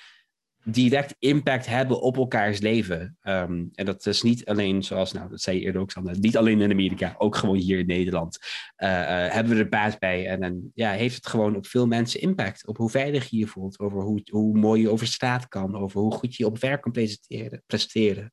direct 0.71 1.15
impact 1.19 1.67
hebben 1.67 2.01
op 2.01 2.17
elkaars 2.17 2.61
leven. 2.61 3.17
Um, 3.23 3.69
en 3.73 3.85
dat 3.85 4.07
is 4.07 4.23
niet 4.23 4.45
alleen, 4.47 4.83
zoals, 4.83 5.13
nou, 5.13 5.29
dat 5.29 5.41
zei 5.41 5.59
je 5.59 5.65
eerder 5.65 5.81
ook, 5.81 5.91
Sander, 5.91 6.19
niet 6.19 6.37
alleen 6.37 6.61
in 6.61 6.71
Amerika, 6.71 7.15
ook 7.19 7.37
gewoon 7.37 7.57
hier 7.57 7.79
in 7.79 7.87
Nederland. 7.87 8.39
hebben 8.77 9.57
we 9.57 9.63
er 9.63 9.69
baat 9.69 9.99
bij. 9.99 10.27
En 10.27 10.71
ja, 10.75 10.91
heeft 10.91 11.17
het 11.17 11.27
gewoon 11.27 11.57
op 11.57 11.67
veel 11.67 11.87
mensen 11.87 12.21
impact. 12.21 12.67
Op 12.67 12.77
hoe 12.77 12.91
veilig 12.91 13.29
je 13.29 13.39
je 13.39 13.47
voelt, 13.47 13.79
over 13.79 14.03
hoe, 14.03 14.21
hoe 14.31 14.59
mooi 14.59 14.81
je 14.81 14.91
over 14.91 15.07
straat 15.07 15.49
kan, 15.49 15.77
over 15.77 16.01
hoe 16.01 16.15
goed 16.15 16.37
je 16.37 16.47
op 16.47 16.59
werk 16.59 16.83
kan 16.83 16.93
presteren. 16.93 17.63
presteren. 17.67 18.31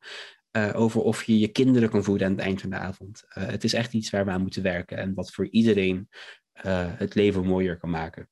Uh, 0.57 0.71
over 0.75 1.01
of 1.01 1.23
je 1.23 1.39
je 1.39 1.47
kinderen 1.47 1.89
kan 1.89 2.03
voeden 2.03 2.27
aan 2.27 2.33
het 2.33 2.41
eind 2.41 2.61
van 2.61 2.69
de 2.69 2.75
avond. 2.75 3.23
Het 3.27 3.63
is 3.63 3.73
echt 3.73 3.93
iets 3.93 4.09
waar 4.09 4.25
we 4.25 4.31
aan 4.31 4.41
moeten 4.41 4.63
werken 4.63 4.97
en 4.97 5.13
wat 5.13 5.31
voor 5.31 5.47
iedereen 5.49 6.09
het 6.97 7.15
leven 7.15 7.45
mooier 7.45 7.77
kan 7.77 7.89
maken. 7.89 8.29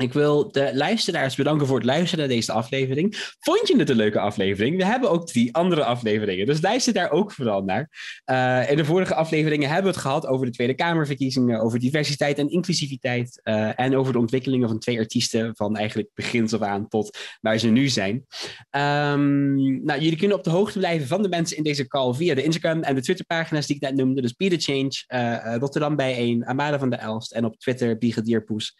Ik 0.00 0.12
wil 0.12 0.52
de 0.52 0.70
luisteraars 0.74 1.34
bedanken 1.34 1.66
voor 1.66 1.76
het 1.76 1.86
luisteren 1.86 2.18
naar 2.18 2.34
deze 2.36 2.52
aflevering. 2.52 3.34
Vond 3.40 3.68
je 3.68 3.78
het 3.78 3.90
een 3.90 3.96
leuke 3.96 4.20
aflevering? 4.20 4.76
We 4.76 4.84
hebben 4.84 5.10
ook 5.10 5.26
drie 5.26 5.54
andere 5.54 5.84
afleveringen, 5.84 6.46
dus 6.46 6.60
luister 6.60 6.92
daar 6.92 7.10
ook 7.10 7.32
vooral 7.32 7.62
naar. 7.62 7.90
Uh, 8.30 8.70
in 8.70 8.76
de 8.76 8.84
vorige 8.84 9.14
afleveringen 9.14 9.68
hebben 9.68 9.84
we 9.84 9.90
het 9.90 10.06
gehad 10.06 10.26
over 10.26 10.46
de 10.46 10.52
Tweede 10.52 10.74
Kamerverkiezingen, 10.74 11.60
over 11.60 11.78
diversiteit 11.78 12.38
en 12.38 12.50
inclusiviteit 12.50 13.40
uh, 13.44 13.80
en 13.80 13.96
over 13.96 14.12
de 14.12 14.18
ontwikkelingen 14.18 14.68
van 14.68 14.78
twee 14.78 14.98
artiesten 14.98 15.56
van 15.56 15.76
eigenlijk 15.76 16.08
begins 16.14 16.54
af 16.54 16.60
aan 16.60 16.88
tot 16.88 17.18
waar 17.40 17.58
ze 17.58 17.68
nu 17.68 17.88
zijn. 17.88 18.14
Um, 18.14 19.84
nou, 19.84 20.00
jullie 20.00 20.18
kunnen 20.18 20.36
op 20.36 20.44
de 20.44 20.50
hoogte 20.50 20.78
blijven 20.78 21.06
van 21.06 21.22
de 21.22 21.28
mensen 21.28 21.56
in 21.56 21.62
deze 21.62 21.86
call 21.86 22.14
via 22.14 22.34
de 22.34 22.42
Instagram 22.42 22.82
en 22.82 22.94
de 22.94 23.02
Twitterpagina's 23.02 23.66
die 23.66 23.76
ik 23.76 23.82
net 23.82 23.94
noemde. 23.94 24.20
Dus 24.20 24.34
Be 24.36 24.48
The 24.48 24.72
Change, 24.72 25.04
uh, 25.08 25.56
Rotterdam 25.56 25.96
bijeen, 25.96 26.46
Amada 26.46 26.78
van 26.78 26.90
de 26.90 26.96
Elst 26.96 27.32
en 27.32 27.44
op 27.44 27.58
Twitter 27.58 27.96
Brigadierpoes. 27.96 28.74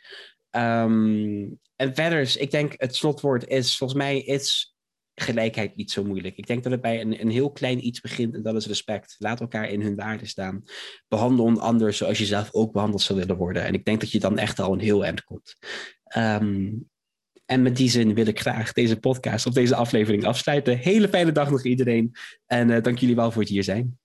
Um, 0.51 1.59
en 1.77 1.95
verder, 1.95 2.35
ik 2.39 2.51
denk 2.51 2.75
het 2.77 2.97
slotwoord 2.97 3.47
is, 3.47 3.77
volgens 3.77 3.99
mij 3.99 4.21
is 4.21 4.75
gelijkheid 5.15 5.77
niet 5.77 5.91
zo 5.91 6.05
moeilijk. 6.05 6.37
Ik 6.37 6.47
denk 6.47 6.63
dat 6.63 6.73
het 6.73 6.81
bij 6.81 7.01
een, 7.01 7.21
een 7.21 7.31
heel 7.31 7.51
klein 7.51 7.87
iets 7.87 8.01
begint 8.01 8.35
en 8.35 8.43
dat 8.43 8.55
is 8.55 8.67
respect. 8.67 9.17
Laat 9.19 9.41
elkaar 9.41 9.69
in 9.69 9.81
hun 9.81 9.97
waarde 9.97 10.27
staan. 10.27 10.63
Behandel 11.09 11.47
een 11.47 11.61
ander 11.61 11.93
zoals 11.93 12.19
je 12.19 12.25
zelf 12.27 12.49
ook 12.53 12.73
behandeld 12.73 13.03
zou 13.03 13.19
willen 13.19 13.37
worden. 13.37 13.65
En 13.65 13.75
ik 13.75 13.85
denk 13.85 14.01
dat 14.01 14.11
je 14.11 14.21
dan 14.21 14.39
echt 14.39 14.59
al 14.59 14.73
een 14.73 14.81
heel 14.81 15.05
eind 15.05 15.25
komt. 15.25 15.57
Um, 16.17 16.89
en 17.47 17.63
met 17.63 17.77
die 17.77 17.91
zin 17.91 18.15
wil 18.15 18.27
ik 18.27 18.41
graag 18.41 18.73
deze 18.73 18.99
podcast 18.99 19.47
of 19.47 19.53
deze 19.53 19.75
aflevering 19.75 20.25
afsluiten. 20.25 20.79
Hele 20.79 21.09
fijne 21.09 21.33
dag 21.33 21.51
nog 21.51 21.65
iedereen. 21.65 22.13
En 22.47 22.69
uh, 22.69 22.83
dank 22.83 22.99
jullie 22.99 23.17
wel 23.17 23.31
voor 23.31 23.43
het 23.43 23.51
hier 23.51 23.65
zijn. 23.65 24.00